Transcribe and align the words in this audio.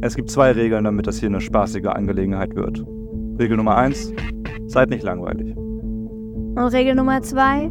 Es 0.00 0.16
gibt 0.16 0.30
zwei 0.30 0.52
Regeln, 0.52 0.84
damit 0.84 1.06
das 1.06 1.18
hier 1.18 1.28
eine 1.28 1.40
spaßige 1.40 1.86
Angelegenheit 1.86 2.54
wird. 2.54 2.84
Regel 3.38 3.56
Nummer 3.56 3.76
eins, 3.76 4.12
seid 4.66 4.90
nicht 4.90 5.02
langweilig. 5.02 5.56
Und 5.56 6.58
Regel 6.58 6.94
Nummer 6.94 7.22
zwei, 7.22 7.68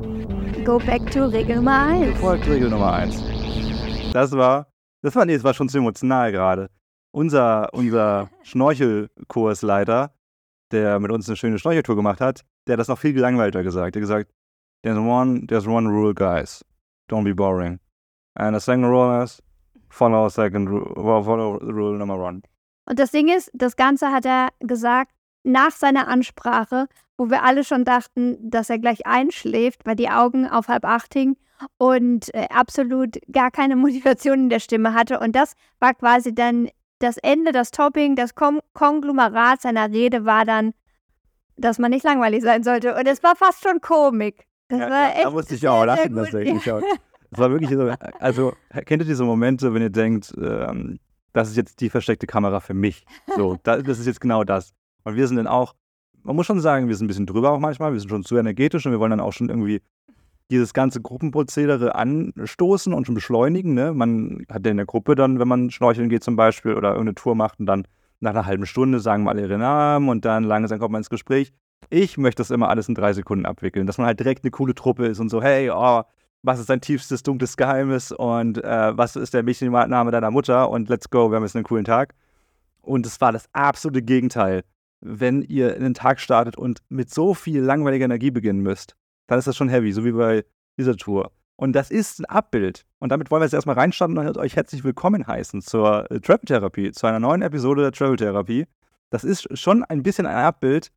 go 0.64 0.78
back 0.78 1.10
to 1.12 1.26
Regel 1.26 1.58
Nummer 1.58 1.88
eins. 1.88 2.18
Folgt 2.20 2.48
Regel 2.48 2.70
Nummer 2.70 2.94
eins. 2.94 3.22
Das 4.14 4.32
war, 4.32 4.68
das 5.02 5.16
war, 5.16 5.26
nee, 5.26 5.34
das 5.34 5.44
war 5.44 5.54
schon 5.54 5.70
zu 5.70 5.78
emotional 5.78 6.32
gerade. 6.32 6.70
Unser, 7.12 7.74
unser 7.74 8.30
Schnorchelkursleiter, 8.44 10.14
der 10.72 11.00
mit 11.00 11.12
uns 11.12 11.28
eine 11.28 11.36
schöne 11.36 11.60
Schnorcheltour 11.60 11.96
gemacht 11.96 12.22
hat, 12.22 12.42
der 12.68 12.74
hat 12.74 12.80
das 12.80 12.88
noch 12.88 12.98
viel 12.98 13.14
gelangweilter 13.14 13.64
gesagt. 13.64 13.96
Der 13.96 14.02
hat 14.02 14.08
gesagt, 14.08 14.32
there's 14.84 14.98
one, 14.98 15.46
there's 15.48 15.68
one 15.68 15.90
rule, 15.90 16.14
guys. 16.14 16.64
Don't 17.10 17.24
be 17.24 17.36
boring. 17.36 17.80
And 18.36 18.56
the 18.56 18.62
second 18.62 18.86
rule 18.86 19.24
is, 19.24 19.42
follow 19.92 20.30
second 20.30 20.70
rule, 20.70 21.24
follow 21.24 21.58
rule 21.58 21.98
number 21.98 22.18
one. 22.18 22.42
Und 22.86 23.00
das 23.00 23.12
Ding 23.12 23.28
ist, 23.28 23.52
das 23.54 23.76
Ganze 23.76 24.12
hat 24.12 24.26
er 24.26 24.50
gesagt 24.60 25.12
nach 25.44 25.72
seiner 25.72 26.08
Ansprache, 26.08 26.88
wo 27.18 27.30
wir 27.30 27.44
alle 27.44 27.64
schon 27.64 27.86
dachten, 27.86 28.38
dass 28.42 28.70
er 28.70 28.80
gleich 28.80 29.06
einschläft, 29.06 29.86
weil 29.86 29.96
die 29.96 30.10
Augen 30.10 30.48
auf 30.48 30.68
halb 30.68 30.86
acht 30.86 31.14
hingen 31.14 31.38
und 31.78 32.34
äh, 32.34 32.48
absolut 32.50 33.20
gar 33.32 33.52
keine 33.52 33.76
Motivation 33.86 34.40
in 34.40 34.50
der 34.50 34.60
Stimme 34.60 34.94
hatte. 34.94 35.20
Und 35.20 35.36
das 35.36 35.54
war 35.80 35.94
quasi 35.94 36.34
dann 36.34 36.70
das 37.00 37.18
Ende, 37.18 37.52
das 37.52 37.72
Topping, 37.72 38.16
das 38.16 38.36
Kom 38.36 38.62
Konglomerat 38.74 39.62
seiner 39.62 39.90
Rede 39.90 40.26
war 40.26 40.46
dann, 40.46 40.74
dass 41.58 41.80
man 41.80 41.92
nicht 41.92 42.04
langweilig 42.04 42.44
sein 42.44 42.64
sollte. 42.64 42.96
Und 42.96 43.08
es 43.08 43.24
war 43.24 43.36
fast 43.36 43.64
schon 43.64 43.82
Komik. 43.82 44.46
Das 44.68 44.80
Ja, 44.80 44.90
war 44.90 45.02
ja, 45.02 45.10
echt 45.14 45.26
da 45.26 45.30
musste 45.32 45.56
ich 45.56 45.68
auch 45.68 45.86
lachen, 45.86 46.16
das 46.16 46.32
Es 47.32 47.40
war 47.40 47.50
wirklich 47.50 47.70
so, 47.70 47.92
also 48.20 48.54
kennt 48.86 49.02
ihr 49.02 49.08
diese 49.08 49.24
Momente, 49.24 49.74
wenn 49.74 49.82
ihr 49.82 49.90
denkt, 49.90 50.34
ähm, 50.38 51.00
das 51.34 51.50
ist 51.50 51.56
jetzt 51.56 51.80
die 51.80 51.90
versteckte 51.90 52.28
Kamera 52.28 52.60
für 52.60 52.74
mich. 52.74 53.06
So, 53.36 53.58
da, 53.64 53.82
das 53.82 54.00
ist 54.00 54.06
jetzt 54.06 54.20
genau 54.20 54.44
das. 54.44 54.74
Und 55.04 55.16
wir 55.16 55.28
sind 55.28 55.38
dann 55.38 55.48
auch, 55.48 55.74
man 56.24 56.36
muss 56.36 56.46
schon 56.46 56.60
sagen, 56.60 56.88
wir 56.88 56.96
sind 56.96 57.06
ein 57.06 57.08
bisschen 57.08 57.26
drüber 57.26 57.52
auch 57.52 57.60
manchmal, 57.60 57.94
wir 57.94 58.00
sind 58.00 58.10
schon 58.10 58.24
zu 58.24 58.38
energetisch 58.38 58.86
und 58.86 58.92
wir 58.92 59.00
wollen 59.00 59.12
dann 59.12 59.22
auch 59.22 59.34
schon 59.34 59.50
irgendwie 59.50 59.82
dieses 60.52 60.74
ganze 60.74 61.02
Gruppenprozedere 61.02 61.96
anstoßen 61.96 62.94
und 62.94 63.06
schon 63.06 63.16
beschleunigen. 63.16 63.74
Ne? 63.74 63.94
Man 63.94 64.46
hat 64.50 64.66
ja 64.66 64.72
in 64.72 64.78
der 64.78 64.86
Gruppe 64.86 65.16
dann, 65.16 65.40
wenn 65.40 65.48
man 65.48 65.72
schnorcheln 65.72 66.10
geht 66.10 66.24
zum 66.24 66.36
Beispiel 66.36 66.74
oder 66.74 66.90
irgendeine 66.90 67.16
Tour 67.16 67.36
macht 67.36 67.60
und 67.60 67.66
dann 67.66 67.88
nach 68.20 68.32
einer 68.32 68.46
halben 68.46 68.66
Stunde 68.66 69.00
sagen 69.00 69.24
wir 69.24 69.32
alle 69.32 69.42
ihre 69.42 69.58
Namen 69.58 70.10
und 70.10 70.26
dann 70.26 70.44
langsam 70.44 70.80
kommt 70.80 70.92
man 70.92 71.00
ins 71.00 71.10
Gespräch. 71.10 71.54
Ich 71.90 72.18
möchte 72.18 72.42
das 72.42 72.52
immer 72.52 72.70
alles 72.70 72.90
in 72.90 72.96
drei 72.96 73.14
Sekunden 73.14 73.46
abwickeln, 73.46 73.88
dass 73.88 73.98
man 73.98 74.06
halt 74.06 74.20
direkt 74.20 74.44
eine 74.44 74.52
coole 74.52 74.76
Truppe 74.76 75.08
ist 75.08 75.20
und 75.20 75.30
so, 75.30 75.42
hey, 75.42 75.72
oh, 75.72 76.04
was 76.44 76.60
ist 76.60 76.70
dein 76.70 76.82
tiefstes, 76.82 77.24
dunkles 77.24 77.56
Geheimnis 77.58 78.12
und 78.12 78.64
äh, 78.64 78.98
was 78.98 79.16
ist 79.16 79.34
der 79.34 79.44
Mädchenname 79.44 80.12
deiner 80.12 80.32
Mutter 80.32 80.70
und 80.70 80.90
let's 80.90 81.10
go, 81.10 81.30
wir 81.30 81.36
haben 81.36 81.44
jetzt 81.44 81.56
einen 81.56 81.66
coolen 81.66 81.86
Tag. 81.86 82.16
Und 82.82 83.06
es 83.06 83.22
war 83.22 83.32
das 83.32 83.48
absolute 83.54 84.02
Gegenteil. 84.02 84.64
Wenn 85.02 85.44
ihr 85.44 85.76
in 85.76 85.84
den 85.84 85.94
Tag 85.94 86.20
startet 86.20 86.58
und 86.58 86.80
mit 86.90 87.14
so 87.14 87.34
viel 87.34 87.62
langweiliger 87.62 88.06
Energie 88.06 88.32
beginnen 88.32 88.62
müsst, 88.62 88.96
dann 89.28 89.40
ist 89.40 89.48
das 89.48 89.56
schon 89.56 89.70
heavy, 89.70 89.92
so 89.92 90.04
wie 90.04 90.12
bei 90.12 90.44
dieser 90.78 90.98
Tour. 90.98 91.32
Und 91.58 91.74
das 91.74 91.92
ist 91.92 92.20
ein 92.20 92.26
Abbild. 92.26 92.86
Und 93.00 93.12
damit 93.12 93.30
wollen 93.30 93.42
wir 93.42 93.46
jetzt 93.46 93.54
erstmal 93.54 93.76
reinstarten 93.76 94.18
und 94.18 94.38
euch 94.38 94.56
herzlich 94.56 94.84
willkommen 94.84 95.28
heißen 95.28 95.62
zur 95.62 96.10
äh, 96.10 96.20
Travel 96.20 96.46
Therapie, 96.46 96.92
zu 96.92 97.06
einer 97.06 97.20
neuen 97.20 97.44
Episode 97.44 97.84
der 97.84 97.92
Travel 97.92 98.18
Therapie. 98.18 98.66
Das 99.12 99.24
ist 99.24 99.48
schon 99.58 99.84
ein 99.84 100.02
bisschen 100.02 100.26
ein 100.26 100.36
Abbild 100.36 100.92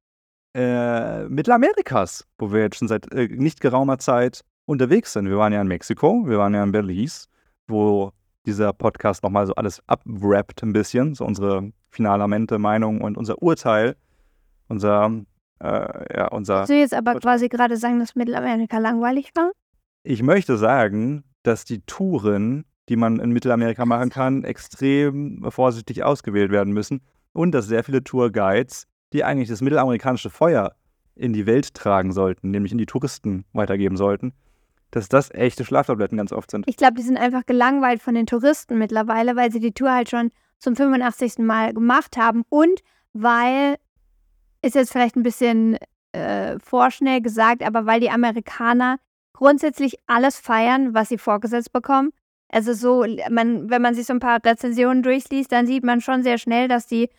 äh, 0.55 1.25
Mittelamerikas, 1.25 2.27
wo 2.39 2.51
wir 2.51 2.61
jetzt 2.61 2.79
schon 2.79 2.89
seit 2.89 3.13
äh, 3.13 3.29
nicht 3.29 3.61
geraumer 3.61 3.99
Zeit 3.99 4.43
unterwegs 4.67 5.13
sind. 5.13 5.29
Wir 5.29 5.39
waren 5.39 5.53
ja 5.53 5.61
in 5.61 5.69
Mexiko, 5.69 6.25
wir 6.27 6.39
waren 6.39 6.55
ja 6.55 6.63
in 6.63 6.73
Belize, 6.73 7.27
wo 7.67 8.13
dieser 8.47 8.73
Podcast 8.73 9.23
nochmal 9.23 9.47
so 9.47 9.55
alles 9.55 9.83
abwrappt 9.87 10.63
ein 10.63 10.73
bisschen, 10.73 11.15
so 11.15 11.25
unsere 11.25 11.73
finalamente 11.91 12.59
Meinung 12.59 13.01
und 13.01 13.17
unser 13.17 13.41
Urteil, 13.43 13.97
unser, 14.69 15.11
äh, 15.61 16.17
ja, 16.17 16.29
unser 16.29 16.61
Willst 16.61 16.71
du 16.71 16.79
jetzt 16.79 16.95
aber 16.95 17.19
quasi 17.21 17.49
gerade 17.49 17.77
sagen, 17.77 18.01
dass 18.01 18.15
Mittelamerika 18.15 18.79
langweilig 18.79 19.31
war? 19.35 19.53
Ich 20.03 20.23
möchte 20.23 20.57
sagen, 20.59 21.25
dass 21.43 21.65
die 21.65 21.81
Touren, 21.83 22.65
die 22.89 22.97
man 22.97 23.21
in 23.21 23.31
Mittelamerika 23.31 23.87
machen 23.87 24.11
kann, 24.11 24.45
extrem 24.45 25.47
vorsichtig 25.51 26.05
ausgewählt 26.05 26.51
werden 26.51 26.73
müssen 26.73 27.01
und 27.33 27.53
dass 27.53 27.67
sehr 27.67 27.85
viele 27.85 28.05
Tourguides, 28.05 28.87
die 29.13 29.25
eigentlich 29.25 29.49
das 29.49 29.63
mittelamerikanische 29.63 30.29
Feuer 30.29 30.75
in 31.15 31.33
die 31.33 31.47
Welt 31.47 31.73
tragen 31.75 32.13
sollten, 32.13 32.51
nämlich 32.51 32.73
in 32.73 32.79
die 32.79 32.87
Touristen 32.87 33.45
weitergeben 33.53 33.97
sollten, 33.97 34.33
dass 34.95 35.09
das 35.09 35.31
echte 35.33 35.65
Schlaftabletten 35.65 36.17
ganz 36.17 36.33
oft 36.33 36.51
sind. 36.51 36.65
Ich 36.69 36.77
glaube, 36.77 36.95
die 36.95 37.03
sind 37.03 37.17
einfach 37.17 37.47
gelangweilt 37.47 38.01
von 38.03 38.15
den 38.15 38.27
Touristen 38.27 38.79
mittlerweile, 38.79 39.37
weil 39.37 39.51
sie 39.51 39.61
die 39.61 39.73
Tour 39.73 39.93
halt 39.93 40.09
schon 40.09 40.31
zum 40.59 40.77
85. 40.77 41.39
Mal 41.39 41.75
gemacht 41.75 42.17
haben 42.17 42.45
und 42.49 42.81
weil, 43.13 43.77
ist 44.63 44.75
jetzt 44.75 44.93
vielleicht 44.93 45.17
ein 45.17 45.23
bisschen 45.23 45.79
äh, 46.13 46.59
vorschnell 46.61 47.21
gesagt, 47.21 47.63
aber 47.63 47.87
weil 47.87 48.01
die 48.01 48.11
Amerikaner 48.11 48.99
grundsätzlich 49.33 49.99
alles 50.07 50.39
feiern, 50.39 50.95
was 50.95 51.09
sie 51.09 51.19
vorgesetzt 51.19 51.73
bekommen. 51.73 52.13
Also 52.49 52.73
so, 52.73 53.05
man, 53.31 53.69
wenn 53.69 53.83
man 53.83 53.95
sich 53.95 54.07
so 54.07 54.13
ein 54.13 54.21
paar 54.21 54.39
Rezensionen 54.45 55.03
durchliest, 55.03 55.51
dann 55.51 55.67
sieht 55.67 55.83
man 55.83 56.01
schon 56.01 56.23
sehr 56.23 56.39
schnell, 56.39 56.69
dass 56.69 56.87
die, 56.87 57.11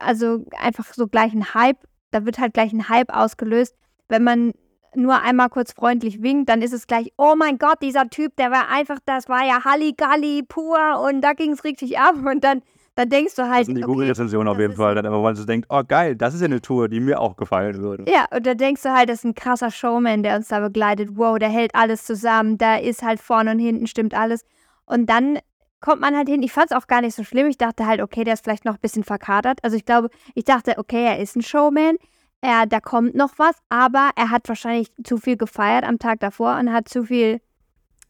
also 0.00 0.46
einfach 0.58 0.94
so 0.94 1.08
gleich 1.08 1.34
ein 1.34 1.52
Hype, 1.52 1.78
da 2.10 2.24
wird 2.24 2.38
halt 2.38 2.54
gleich 2.54 2.72
ein 2.72 2.88
Hype 2.88 3.14
ausgelöst. 3.14 3.76
Wenn 4.08 4.24
man 4.24 4.54
nur 4.94 5.22
einmal 5.22 5.48
kurz 5.48 5.72
freundlich 5.72 6.22
winkt, 6.22 6.48
dann 6.48 6.62
ist 6.62 6.72
es 6.72 6.86
gleich, 6.86 7.12
oh 7.16 7.34
mein 7.36 7.58
Gott, 7.58 7.82
dieser 7.82 8.08
Typ, 8.08 8.36
der 8.36 8.50
war 8.50 8.68
einfach, 8.70 8.98
das 9.04 9.28
war 9.28 9.44
ja 9.44 9.64
Halligalli 9.64 10.42
pur 10.42 11.00
und 11.06 11.20
da 11.20 11.32
ging 11.32 11.52
es 11.52 11.64
richtig 11.64 11.98
ab 11.98 12.14
und 12.24 12.42
dann, 12.44 12.62
dann 12.94 13.08
denkst 13.08 13.34
du 13.36 13.42
halt. 13.48 13.60
Das 13.60 13.66
sind 13.66 13.76
die 13.76 13.84
okay, 13.84 13.92
Google-Rezensionen 13.92 14.48
auf 14.48 14.58
jeden 14.58 14.74
Fall, 14.74 14.94
dann 14.94 15.04
immer, 15.04 15.22
weil 15.22 15.36
sie 15.36 15.46
denkt, 15.46 15.66
oh 15.70 15.82
geil, 15.86 16.16
das 16.16 16.34
ist 16.34 16.40
ja 16.40 16.46
eine 16.46 16.60
Tour, 16.60 16.88
die 16.88 17.00
mir 17.00 17.20
auch 17.20 17.36
gefallen 17.36 17.78
würde. 17.78 18.04
Ja, 18.10 18.26
und 18.34 18.46
da 18.46 18.54
denkst 18.54 18.82
du 18.82 18.92
halt, 18.92 19.08
das 19.08 19.18
ist 19.18 19.24
ein 19.24 19.34
krasser 19.34 19.70
Showman, 19.70 20.22
der 20.22 20.36
uns 20.36 20.48
da 20.48 20.60
begleitet. 20.60 21.10
Wow, 21.14 21.38
der 21.38 21.48
hält 21.48 21.74
alles 21.74 22.04
zusammen, 22.04 22.58
da 22.58 22.76
ist 22.76 23.02
halt 23.02 23.20
vorne 23.20 23.52
und 23.52 23.58
hinten 23.58 23.86
stimmt 23.86 24.14
alles. 24.14 24.44
Und 24.86 25.08
dann 25.10 25.38
kommt 25.80 26.00
man 26.00 26.16
halt 26.16 26.28
hin. 26.28 26.42
Ich 26.42 26.52
fand 26.52 26.70
es 26.70 26.76
auch 26.76 26.86
gar 26.86 27.00
nicht 27.00 27.14
so 27.14 27.24
schlimm. 27.24 27.46
Ich 27.46 27.58
dachte 27.58 27.86
halt, 27.86 28.00
okay, 28.00 28.24
der 28.24 28.34
ist 28.34 28.44
vielleicht 28.44 28.64
noch 28.64 28.74
ein 28.74 28.80
bisschen 28.80 29.04
verkatert. 29.04 29.60
Also 29.62 29.76
ich 29.76 29.84
glaube, 29.84 30.10
ich 30.34 30.44
dachte, 30.44 30.74
okay, 30.78 31.04
er 31.04 31.18
ist 31.18 31.36
ein 31.36 31.42
Showman. 31.42 31.96
Er, 32.40 32.66
da 32.66 32.80
kommt 32.80 33.14
noch 33.14 33.32
was, 33.38 33.56
aber 33.68 34.10
er 34.16 34.30
hat 34.30 34.48
wahrscheinlich 34.48 34.92
zu 35.02 35.16
viel 35.16 35.36
gefeiert 35.36 35.84
am 35.84 35.98
Tag 35.98 36.20
davor 36.20 36.56
und 36.58 36.72
hat 36.72 36.88
zu 36.88 37.04
viel 37.04 37.40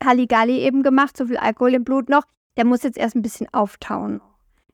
Halligalli 0.05 0.59
eben 0.59 0.83
gemacht, 0.83 1.17
zu 1.17 1.27
viel 1.27 1.39
Alkohol 1.39 1.75
im 1.75 1.85
Blut 1.85 2.09
noch. 2.09 2.25
Der 2.57 2.65
muss 2.65 2.83
jetzt 2.83 2.99
erst 2.99 3.17
ein 3.17 3.23
bisschen 3.23 3.49
auftauen. 3.53 4.21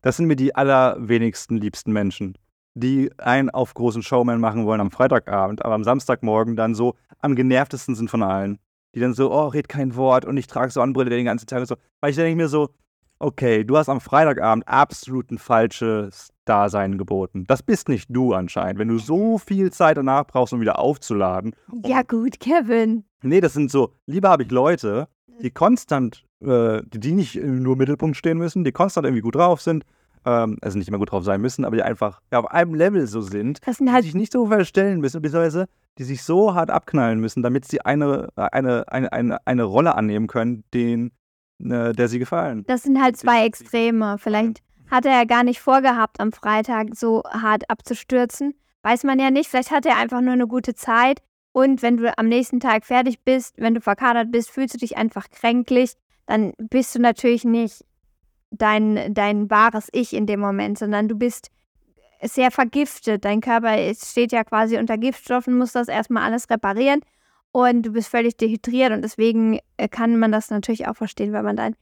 Das 0.03 0.17
sind 0.17 0.27
mir 0.27 0.37
die 0.37 0.55
allerwenigsten 0.55 1.57
liebsten 1.57 1.93
Menschen, 1.93 2.37
die 2.75 3.11
einen 3.19 3.49
auf 3.51 3.75
großen 3.75 4.03
Showman 4.03 4.41
machen 4.41 4.67
wollen 4.67 4.81
am 4.81 4.91
Freitagabend, 4.91 5.65
aber 5.65 5.75
am 5.75 5.85
Samstagmorgen 5.85 6.57
dann 6.57 6.75
so 6.75 6.95
am 7.21 7.37
genervtesten 7.37 7.95
sind 7.95 8.11
von 8.11 8.23
allen. 8.23 8.59
Die 8.95 9.01
dann 9.01 9.15
so, 9.15 9.33
oh, 9.33 9.49
red 9.49 9.69
kein 9.69 9.97
Wort 9.97 10.25
und 10.25 10.37
ich 10.37 10.47
trage 10.47 10.71
Sonnenbrille 10.71 11.11
den 11.11 11.25
ganzen 11.25 11.47
Tag 11.47 11.61
und 11.61 11.67
so. 11.67 11.77
Weil 12.01 12.11
ich 12.11 12.17
denke 12.17 12.37
mir 12.37 12.49
so, 12.49 12.71
okay, 13.19 13.65
du 13.65 13.77
hast 13.77 13.89
am 13.89 14.01
Freitagabend 14.01 14.67
absolut 14.69 15.31
ein 15.31 15.39
falsches 15.39 16.31
Dasein 16.45 16.99
geboten. 16.99 17.45
Das 17.47 17.63
bist 17.63 17.89
nicht 17.89 18.07
du 18.11 18.35
anscheinend, 18.35 18.79
wenn 18.79 18.89
du 18.89 18.99
so 18.99 19.39
viel 19.39 19.73
Zeit 19.73 19.97
danach 19.97 20.27
brauchst, 20.27 20.53
um 20.53 20.61
wieder 20.61 20.79
aufzuladen. 20.79 21.55
Ja 21.85 22.03
gut, 22.03 22.41
Kevin. 22.41 23.05
Nee, 23.23 23.41
das 23.41 23.55
sind 23.55 23.71
so, 23.71 23.93
lieber 24.07 24.29
habe 24.29 24.43
ich 24.43 24.51
Leute, 24.51 25.09
die 25.43 25.51
konstant, 25.51 26.25
äh, 26.41 26.83
die, 26.87 27.01
die 27.01 27.13
nicht 27.13 27.37
nur 27.37 27.73
im 27.73 27.79
Mittelpunkt 27.79 28.17
stehen 28.17 28.39
müssen, 28.39 28.65
die 28.65 28.73
konstant 28.73 29.07
irgendwie 29.07 29.23
gut 29.23 29.37
drauf 29.37 29.63
sind, 29.63 29.85
ähm, 30.27 30.59
also 30.61 30.79
nicht 30.79 30.89
immer 30.89 30.99
gut 30.99 31.11
drauf 31.11 31.25
sein 31.25 31.41
müssen, 31.41 31.65
aber 31.65 31.77
die 31.77 31.83
einfach 31.83 32.21
ja, 32.33 32.41
auf 32.41 32.51
einem 32.51 32.75
Level 32.75 33.07
so 33.07 33.21
sind, 33.21 33.67
Das 33.67 33.79
sind 33.79 33.87
die 33.87 33.93
halt 33.93 34.05
sich 34.05 34.15
nicht 34.15 34.33
so 34.33 34.47
verstellen 34.47 35.01
müssen, 35.01 35.23
beziehungsweise 35.23 35.67
die 35.99 36.05
sich 36.05 36.23
so 36.23 36.55
hart 36.55 36.71
abknallen 36.71 37.21
müssen, 37.21 37.43
damit 37.43 37.65
sie 37.67 37.81
eine, 37.81 38.29
eine, 38.37 38.89
eine, 38.89 39.13
eine, 39.13 39.47
eine 39.47 39.63
Rolle 39.63 39.95
annehmen 39.95 40.27
können, 40.27 40.65
den, 40.75 41.13
äh, 41.61 41.93
der 41.93 42.09
sie 42.09 42.19
gefallen. 42.19 42.65
Das 42.67 42.83
sind 42.83 43.01
halt 43.01 43.17
zwei 43.17 43.45
Extreme. 43.45 44.19
Vielleicht 44.19 44.61
hat 44.91 45.07
er 45.07 45.13
ja 45.13 45.25
gar 45.25 45.45
nicht 45.45 45.61
vorgehabt, 45.61 46.21
am 46.21 46.33
Freitag 46.33 46.95
so 46.95 47.23
hart 47.25 47.69
abzustürzen. 47.71 48.55
Weiß 48.83 49.05
man 49.05 49.19
ja 49.19 49.31
nicht. 49.31 49.49
Vielleicht 49.49 49.71
hat 49.71 49.87
er 49.87 49.97
einfach 49.97 50.21
nur 50.21 50.33
eine 50.33 50.47
gute 50.47 50.75
Zeit. 50.75 51.21
Und 51.53 51.83
wenn 51.83 51.97
du 51.97 52.17
am 52.19 52.29
nächsten 52.29 52.61
Tag 52.61 52.85
fertig 52.85 53.21
bist, 53.25 53.55
wenn 53.59 53.75
du 53.75 53.81
verkadert 53.81 54.33
bist, 54.33 54.51
fühlst 54.51 54.75
du 54.75 54.79
dich 54.79 54.97
einfach 54.97 55.31
kränklich, 55.31 55.93
dann 56.27 56.53
bist 56.59 56.95
du 56.95 57.01
natürlich 57.01 57.45
nicht 57.45 57.85
dein, 58.51 59.15
dein 59.15 59.51
wahres 59.51 59.89
Ich 59.93 60.13
in 60.13 60.27
dem 60.27 60.41
Moment, 60.41 60.79
sondern 60.79 61.09
du 61.09 61.15
bist 61.15 61.51
sehr 62.23 62.51
vergiftet. 62.51 63.25
Dein 63.25 63.41
Körper 63.41 63.77
steht 63.95 64.33
ja 64.33 64.43
quasi 64.45 64.79
unter 64.79 64.99
Giftstoffen, 64.99 65.57
muss 65.57 65.73
das 65.73 65.89
erstmal 65.89 66.25
alles 66.25 66.51
reparieren 66.51 67.01
und 67.55 67.83
du 67.83 67.93
bist 67.93 68.09
völlig 68.09 68.37
dehydriert 68.37 68.91
und 68.91 69.03
deswegen 69.03 69.61
äh, 69.77 69.87
kann 69.87 70.19
man 70.19 70.33
das 70.33 70.51
natürlich 70.51 70.89
auch 70.89 70.97
verstehen, 70.97 71.33
weil 71.33 71.45
man 71.45 71.55
dann 71.55 71.77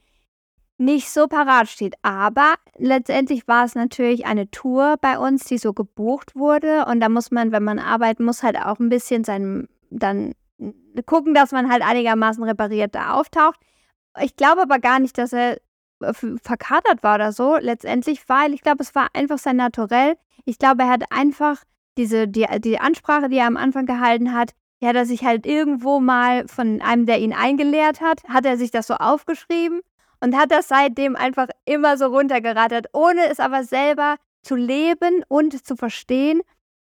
nicht 0.77 1.09
so 1.09 1.27
parat 1.27 1.67
steht. 1.67 1.95
Aber 2.03 2.53
letztendlich 2.77 3.47
war 3.47 3.65
es 3.65 3.73
natürlich 3.73 4.27
eine 4.27 4.51
Tour 4.51 4.97
bei 5.01 5.17
uns, 5.17 5.45
die 5.45 5.57
so 5.57 5.73
gebucht 5.73 6.35
wurde. 6.35 6.85
Und 6.85 6.99
da 6.99 7.09
muss 7.09 7.31
man, 7.31 7.51
wenn 7.51 7.63
man 7.63 7.79
arbeiten 7.79 8.23
muss, 8.23 8.43
halt 8.43 8.55
auch 8.55 8.79
ein 8.79 8.89
bisschen 8.89 9.23
seinem, 9.23 9.67
dann 9.89 10.33
gucken, 11.07 11.33
dass 11.33 11.51
man 11.51 11.71
halt 11.71 11.81
einigermaßen 11.81 12.43
repariert 12.43 12.93
da 12.93 13.15
auftaucht. 13.15 13.59
Ich 14.21 14.35
glaube 14.35 14.61
aber 14.61 14.77
gar 14.77 14.99
nicht, 14.99 15.17
dass 15.17 15.33
er 15.33 15.57
äh, 16.01 16.13
verkatert 16.13 17.01
war 17.01 17.15
oder 17.15 17.31
so, 17.31 17.57
letztendlich, 17.57 18.29
weil 18.29 18.53
ich 18.53 18.61
glaube, 18.61 18.83
es 18.83 18.93
war 18.93 19.07
einfach 19.13 19.39
sein 19.39 19.55
Naturell. 19.55 20.17
Ich 20.45 20.59
glaube, 20.59 20.83
er 20.83 20.89
hat 20.89 21.05
einfach 21.09 21.63
diese, 21.97 22.27
die, 22.27 22.45
die 22.59 22.79
Ansprache, 22.79 23.27
die 23.27 23.37
er 23.37 23.47
am 23.47 23.57
Anfang 23.57 23.87
gehalten 23.87 24.33
hat, 24.33 24.53
hat 24.85 24.95
er 24.95 25.05
sich 25.05 25.23
halt 25.23 25.45
irgendwo 25.45 25.99
mal 25.99 26.47
von 26.47 26.81
einem, 26.81 27.05
der 27.05 27.19
ihn 27.19 27.33
eingelehrt 27.33 28.01
hat, 28.01 28.23
hat 28.27 28.45
er 28.45 28.57
sich 28.57 28.71
das 28.71 28.87
so 28.87 28.95
aufgeschrieben 28.95 29.81
und 30.21 30.37
hat 30.37 30.51
das 30.51 30.67
seitdem 30.67 31.15
einfach 31.15 31.47
immer 31.65 31.97
so 31.97 32.05
runtergerattert, 32.07 32.87
ohne 32.93 33.29
es 33.29 33.39
aber 33.39 33.63
selber 33.63 34.15
zu 34.41 34.55
leben 34.55 35.23
und 35.27 35.65
zu 35.65 35.75
verstehen, 35.75 36.41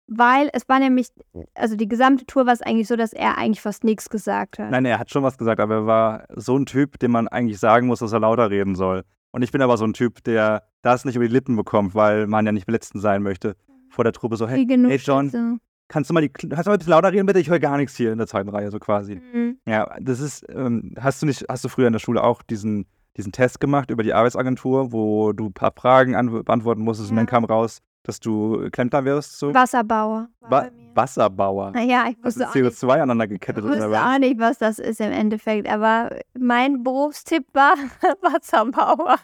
weil 0.07 0.49
es 0.53 0.67
war 0.67 0.79
nämlich, 0.79 1.07
also 1.55 1.75
die 1.75 1.87
gesamte 1.87 2.25
Tour 2.25 2.45
war 2.45 2.53
es 2.53 2.61
eigentlich 2.61 2.87
so, 2.87 2.95
dass 2.95 3.13
er 3.13 3.37
eigentlich 3.37 3.61
fast 3.61 3.83
nichts 3.83 4.09
gesagt 4.09 4.59
hat. 4.59 4.69
Nein, 4.69 4.85
er 4.85 4.99
hat 4.99 5.09
schon 5.09 5.23
was 5.23 5.37
gesagt, 5.37 5.59
aber 5.59 5.75
er 5.75 5.85
war 5.85 6.25
so 6.35 6.57
ein 6.57 6.65
Typ, 6.65 6.99
dem 6.99 7.11
man 7.11 7.27
eigentlich 7.27 7.59
sagen 7.59 7.87
muss, 7.87 7.99
dass 7.99 8.11
er 8.11 8.19
lauter 8.19 8.49
reden 8.49 8.75
soll. 8.75 9.03
Und 9.31 9.41
ich 9.41 9.51
bin 9.51 9.61
aber 9.61 9.77
so 9.77 9.85
ein 9.85 9.93
Typ, 9.93 10.23
der 10.23 10.63
das 10.81 11.05
nicht 11.05 11.15
über 11.15 11.25
die 11.25 11.33
Lippen 11.33 11.55
bekommt, 11.55 11.95
weil 11.95 12.27
man 12.27 12.45
ja 12.45 12.51
nicht 12.51 12.67
beim 12.67 12.79
sein 12.93 13.23
möchte. 13.23 13.55
Vor 13.89 14.03
der 14.03 14.13
Truppe 14.13 14.37
so, 14.37 14.47
hey, 14.47 14.65
hey 14.67 14.97
John. 14.97 15.59
Kannst 15.87 16.09
du 16.09 16.13
mal 16.13 16.21
die, 16.21 16.29
kannst 16.29 16.65
du 16.65 16.69
mal 16.69 16.73
ein 16.73 16.79
bisschen 16.79 16.91
lauter 16.91 17.11
reden, 17.11 17.25
bitte? 17.25 17.39
Ich 17.39 17.49
höre 17.49 17.59
gar 17.59 17.77
nichts 17.77 17.95
hier 17.95 18.11
in 18.11 18.17
der 18.17 18.27
zweiten 18.27 18.49
Reihe, 18.49 18.71
so 18.71 18.79
quasi. 18.79 19.15
Mhm. 19.15 19.57
Ja, 19.67 19.95
das 19.99 20.19
ist, 20.19 20.45
ähm, 20.49 20.95
hast 20.99 21.21
du 21.21 21.25
nicht, 21.25 21.45
hast 21.49 21.63
du 21.63 21.69
früher 21.69 21.87
in 21.87 21.93
der 21.93 21.99
Schule 21.99 22.23
auch 22.23 22.41
diesen, 22.41 22.85
diesen 23.17 23.31
Test 23.31 23.59
gemacht 23.59 23.91
über 23.91 24.03
die 24.03 24.13
Arbeitsagentur, 24.13 24.91
wo 24.91 25.33
du 25.33 25.47
ein 25.47 25.53
paar 25.53 25.73
Fragen 25.75 26.13
beantworten 26.43 26.81
musstest 26.81 27.09
ja. 27.09 27.13
und 27.13 27.17
dann 27.17 27.25
kam 27.25 27.45
raus, 27.45 27.81
dass 28.03 28.19
du 28.19 28.69
Klempner 28.71 29.05
wirst? 29.05 29.39
So? 29.39 29.53
Wasserbauer. 29.53 30.27
Wa 30.41 30.69
Wasserbauer. 30.93 31.73
Ja, 31.79 32.07
ich 32.09 32.23
wusste 32.23 32.47
also 32.47 32.59
CO2 32.59 32.83
auch 32.83 32.87
nicht, 32.87 32.93
aneinander 32.93 33.27
gekettet. 33.27 33.63
Ich 33.63 33.71
wusste 33.71 34.03
auch 34.03 34.19
nicht, 34.19 34.39
was 34.39 34.57
das 34.57 34.79
ist 34.79 34.99
im 34.99 35.11
Endeffekt, 35.11 35.67
aber 35.67 36.09
mein 36.37 36.83
Berufstipp 36.83 37.45
war 37.53 37.75
Wasserbauer. 38.21 39.17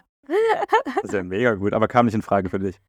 Das 0.95 1.03
ist 1.03 1.13
ja 1.13 1.23
mega 1.23 1.55
gut, 1.55 1.73
aber 1.73 1.87
kam 1.87 2.05
nicht 2.05 2.15
in 2.15 2.21
Frage 2.21 2.49
für 2.49 2.59
dich. 2.59 2.79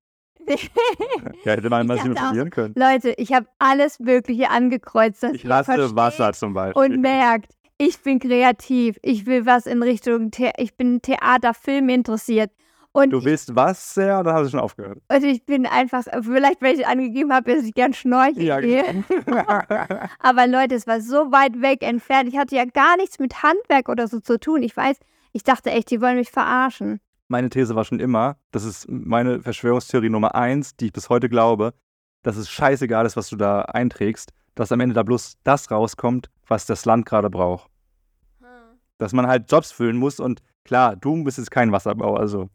ja, 1.45 1.53
hätte 1.53 1.71
man 1.71 1.87
mal 1.87 1.99
probieren 1.99 2.51
können. 2.51 2.75
Leute, 2.77 3.15
ich 3.17 3.33
habe 3.33 3.47
alles 3.59 3.99
Mögliche 4.01 4.51
angekreuzt. 4.51 5.23
ich 5.25 5.45
lasse 5.45 5.95
Wasser 5.97 6.33
zum 6.33 6.55
Beispiel. 6.55 6.83
Und 6.83 7.01
merkt, 7.01 7.53
ich 7.79 8.01
bin 8.03 8.19
kreativ. 8.19 8.99
Ich 9.03 9.27
will 9.27 9.47
was 9.47 9.67
in 9.67 9.83
Richtung, 9.83 10.31
The 10.35 10.51
ich 10.59 10.77
bin 10.77 11.01
Theater, 11.01 11.55
Film 11.55 11.89
interessiert. 11.89 12.51
Und 12.93 13.11
du 13.11 13.25
willst 13.25 13.55
was 13.55 13.95
sehr, 13.95 14.19
oder 14.19 14.35
hast 14.35 14.47
du 14.47 14.51
schon 14.51 14.61
aufgehört? 14.61 14.99
Und 15.09 15.25
ich 15.25 15.47
bin 15.47 15.65
einfach, 15.65 16.05
vielleicht, 16.23 16.61
weil 16.61 16.79
ich 16.79 16.87
angegeben 16.87 17.33
habe, 17.33 17.55
dass 17.55 17.65
ich 17.65 17.73
gern 17.73 17.95
schnorcheln 17.95 18.45
ja, 18.45 18.61
gehe. 18.61 19.05
Genau. 19.09 19.45
Aber 20.19 20.47
Leute, 20.49 20.75
es 20.75 20.89
war 20.89 21.01
so 21.01 21.31
weit 21.31 21.63
weg 21.63 21.83
entfernt. 21.83 22.29
Ich 22.29 22.37
hatte 22.37 22.57
ja 22.57 22.65
gar 22.65 22.97
nichts 22.97 23.19
mit 23.21 23.43
Handwerk 23.43 23.89
oder 23.89 24.09
so 24.09 24.19
zu 24.19 24.41
tun. 24.41 24.63
Ich 24.63 24.77
weiß, 24.77 24.97
ich 25.33 25.45
dachte 25.45 25.71
echt, 25.71 25.91
die 25.91 26.01
wollen 26.01 26.17
mich 26.17 26.31
verarschen. 26.31 27.01
Meine 27.31 27.49
These 27.49 27.77
war 27.77 27.85
schon 27.85 28.01
immer, 28.01 28.39
das 28.51 28.65
ist 28.65 28.91
meine 28.91 29.41
Verschwörungstheorie 29.41 30.11
Nummer 30.11 30.35
eins, 30.35 30.75
die 30.75 30.87
ich 30.87 30.93
bis 30.93 31.09
heute 31.09 31.29
glaube, 31.29 31.75
dass 32.23 32.37
es 32.37 32.51
scheißegal 32.51 33.07
ist, 33.07 33.17
was 33.17 33.29
du 33.29 33.37
da 33.37 33.63
einträgst, 33.63 34.33
dass 34.57 34.73
am 34.73 34.81
Ende 34.81 34.97
da 34.97 35.05
bloß 35.05 35.35
das 35.45 35.71
rauskommt, 35.71 36.29
was 36.49 36.67
das 36.67 36.85
Land 36.87 37.07
gerade 37.07 37.31
braucht. 37.31 37.71
Hm. 38.41 38.47
Dass 38.99 39.13
man 39.13 39.29
halt 39.29 39.49
Jobs 39.49 39.71
füllen 39.71 39.97
muss 39.97 40.19
und 40.19 40.43
klar, 40.65 40.97
du 40.97 41.23
bist 41.23 41.39
jetzt 41.39 41.53
kein 41.53 41.71
Wasserbauer, 41.71 42.19
also 42.19 42.49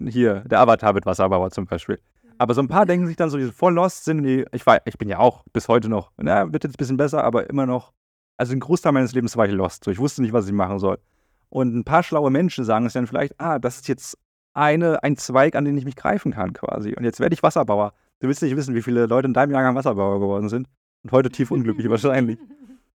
hier, 0.00 0.40
der 0.40 0.58
Avatar 0.58 0.94
wird 0.94 1.06
Wasserbauer 1.06 1.52
zum 1.52 1.66
Beispiel. 1.66 2.00
Mhm. 2.24 2.30
Aber 2.38 2.52
so 2.54 2.62
ein 2.62 2.68
paar 2.68 2.84
denken 2.84 3.06
sich 3.06 3.14
dann 3.14 3.30
so, 3.30 3.38
die 3.38 3.52
voll 3.52 3.74
lost 3.74 4.06
sind, 4.06 4.24
die, 4.24 4.44
ich 4.50 4.66
war, 4.66 4.84
ich 4.86 4.98
bin 4.98 5.08
ja 5.08 5.20
auch 5.20 5.44
bis 5.52 5.68
heute 5.68 5.88
noch, 5.88 6.10
na, 6.16 6.52
wird 6.52 6.64
jetzt 6.64 6.74
ein 6.74 6.78
bisschen 6.78 6.96
besser, 6.96 7.22
aber 7.22 7.48
immer 7.48 7.64
noch, 7.64 7.92
also 8.36 8.52
ein 8.52 8.60
Großteil 8.60 8.90
meines 8.90 9.12
Lebens 9.12 9.36
war 9.36 9.46
ich 9.46 9.52
lost. 9.52 9.84
So, 9.84 9.92
ich 9.92 10.00
wusste 10.00 10.20
nicht, 10.20 10.32
was 10.32 10.48
ich 10.48 10.52
machen 10.52 10.80
soll. 10.80 10.98
Und 11.48 11.74
ein 11.74 11.84
paar 11.84 12.02
schlaue 12.02 12.30
Menschen 12.30 12.64
sagen 12.64 12.86
es 12.86 12.92
dann 12.92 13.06
vielleicht, 13.06 13.34
ah, 13.38 13.58
das 13.58 13.76
ist 13.76 13.88
jetzt 13.88 14.18
eine, 14.52 15.02
ein 15.02 15.16
Zweig, 15.16 15.54
an 15.54 15.64
den 15.64 15.76
ich 15.76 15.84
mich 15.84 15.96
greifen 15.96 16.32
kann 16.32 16.52
quasi. 16.52 16.94
Und 16.96 17.04
jetzt 17.04 17.20
werde 17.20 17.34
ich 17.34 17.42
Wasserbauer. 17.42 17.92
Du 18.20 18.28
willst 18.28 18.42
nicht 18.42 18.56
wissen, 18.56 18.74
wie 18.74 18.82
viele 18.82 19.06
Leute 19.06 19.26
in 19.26 19.34
deinem 19.34 19.52
Jahrgang 19.52 19.74
Wasserbauer 19.74 20.18
geworden 20.18 20.48
sind. 20.48 20.66
Und 21.02 21.12
heute 21.12 21.30
tief 21.30 21.50
unglücklich 21.50 21.88
wahrscheinlich. 21.90 22.38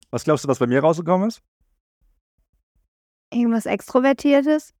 Was 0.09 0.23
glaubst 0.23 0.43
du, 0.43 0.47
was 0.47 0.59
bei 0.59 0.67
mir 0.67 0.81
rausgekommen 0.81 1.27
ist? 1.27 1.41
Irgendwas 3.31 3.65
Extrovertiertes? 3.65 4.73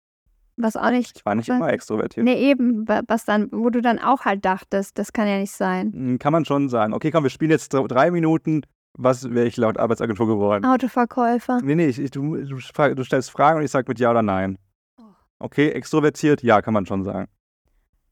Was 0.57 0.75
auch 0.75 0.91
nicht. 0.91 1.17
Ich 1.17 1.25
war 1.25 1.35
nicht 1.35 1.47
immer 1.47 1.71
extrovertiert. 1.71 2.25
Nee, 2.25 2.51
eben, 2.51 2.87
was 2.87 3.25
dann, 3.25 3.49
wo 3.51 3.69
du 3.69 3.81
dann 3.81 3.99
auch 3.99 4.25
halt 4.25 4.43
dachtest, 4.43 4.97
das 4.99 5.13
kann 5.13 5.27
ja 5.27 5.39
nicht 5.39 5.53
sein. 5.53 5.93
Hm, 5.93 6.19
kann 6.19 6.33
man 6.33 6.45
schon 6.45 6.67
sagen. 6.67 6.93
Okay, 6.93 7.11
komm, 7.11 7.23
wir 7.23 7.29
spielen 7.29 7.51
jetzt 7.51 7.69
drei 7.69 8.11
Minuten. 8.11 8.63
Was 8.93 9.29
wäre 9.29 9.47
ich 9.47 9.57
laut 9.57 9.77
Arbeitsagentur 9.77 10.27
geworden? 10.27 10.65
Autoverkäufer. 10.65 11.59
Nee, 11.63 11.75
nee, 11.75 11.87
ich, 11.87 12.11
du, 12.11 12.35
du, 12.35 12.57
du, 12.57 13.03
stellst 13.03 13.31
Fragen 13.31 13.59
und 13.59 13.65
ich 13.65 13.71
sage 13.71 13.85
mit 13.87 13.99
Ja 13.99 14.11
oder 14.11 14.21
Nein. 14.21 14.57
Oh. 14.97 15.03
Okay, 15.39 15.69
extrovertiert, 15.69 16.43
ja, 16.43 16.61
kann 16.61 16.73
man 16.73 16.85
schon 16.85 17.03
sagen. 17.03 17.29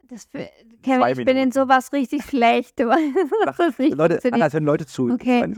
Das 0.07 0.25
für, 0.25 0.49
Kevin, 0.81 1.19
ich 1.19 1.25
bin 1.25 1.37
in 1.37 1.51
sowas 1.51 1.93
richtig 1.93 2.23
schlecht. 2.23 2.79
das 2.79 3.59
ist 3.59 3.79
richtig 3.79 3.95
Leute, 3.95 4.19
Anna, 4.31 4.47
es 4.47 4.53
hören 4.53 4.63
Leute 4.63 4.85
zu. 4.85 5.11
Okay. 5.11 5.53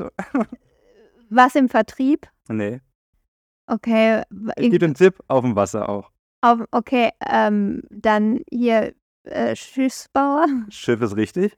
Was 1.30 1.56
im 1.56 1.70
Vertrieb? 1.70 2.28
Nee. 2.50 2.82
Okay. 3.68 4.24
Ich 4.58 4.72
gebe 4.72 4.86
einen 4.86 4.96
Tipp 4.96 5.20
auf 5.28 5.42
dem 5.44 5.56
Wasser 5.56 5.88
auch. 5.88 6.12
Auf, 6.42 6.60
okay, 6.72 7.12
ähm, 7.26 7.84
dann 7.90 8.42
hier 8.52 8.94
äh, 9.24 9.56
Schiffsbauer. 9.56 10.48
Schiff 10.70 11.00
ist 11.02 11.16
richtig. 11.16 11.58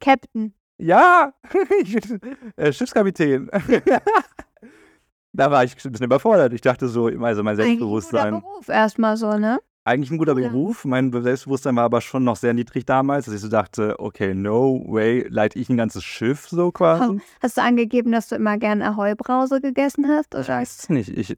Captain. 0.00 0.54
Ja, 0.78 1.32
äh, 2.56 2.72
Schiffskapitän. 2.72 3.50
da 5.32 5.50
war 5.50 5.64
ich 5.64 5.74
ein 5.84 5.92
bisschen 5.92 6.06
überfordert. 6.06 6.52
Ich 6.52 6.60
dachte 6.60 6.88
so, 6.88 7.06
also 7.06 7.42
mein 7.42 7.56
Selbstbewusstsein. 7.56 8.34
Eigentlich 8.34 8.34
ein 8.34 8.40
guter 8.40 8.52
Beruf 8.52 8.68
erstmal 8.68 9.16
so, 9.16 9.36
ne? 9.36 9.58
Eigentlich 9.84 10.10
ein 10.10 10.18
guter 10.18 10.38
ja. 10.38 10.48
Beruf. 10.48 10.84
Mein 10.84 11.10
Selbstbewusstsein 11.10 11.74
war 11.74 11.84
aber 11.84 12.00
schon 12.00 12.22
noch 12.22 12.36
sehr 12.36 12.54
niedrig 12.54 12.84
damals, 12.84 13.24
dass 13.24 13.34
ich 13.34 13.40
so 13.40 13.48
dachte, 13.48 13.98
okay, 13.98 14.34
no 14.34 14.84
way, 14.86 15.26
leite 15.28 15.58
ich 15.58 15.68
ein 15.68 15.76
ganzes 15.76 16.04
Schiff 16.04 16.46
so 16.48 16.70
quasi. 16.70 17.20
Hast 17.40 17.56
du 17.56 17.62
angegeben, 17.62 18.12
dass 18.12 18.28
du 18.28 18.36
immer 18.36 18.58
gerne 18.58 18.86
Ahoi-Brause 18.86 19.60
gegessen 19.60 20.06
hast? 20.08 20.34
Oder? 20.34 20.42
Ich 20.42 20.48
weiß 20.48 20.90
nicht. 20.90 21.08
Ich, 21.08 21.36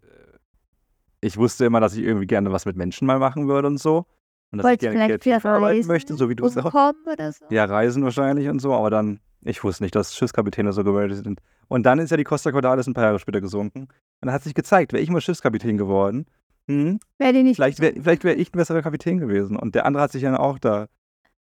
ich 1.20 1.36
wusste 1.36 1.64
immer, 1.64 1.81
dass 1.81 1.94
ich 1.94 2.02
irgendwie 2.02 2.26
gerne 2.26 2.52
was 2.52 2.66
mit 2.66 2.76
Menschen 2.76 3.06
mal 3.06 3.19
machen 3.19 3.48
würde 3.48 3.69
und 3.69 3.78
so. 3.78 4.06
Und 4.50 4.58
dass 4.58 4.64
Wolltest 4.64 4.82
ich 4.82 4.98
gerne 4.98 5.06
kreativ 5.06 5.44
arbeiten 5.44 5.86
möchte, 5.86 6.14
so 6.14 6.28
wie 6.28 6.34
du 6.34 6.44
es 6.44 6.56
auch. 6.56 6.75
Oder 6.75 7.32
so? 7.32 7.44
Ja, 7.50 7.66
reisen 7.66 8.02
wahrscheinlich 8.02 8.48
und 8.48 8.58
so, 8.58 8.72
aber 8.75 8.90
dann, 8.90 9.20
ich 9.42 9.62
wusste 9.64 9.82
nicht, 9.82 9.94
dass 9.94 10.14
Schiffskapitäne 10.14 10.72
so 10.72 10.84
geworden 10.84 11.14
sind. 11.14 11.40
Und 11.69 11.84
dann 11.84 11.98
ist 11.98 12.10
ja 12.10 12.16
die 12.16 12.25
Costa 12.25 12.52
Cordalis 12.52 12.87
ein 12.87 12.94
paar 12.94 13.04
Jahre 13.04 13.19
später 13.19 13.40
gesunken. 13.40 13.82
Und 13.82 13.90
dann 14.20 14.32
hat 14.32 14.42
sich 14.42 14.54
gezeigt, 14.54 14.92
wäre 14.92 15.02
ich 15.02 15.10
mal 15.10 15.20
Schiffskapitän 15.20 15.78
geworden, 15.78 16.26
hm, 16.69 17.00
wäre 17.19 17.32
die 17.32 17.42
nicht. 17.42 17.56
Vielleicht 17.56 17.81
wäre 17.81 18.22
wär 18.22 18.38
ich 18.38 18.52
ein 18.52 18.58
besserer 18.58 18.82
Kapitän 18.82 19.19
gewesen. 19.19 19.56
Und 19.56 19.75
der 19.75 19.87
andere 19.87 20.04
hat 20.04 20.12
sich 20.12 20.22
dann 20.22 20.37
auch 20.37 20.58
da 20.58 20.87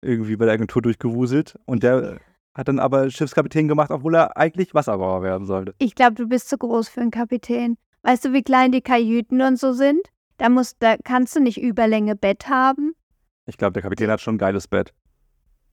irgendwie 0.02 0.36
bei 0.36 0.46
der 0.46 0.54
Agentur 0.54 0.82
durchgewuselt. 0.82 1.58
Und 1.66 1.82
der 1.82 2.20
hat 2.54 2.68
dann 2.68 2.78
aber 2.78 3.10
Schiffskapitän 3.10 3.68
gemacht, 3.68 3.90
obwohl 3.90 4.14
er 4.14 4.36
eigentlich 4.36 4.74
Wasserbauer 4.74 5.22
werden 5.22 5.46
sollte. 5.46 5.74
Ich 5.78 5.94
glaube, 5.94 6.14
du 6.14 6.26
bist 6.26 6.48
zu 6.48 6.56
groß 6.56 6.88
für 6.88 7.00
einen 7.00 7.10
Kapitän. 7.10 7.76
Weißt 8.02 8.24
du, 8.24 8.32
wie 8.32 8.42
klein 8.42 8.72
die 8.72 8.80
Kajüten 8.80 9.42
und 9.42 9.58
so 9.58 9.72
sind? 9.72 10.00
Da, 10.38 10.48
musst, 10.48 10.76
da 10.80 10.96
kannst 10.96 11.36
du 11.36 11.40
nicht 11.40 11.60
Überlänge 11.60 12.16
Bett 12.16 12.48
haben. 12.48 12.94
Ich 13.44 13.58
glaube, 13.58 13.74
der 13.74 13.82
Kapitän 13.82 14.10
hat 14.10 14.20
schon 14.20 14.36
ein 14.36 14.38
geiles 14.38 14.68
Bett. 14.68 14.94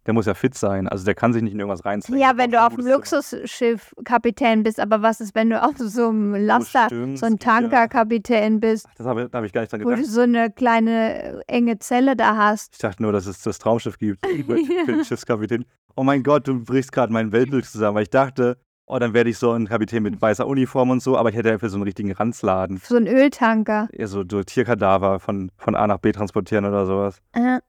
Der 0.07 0.13
muss 0.13 0.25
ja 0.25 0.33
fit 0.33 0.55
sein. 0.55 0.87
Also 0.87 1.03
der 1.03 1.15
kann 1.15 1.33
sich 1.33 1.43
nicht 1.43 1.51
in 1.51 1.59
irgendwas 1.59 1.85
reinzwängen. 1.85 2.21
Ja, 2.21 2.37
wenn 2.37 2.49
du 2.49 2.61
auf 2.61 2.73
einem 2.73 2.87
Luxusschiff 2.87 3.93
Kapitän 4.05 4.63
bist, 4.63 4.79
aber 4.79 5.01
was 5.01 5.19
ist, 5.19 5.35
wenn 5.35 5.49
du 5.49 5.61
auf 5.61 5.77
so 5.77 6.07
einem 6.07 6.33
Laster, 6.33 6.87
oh, 6.91 7.15
so 7.15 7.25
ein 7.25 7.39
Tankerkapitän 7.39 8.61
bist? 8.61 8.87
Ach, 8.89 8.95
das 8.95 9.05
habe 9.05 9.29
hab 9.31 9.43
ich 9.43 9.51
gar 9.51 9.61
nicht 9.61 9.71
dran 9.71 9.81
gedacht. 9.81 9.97
Wo 9.97 10.01
du 10.01 10.07
so 10.07 10.21
eine 10.21 10.49
kleine 10.49 11.41
enge 11.47 11.77
Zelle 11.79 12.15
da 12.15 12.37
hast. 12.37 12.75
Ich 12.75 12.79
dachte 12.79 13.03
nur, 13.03 13.11
dass 13.11 13.25
es 13.25 13.41
das 13.41 13.59
Traumschiff 13.59 13.97
gibt 13.97 14.25
Schiffskapitän. 15.05 15.65
Oh 15.97 16.03
mein 16.03 16.23
Gott, 16.23 16.47
du 16.47 16.63
brichst 16.63 16.93
gerade 16.93 17.11
mein 17.11 17.33
Weltbild 17.33 17.65
zusammen, 17.65 17.95
weil 17.95 18.03
ich 18.03 18.09
dachte, 18.09 18.57
Oh, 18.89 18.99
dann 18.99 19.13
werde 19.13 19.29
ich 19.29 19.37
so 19.37 19.51
ein 19.51 19.67
Kapitän 19.67 20.01
mit 20.01 20.21
weißer 20.21 20.47
Uniform 20.47 20.91
und 20.91 21.03
so, 21.03 21.17
aber 21.17 21.27
ich 21.27 21.35
hätte 21.35 21.49
ja 21.49 21.57
für 21.57 21.67
so 21.67 21.75
einen 21.75 21.83
richtigen 21.83 22.13
Ranzladen. 22.13 22.79
So 22.81 22.95
ein 22.95 23.05
Öltanker. 23.05 23.89
Ja, 23.91 24.07
so, 24.07 24.23
so 24.31 24.43
Tierkadaver 24.43 25.19
von, 25.19 25.51
von 25.57 25.75
A 25.75 25.87
nach 25.87 25.97
B 25.97 26.13
transportieren 26.13 26.63
oder 26.63 26.85
sowas. 26.85 27.21
Äh. 27.33 27.59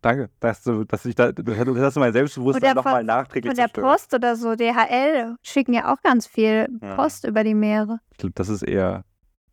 Danke, 0.00 0.30
dass 0.40 0.62
du, 0.62 0.84
dass 0.84 1.04
ich 1.04 1.14
da, 1.14 1.32
du 1.32 1.54
hast 1.56 1.96
mein 1.96 2.12
Selbstbewusstsein 2.12 2.74
nochmal 2.74 3.04
nachträglich 3.04 3.54
Von 3.54 3.56
der 3.56 3.68
Post 3.68 4.14
oder 4.14 4.36
so, 4.36 4.54
DHL 4.54 5.36
schicken 5.42 5.74
ja 5.74 5.92
auch 5.92 6.00
ganz 6.02 6.26
viel 6.26 6.68
Post 6.96 7.24
ja. 7.24 7.30
über 7.30 7.44
die 7.44 7.54
Meere. 7.54 8.00
Ich 8.12 8.18
glaube, 8.18 8.34
das 8.34 8.48
ist 8.48 8.62
eher, 8.62 9.04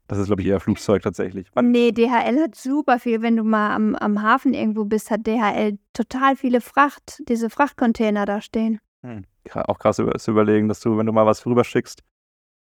das 0.07 0.17
ist 0.17 0.27
glaube 0.27 0.41
ich 0.41 0.48
eher 0.48 0.60
Flugzeug 0.60 1.01
tatsächlich. 1.01 1.48
Wann? 1.53 1.71
Nee, 1.71 1.91
DHL 1.91 2.41
hat 2.41 2.55
super 2.55 3.00
viel. 3.00 3.21
Wenn 3.21 3.38
du 3.38 3.43
mal 3.43 3.75
am, 3.75 3.95
am 3.95 4.21
Hafen 4.21 4.53
irgendwo 4.53 4.86
bist, 4.86 5.12
hat 5.12 5.25
DHL 5.25 5.77
total 5.93 6.36
viele 6.36 6.62
Fracht, 6.62 7.21
diese 7.27 7.50
Frachtcontainer 7.50 8.25
da 8.25 8.41
stehen. 8.41 8.79
Hm 9.03 9.25
auch 9.53 9.79
krass 9.79 9.98
zu 9.98 10.31
überlegen, 10.31 10.67
dass 10.67 10.79
du, 10.79 10.98
wenn 10.98 11.05
du 11.05 11.13
mal 11.13 11.25
was 11.25 11.45
rüberschickst, 11.45 12.01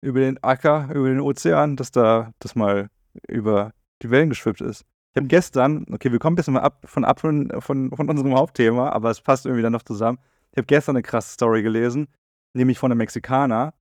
über 0.01 0.19
den 0.19 0.41
Acker, 0.43 0.89
über 0.93 1.07
den 1.07 1.21
Ozean, 1.21 1.75
dass 1.75 1.91
da 1.91 2.33
das 2.39 2.55
mal 2.55 2.89
über 3.27 3.71
die 4.01 4.09
Wellen 4.09 4.29
geschwippt 4.29 4.61
ist. 4.61 4.85
Ich 5.13 5.17
habe 5.17 5.27
gestern, 5.27 5.85
okay, 5.91 6.11
wir 6.11 6.17
kommen 6.17 6.33
ein 6.33 6.37
bisschen 6.37 6.55
mal 6.55 6.61
ab 6.61 6.79
von, 6.85 7.05
ab 7.05 7.19
von, 7.19 7.51
von, 7.59 7.91
von 7.91 8.09
unserem 8.09 8.33
Hauptthema, 8.33 8.89
aber 8.89 9.11
es 9.11 9.21
passt 9.21 9.45
irgendwie 9.45 9.61
dann 9.61 9.73
noch 9.73 9.83
zusammen. 9.83 10.17
Ich 10.51 10.57
habe 10.57 10.65
gestern 10.65 10.95
eine 10.95 11.03
krasse 11.03 11.33
Story 11.33 11.61
gelesen, 11.61 12.07
nämlich 12.53 12.79
von 12.79 12.91
einem 12.91 12.97
Mexikaner, 12.97 13.75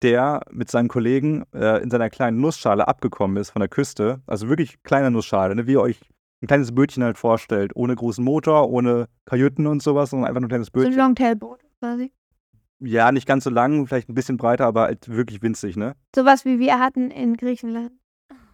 der 0.00 0.40
mit 0.50 0.70
seinen 0.70 0.88
Kollegen 0.88 1.44
äh, 1.52 1.82
in 1.82 1.90
seiner 1.90 2.08
kleinen 2.08 2.40
Nussschale 2.40 2.88
abgekommen 2.88 3.36
ist 3.36 3.50
von 3.50 3.60
der 3.60 3.68
Küste. 3.68 4.22
Also 4.26 4.48
wirklich 4.48 4.82
kleine 4.82 5.10
Nussschale, 5.10 5.54
ne? 5.54 5.66
wie 5.66 5.72
ihr 5.72 5.82
euch 5.82 6.00
ein 6.40 6.46
kleines 6.46 6.74
Bötchen 6.74 7.04
halt 7.04 7.18
vorstellt. 7.18 7.72
Ohne 7.74 7.94
großen 7.94 8.24
Motor, 8.24 8.70
ohne 8.70 9.06
Kajüten 9.26 9.66
und 9.66 9.82
sowas, 9.82 10.08
sondern 10.08 10.28
einfach 10.28 10.40
nur 10.40 10.46
ein 10.46 10.50
kleines 10.50 10.68
So 10.68 10.78
ein 10.78 10.84
Bötchen. 10.84 10.98
Longtailboot 10.98 11.60
quasi. 11.78 12.10
Ja, 12.78 13.12
nicht 13.12 13.26
ganz 13.26 13.44
so 13.44 13.50
lang, 13.50 13.86
vielleicht 13.86 14.08
ein 14.08 14.14
bisschen 14.14 14.38
breiter, 14.38 14.64
aber 14.64 14.84
halt 14.84 15.10
wirklich 15.10 15.42
winzig, 15.42 15.76
ne? 15.76 15.94
Sowas 16.16 16.46
wie 16.46 16.58
wir 16.58 16.78
hatten 16.78 17.10
in 17.10 17.36
Griechenland. 17.36 17.92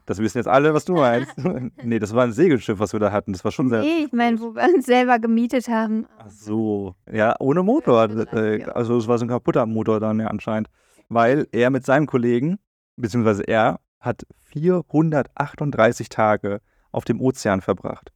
Das 0.07 0.19
wissen 0.19 0.39
jetzt 0.39 0.47
alle, 0.47 0.73
was 0.73 0.85
du 0.85 0.95
meinst. 0.95 1.35
nee, 1.83 1.99
das 1.99 2.15
war 2.15 2.25
ein 2.25 2.33
Segelschiff, 2.33 2.79
was 2.79 2.93
wir 2.93 3.01
da 3.01 3.11
hatten. 3.11 3.33
Das 3.33 3.45
war 3.45 3.51
schon 3.51 3.69
sehr. 3.69 3.81
Nee, 3.81 4.05
ich 4.07 4.13
meine, 4.13 4.41
wo 4.41 4.55
wir 4.55 4.63
uns 4.75 4.87
selber 4.87 5.19
gemietet 5.19 5.69
haben. 5.69 6.07
Ach 6.19 6.31
so. 6.31 6.95
Ja, 7.13 7.35
ohne 7.41 7.65
Motor. 7.65 8.09
Äh. 8.33 8.63
Also 8.65 8.97
es 8.97 9.09
war 9.09 9.19
so 9.19 9.25
ein 9.25 9.29
kaputter 9.29 9.67
Motor 9.67 9.99
dann 9.99 10.21
ja 10.21 10.29
anscheinend. 10.29 10.69
Weil 11.09 11.49
er 11.51 11.71
mit 11.71 11.85
seinem 11.85 12.07
Kollegen, 12.07 12.59
beziehungsweise 12.97 13.43
er, 13.43 13.81
hat 13.99 14.25
438 14.45 16.09
Tage 16.09 16.61
auf 16.93 17.05
dem 17.05 17.21
Ozean 17.21 17.61
verbracht. 17.61 18.13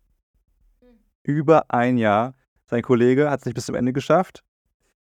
Über 1.23 1.71
ein 1.71 1.99
Jahr. 1.99 2.35
Sein 2.67 2.83
Kollege 2.83 3.31
hat 3.31 3.41
es 3.41 3.47
nicht 3.47 3.57
bis 3.57 3.67
zum 3.67 3.75
Ende 3.75 3.93
geschafft. 3.93 4.45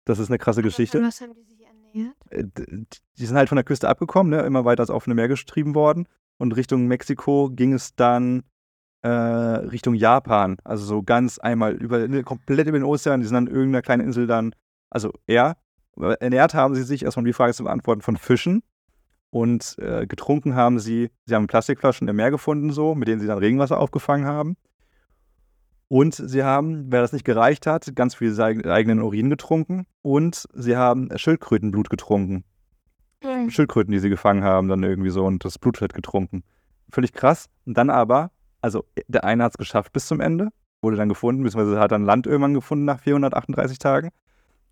Das 0.04 0.18
ist 0.18 0.28
eine 0.28 0.38
krasse 0.38 0.62
Geschichte. 0.62 1.02
Was 1.02 1.20
haben 1.22 1.32
die 1.34 1.42
sich 1.42 1.64
ernährt? 1.64 2.14
Äh, 2.30 2.44
Die 3.18 3.26
sind 3.26 3.36
halt 3.36 3.48
von 3.48 3.56
der 3.56 3.64
Küste 3.64 3.88
abgekommen, 3.88 4.30
ne? 4.30 4.42
immer 4.42 4.64
weiter 4.66 4.82
ins 4.82 4.90
offene 4.90 5.14
Meer 5.14 5.28
getrieben 5.28 5.74
worden. 5.74 6.06
Und 6.38 6.56
Richtung 6.56 6.86
Mexiko 6.86 7.50
ging 7.50 7.72
es 7.72 7.94
dann 7.94 8.42
äh, 9.02 9.08
Richtung 9.08 9.94
Japan. 9.94 10.56
Also 10.64 10.84
so 10.84 11.02
ganz 11.02 11.38
einmal 11.38 11.74
über, 11.74 12.06
ne, 12.08 12.22
komplett 12.22 12.66
über 12.66 12.78
den 12.78 12.84
Ozean. 12.84 13.20
Die 13.20 13.26
sind 13.26 13.36
an 13.36 13.46
irgendeiner 13.46 13.82
kleinen 13.82 14.04
Insel 14.04 14.26
dann, 14.26 14.54
also 14.90 15.12
er, 15.26 15.56
ernährt 16.20 16.54
haben 16.54 16.74
sie 16.74 16.82
sich, 16.82 17.04
erstmal 17.04 17.22
um 17.22 17.26
die 17.26 17.32
Frage 17.32 17.54
zu 17.54 17.64
beantworten, 17.64 18.02
von 18.02 18.16
Fischen. 18.16 18.62
Und 19.30 19.76
äh, 19.78 20.06
getrunken 20.06 20.54
haben 20.54 20.78
sie, 20.78 21.10
sie 21.26 21.34
haben 21.34 21.46
Plastikflaschen 21.46 22.08
im 22.08 22.16
Meer 22.16 22.30
gefunden, 22.30 22.72
so, 22.72 22.94
mit 22.94 23.08
denen 23.08 23.20
sie 23.20 23.26
dann 23.26 23.38
Regenwasser 23.38 23.78
aufgefangen 23.78 24.26
haben. 24.26 24.56
Und 25.88 26.14
sie 26.14 26.42
haben, 26.42 26.90
wer 26.90 27.00
das 27.00 27.12
nicht 27.12 27.24
gereicht 27.24 27.66
hat, 27.66 27.94
ganz 27.94 28.14
viel 28.14 28.40
eigenen 28.40 29.00
Urin 29.00 29.30
getrunken. 29.30 29.86
Und 30.02 30.46
sie 30.52 30.76
haben 30.76 31.10
Schildkrötenblut 31.16 31.90
getrunken. 31.90 32.44
Schildkröten, 33.22 33.92
die 33.92 33.98
sie 33.98 34.10
gefangen 34.10 34.44
haben, 34.44 34.68
dann 34.68 34.82
irgendwie 34.82 35.10
so 35.10 35.24
und 35.24 35.44
das 35.44 35.58
Blut 35.58 35.80
wird 35.80 35.94
getrunken. 35.94 36.42
Völlig 36.90 37.12
krass. 37.12 37.48
Und 37.64 37.76
dann 37.76 37.90
aber, 37.90 38.30
also 38.60 38.84
der 39.08 39.24
eine 39.24 39.44
hat 39.44 39.52
es 39.52 39.58
geschafft 39.58 39.92
bis 39.92 40.06
zum 40.06 40.20
Ende, 40.20 40.50
wurde 40.82 40.96
dann 40.96 41.08
gefunden, 41.08 41.42
beziehungsweise 41.42 41.80
hat 41.80 41.92
dann 41.92 42.04
Land 42.04 42.26
irgendwann 42.26 42.54
gefunden 42.54 42.84
nach 42.84 43.00
438 43.00 43.78
Tagen. 43.78 44.10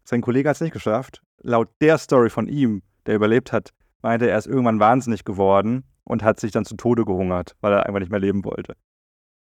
Sein 0.05 0.21
Kollege 0.21 0.49
hat 0.49 0.57
es 0.57 0.61
nicht 0.61 0.73
geschafft. 0.73 1.23
Laut 1.41 1.69
der 1.81 1.99
Story 1.99 2.31
von 2.31 2.47
ihm, 2.47 2.83
der 3.07 3.17
überlebt 3.17 3.53
hat, 3.53 3.71
meinte 4.03 4.27
er, 4.27 4.33
er 4.33 4.39
ist 4.39 4.47
irgendwann 4.47 4.81
wahnsinnig 4.81 5.25
geworden 5.25 5.85
und 6.05 6.23
hat 6.23 6.39
sich 6.39 6.53
dann 6.53 6.65
zu 6.65 6.77
Tode 6.77 7.05
gehungert, 7.05 7.57
weil 7.61 7.73
er 7.73 7.87
einfach 7.87 8.01
nicht 8.01 8.11
mehr 8.11 8.21
leben 8.21 8.45
wollte. 8.45 8.75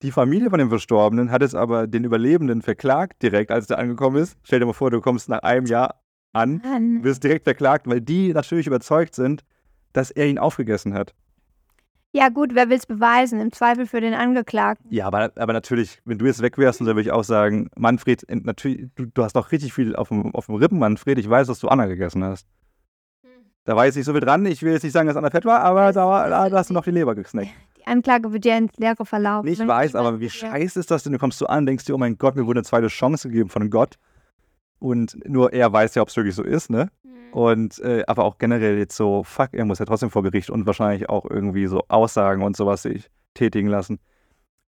Die 0.02 0.12
Familie 0.12 0.48
von 0.48 0.58
dem 0.58 0.70
Verstorbenen 0.70 1.30
hat 1.30 1.42
jetzt 1.42 1.54
aber 1.54 1.86
den 1.86 2.04
Überlebenden 2.04 2.62
verklagt 2.62 3.22
direkt, 3.22 3.50
als 3.50 3.66
der 3.66 3.78
angekommen 3.78 4.16
ist. 4.16 4.38
Stell 4.42 4.60
dir 4.60 4.66
mal 4.66 4.72
vor, 4.72 4.90
du 4.90 5.00
kommst 5.00 5.28
nach 5.28 5.40
einem 5.40 5.66
Jahr 5.66 6.00
an 6.32 6.60
Mann. 6.62 7.04
wirst 7.04 7.24
direkt 7.24 7.44
verklagt, 7.44 7.86
weil 7.88 8.00
die 8.00 8.32
natürlich 8.32 8.66
überzeugt 8.66 9.14
sind, 9.14 9.44
dass 9.92 10.10
er 10.10 10.26
ihn 10.26 10.38
aufgegessen 10.38 10.94
hat. 10.94 11.14
Ja 12.12 12.28
gut, 12.28 12.54
wer 12.54 12.68
will 12.68 12.76
es 12.76 12.86
beweisen? 12.86 13.40
Im 13.40 13.52
Zweifel 13.52 13.86
für 13.86 14.00
den 14.00 14.14
Angeklagten. 14.14 14.92
Ja, 14.92 15.06
aber, 15.06 15.30
aber 15.36 15.52
natürlich, 15.52 16.00
wenn 16.04 16.18
du 16.18 16.26
jetzt 16.26 16.42
weg 16.42 16.58
wärst, 16.58 16.80
dann 16.80 16.88
würde 16.88 17.02
ich 17.02 17.12
auch 17.12 17.22
sagen, 17.22 17.70
Manfred, 17.76 18.24
natürlich, 18.28 18.88
du, 18.96 19.06
du 19.06 19.22
hast 19.22 19.36
noch 19.36 19.52
richtig 19.52 19.72
viel 19.72 19.94
auf 19.94 20.08
dem, 20.08 20.34
auf 20.34 20.46
dem 20.46 20.56
Rippen, 20.56 20.80
Manfred. 20.80 21.18
Ich 21.18 21.30
weiß, 21.30 21.46
dass 21.46 21.60
du 21.60 21.68
Anna 21.68 21.86
gegessen 21.86 22.24
hast. 22.24 22.48
Da 23.64 23.76
war 23.76 23.86
jetzt 23.86 23.94
nicht 23.94 24.06
so 24.06 24.12
viel 24.12 24.20
dran. 24.20 24.44
Ich 24.46 24.62
will 24.62 24.72
jetzt 24.72 24.82
nicht 24.82 24.92
sagen, 24.92 25.06
dass 25.06 25.16
Anna 25.16 25.30
fett 25.30 25.44
war, 25.44 25.60
aber 25.60 25.92
da, 25.92 26.06
war, 26.06 26.28
da 26.28 26.50
hast 26.50 26.70
du 26.70 26.74
noch 26.74 26.82
die 26.82 26.90
Leber 26.90 27.14
gesnackt. 27.14 27.50
Die 27.78 27.86
Anklage 27.86 28.32
wird 28.32 28.44
ja 28.44 28.58
ins 28.58 28.76
Leere 28.76 29.06
verlaufen. 29.06 29.46
Ich 29.48 29.64
weiß, 29.64 29.94
aber 29.94 30.18
wie 30.18 30.30
scheiße 30.30 30.80
ist 30.80 30.90
das 30.90 31.04
denn? 31.04 31.12
Du 31.12 31.18
kommst 31.18 31.38
so 31.38 31.46
an, 31.46 31.64
denkst 31.64 31.84
dir, 31.84 31.94
oh 31.94 31.98
mein 31.98 32.18
Gott, 32.18 32.34
mir 32.34 32.46
wurde 32.46 32.58
eine 32.58 32.64
zweite 32.64 32.88
Chance 32.88 33.28
gegeben 33.28 33.50
von 33.50 33.70
Gott. 33.70 33.96
Und 34.80 35.18
nur 35.28 35.52
er 35.52 35.72
weiß 35.72 35.94
ja, 35.94 36.02
ob 36.02 36.08
es 36.08 36.16
wirklich 36.16 36.34
so 36.34 36.42
ist, 36.42 36.70
ne? 36.70 36.90
Mhm. 37.02 37.32
Und 37.32 37.78
äh, 37.80 38.02
aber 38.06 38.24
auch 38.24 38.38
generell 38.38 38.78
jetzt 38.78 38.96
so, 38.96 39.22
fuck, 39.22 39.50
er 39.52 39.64
muss 39.64 39.78
ja 39.78 39.84
trotzdem 39.84 40.10
vor 40.10 40.22
Gericht 40.22 40.50
und 40.50 40.66
wahrscheinlich 40.66 41.08
auch 41.08 41.24
irgendwie 41.28 41.66
so 41.66 41.84
Aussagen 41.88 42.42
und 42.42 42.56
sowas 42.56 42.82
sich 42.82 43.08
tätigen 43.34 43.68
lassen. 43.68 44.00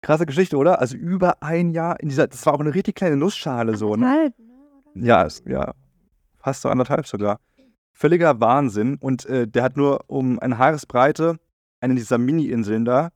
Krasse 0.01 0.25
Geschichte, 0.25 0.57
oder? 0.57 0.81
Also 0.81 0.97
über 0.97 1.43
ein 1.43 1.71
Jahr 1.71 2.01
in 2.01 2.09
dieser, 2.09 2.29
das 2.29 2.47
war 2.47 2.55
auch 2.55 2.61
eine 2.61 2.75
richtig 2.75 2.95
kleine 2.95 3.17
Nussschale 3.17 3.77
so, 3.77 3.97
ne? 3.97 4.09
Halt, 4.09 4.39
ne? 4.39 5.07
Ja, 5.07 5.25
es, 5.27 5.43
ja, 5.47 5.75
fast 6.39 6.63
so 6.63 6.69
anderthalb 6.69 7.07
sogar. 7.07 7.41
Völliger 7.93 8.41
Wahnsinn. 8.41 8.97
Und 9.01 9.27
äh, 9.27 9.49
der 9.49 9.65
hat 9.65 9.77
nur 9.77 10.05
um 10.07 10.39
eine 10.39 10.59
Haaresbreite 10.59 11.39
eine 11.81 11.95
dieser 11.95 12.19
Mini-Inseln 12.19 12.85
da, 12.85 13.11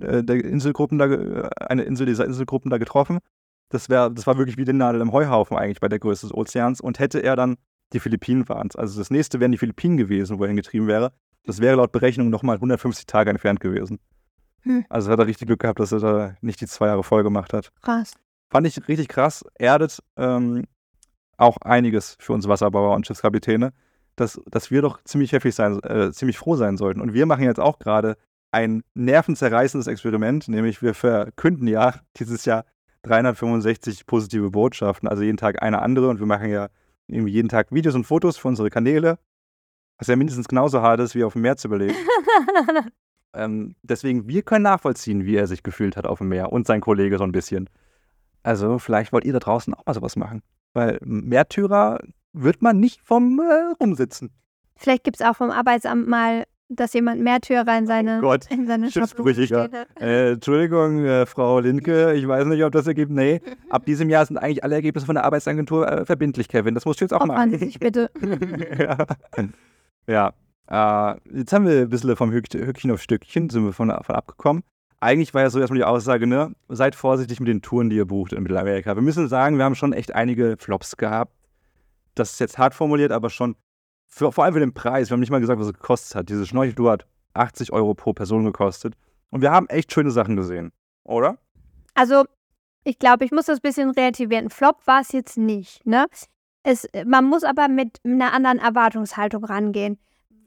äh, 0.00 0.22
der 0.22 0.44
Inselgruppen 0.44 0.98
da, 0.98 1.06
äh, 1.06 1.48
eine 1.60 1.82
Insel 1.82 2.06
dieser 2.06 2.24
Inselgruppen 2.24 2.70
da 2.70 2.78
getroffen. 2.78 3.18
Das, 3.68 3.88
wär, 3.88 4.10
das 4.10 4.26
war 4.26 4.38
wirklich 4.38 4.56
wie 4.56 4.64
die 4.64 4.72
Nadel 4.72 5.00
im 5.00 5.12
Heuhaufen 5.12 5.56
eigentlich 5.56 5.80
bei 5.80 5.88
der 5.88 5.98
Größe 5.98 6.26
des 6.26 6.34
Ozeans. 6.34 6.80
Und 6.80 6.98
hätte 6.98 7.22
er 7.22 7.36
dann, 7.36 7.56
die 7.92 8.00
Philippinen 8.00 8.48
waren 8.48 8.68
also 8.74 8.98
das 8.98 9.10
nächste 9.10 9.40
wären 9.40 9.52
die 9.52 9.58
Philippinen 9.58 9.96
gewesen, 9.96 10.38
wo 10.38 10.44
er 10.44 10.48
hingetrieben 10.48 10.88
wäre. 10.88 11.12
Das 11.44 11.60
wäre 11.60 11.76
laut 11.76 11.92
Berechnung 11.92 12.30
nochmal 12.30 12.56
150 12.56 13.06
Tage 13.06 13.30
entfernt 13.30 13.60
gewesen. 13.60 13.98
Hm. 14.62 14.84
Also 14.88 15.10
hat 15.10 15.18
er 15.18 15.26
richtig 15.26 15.46
Glück 15.46 15.60
gehabt, 15.60 15.78
dass 15.78 15.92
er 15.92 16.00
da 16.00 16.34
nicht 16.40 16.60
die 16.60 16.66
zwei 16.66 16.88
Jahre 16.88 17.04
voll 17.04 17.22
gemacht 17.22 17.52
hat. 17.52 17.70
Krass. 17.82 18.14
Fand 18.50 18.66
ich 18.66 18.88
richtig 18.88 19.08
krass. 19.08 19.44
Erdet 19.54 20.02
ähm, 20.16 20.64
auch 21.36 21.56
einiges 21.58 22.16
für 22.20 22.32
uns 22.32 22.48
Wasserbauer 22.48 22.94
und 22.94 23.06
Schiffskapitäne, 23.06 23.72
dass, 24.16 24.40
dass 24.46 24.70
wir 24.70 24.82
doch 24.82 25.02
ziemlich 25.04 25.32
heftig 25.32 25.54
sein, 25.54 25.80
äh, 25.82 26.12
ziemlich 26.12 26.38
froh 26.38 26.56
sein 26.56 26.76
sollten. 26.76 27.00
Und 27.00 27.14
wir 27.14 27.26
machen 27.26 27.44
jetzt 27.44 27.60
auch 27.60 27.78
gerade 27.78 28.16
ein 28.50 28.82
nervenzerreißendes 28.94 29.86
Experiment, 29.86 30.48
nämlich 30.48 30.82
wir 30.82 30.94
verkünden 30.94 31.68
ja 31.68 31.94
dieses 32.16 32.44
Jahr 32.44 32.64
365 33.06 34.06
positive 34.06 34.50
Botschaften, 34.50 35.08
also 35.08 35.22
jeden 35.22 35.36
Tag 35.36 35.62
eine 35.62 35.80
andere. 35.82 36.08
Und 36.08 36.18
wir 36.18 36.26
machen 36.26 36.50
ja 36.50 36.68
irgendwie 37.06 37.32
jeden 37.32 37.48
Tag 37.48 37.72
Videos 37.72 37.94
und 37.94 38.04
Fotos 38.04 38.36
für 38.36 38.48
unsere 38.48 38.70
Kanäle, 38.70 39.18
was 39.98 40.08
ja 40.08 40.16
mindestens 40.16 40.48
genauso 40.48 40.82
hart 40.82 41.00
ist, 41.00 41.14
wie 41.14 41.24
auf 41.24 41.34
dem 41.34 41.42
Meer 41.42 41.56
zu 41.56 41.68
überleben. 41.68 41.94
Ähm, 43.36 43.76
deswegen, 43.82 44.26
wir 44.28 44.42
können 44.42 44.62
nachvollziehen, 44.62 45.26
wie 45.26 45.36
er 45.36 45.46
sich 45.46 45.62
gefühlt 45.62 45.96
hat 45.96 46.06
auf 46.06 46.18
dem 46.18 46.28
Meer 46.28 46.52
und 46.52 46.66
sein 46.66 46.80
Kollege 46.80 47.18
so 47.18 47.24
ein 47.24 47.32
bisschen. 47.32 47.68
Also, 48.42 48.78
vielleicht 48.78 49.12
wollt 49.12 49.24
ihr 49.24 49.34
da 49.34 49.40
draußen 49.40 49.74
auch 49.74 49.84
mal 49.84 49.92
sowas 49.92 50.16
machen. 50.16 50.42
Weil 50.72 50.98
Märtyrer 51.02 52.00
wird 52.32 52.62
man 52.62 52.80
nicht 52.80 53.02
vom 53.02 53.38
äh, 53.40 53.74
rumsitzen. 53.78 54.30
Vielleicht 54.76 55.04
gibt 55.04 55.20
es 55.20 55.26
auch 55.26 55.36
vom 55.36 55.50
Arbeitsamt 55.50 56.08
mal, 56.08 56.46
dass 56.68 56.92
jemand 56.92 57.22
Märtyrer 57.22 57.78
in 57.78 57.86
seine, 57.86 58.18
Oh 58.18 58.22
Gott, 58.22 58.46
in 58.50 58.66
seine 58.66 58.90
Schiffsbrüchiger. 58.90 59.68
Äh, 60.00 60.32
Entschuldigung, 60.32 61.04
äh, 61.04 61.26
Frau 61.26 61.60
Linke, 61.60 62.12
ich 62.14 62.26
weiß 62.26 62.46
nicht, 62.46 62.64
ob 62.64 62.72
das 62.72 62.86
ergibt. 62.86 63.10
Nee, 63.10 63.40
ab 63.70 63.84
diesem 63.86 64.08
Jahr 64.10 64.26
sind 64.26 64.38
eigentlich 64.38 64.64
alle 64.64 64.74
Ergebnisse 64.74 65.06
von 65.06 65.14
der 65.14 65.24
Arbeitsagentur 65.24 65.90
äh, 65.90 66.04
verbindlich, 66.04 66.48
Kevin. 66.48 66.74
Das 66.74 66.84
musst 66.84 67.00
du 67.00 67.04
jetzt 67.04 67.12
auch 67.12 67.20
Opfern 67.20 67.36
machen. 67.36 67.50
Sie 67.52 67.58
sich 67.58 67.78
bitte. 67.78 68.10
ja. 70.08 70.32
ja. 70.68 71.12
Äh, 71.14 71.38
jetzt 71.38 71.52
haben 71.52 71.66
wir 71.66 71.82
ein 71.82 71.88
bisschen 71.88 72.16
vom 72.16 72.32
Hückchen 72.32 72.90
auf 72.90 73.00
Stückchen, 73.00 73.50
sind 73.50 73.64
wir 73.64 73.72
von, 73.72 73.90
von 74.02 74.14
abgekommen. 74.14 74.62
Eigentlich 74.98 75.34
war 75.34 75.42
ja 75.42 75.50
so 75.50 75.60
erstmal 75.60 75.78
die 75.78 75.84
Aussage, 75.84 76.26
ne, 76.26 76.52
seid 76.68 76.94
vorsichtig 76.94 77.38
mit 77.38 77.48
den 77.48 77.62
Touren, 77.62 77.90
die 77.90 77.96
ihr 77.96 78.06
bucht 78.06 78.32
in 78.32 78.42
Mittelamerika. 78.42 78.96
Wir 78.96 79.02
müssen 79.02 79.28
sagen, 79.28 79.58
wir 79.58 79.64
haben 79.64 79.74
schon 79.74 79.92
echt 79.92 80.14
einige 80.14 80.56
Flops 80.58 80.96
gehabt. 80.96 81.32
Das 82.14 82.32
ist 82.32 82.40
jetzt 82.40 82.56
hart 82.56 82.74
formuliert, 82.74 83.12
aber 83.12 83.28
schon, 83.28 83.56
für, 84.06 84.32
vor 84.32 84.44
allem 84.44 84.54
für 84.54 84.60
den 84.60 84.74
Preis. 84.74 85.08
Wir 85.10 85.14
haben 85.14 85.20
nicht 85.20 85.30
mal 85.30 85.40
gesagt, 85.40 85.60
was 85.60 85.68
es 85.68 85.72
gekostet 85.74 86.14
hat. 86.14 86.28
Diese 86.28 86.46
Schnorcheltour 86.46 86.90
hat 86.92 87.06
80 87.34 87.72
Euro 87.72 87.94
pro 87.94 88.12
Person 88.12 88.44
gekostet. 88.44 88.94
Und 89.30 89.42
wir 89.42 89.50
haben 89.50 89.68
echt 89.68 89.92
schöne 89.92 90.10
Sachen 90.10 90.36
gesehen, 90.36 90.72
oder? 91.04 91.38
Also, 91.94 92.24
ich 92.84 92.98
glaube, 92.98 93.24
ich 93.24 93.32
muss 93.32 93.46
das 93.46 93.58
ein 93.58 93.62
bisschen 93.62 93.90
relativieren. 93.90 94.46
Ein 94.46 94.50
Flop 94.50 94.86
war 94.86 95.00
es 95.00 95.12
jetzt 95.12 95.36
nicht, 95.36 95.84
ne? 95.86 96.06
Es, 96.62 96.86
man 97.04 97.24
muss 97.24 97.44
aber 97.44 97.68
mit 97.68 97.98
einer 98.04 98.32
anderen 98.32 98.58
Erwartungshaltung 98.58 99.44
rangehen. 99.44 99.98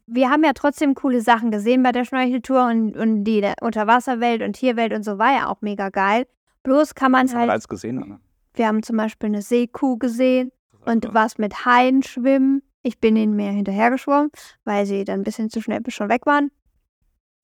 Wir 0.05 0.29
haben 0.29 0.43
ja 0.43 0.53
trotzdem 0.53 0.95
coole 0.95 1.21
Sachen 1.21 1.51
gesehen 1.51 1.83
bei 1.83 1.91
der 1.91 2.03
Schnorcheltour 2.03 2.65
und, 2.67 2.97
und 2.97 3.23
die 3.25 3.47
Unterwasserwelt 3.61 4.41
und 4.41 4.53
Tierwelt 4.53 4.91
und 4.93 5.03
so 5.03 5.17
war 5.17 5.31
ja 5.33 5.47
auch 5.47 5.61
mega 5.61 5.89
geil. 5.89 6.25
Bloß 6.63 6.95
kann 6.95 7.11
man 7.11 7.27
Das 7.27 7.35
halt, 7.35 7.49
alles 7.49 7.67
gesehen, 7.67 8.01
Anna. 8.03 8.19
wir 8.53 8.67
haben 8.67 8.81
zum 8.83 8.97
Beispiel 8.97 9.27
eine 9.27 9.41
Seekuh 9.41 9.97
gesehen 9.97 10.51
und 10.85 11.13
was 11.13 11.37
mit 11.37 11.65
Haien 11.65 12.01
schwimmen. 12.03 12.63
Ich 12.81 13.00
bin 13.00 13.15
ihnen 13.15 13.36
mehr 13.36 13.51
hinterhergeschwommen, 13.51 14.31
weil 14.63 14.86
sie 14.86 15.03
dann 15.03 15.21
ein 15.21 15.24
bisschen 15.24 15.50
zu 15.50 15.62
schnell 15.62 15.81
schon 15.89 16.09
weg 16.09 16.25
waren. 16.25 16.51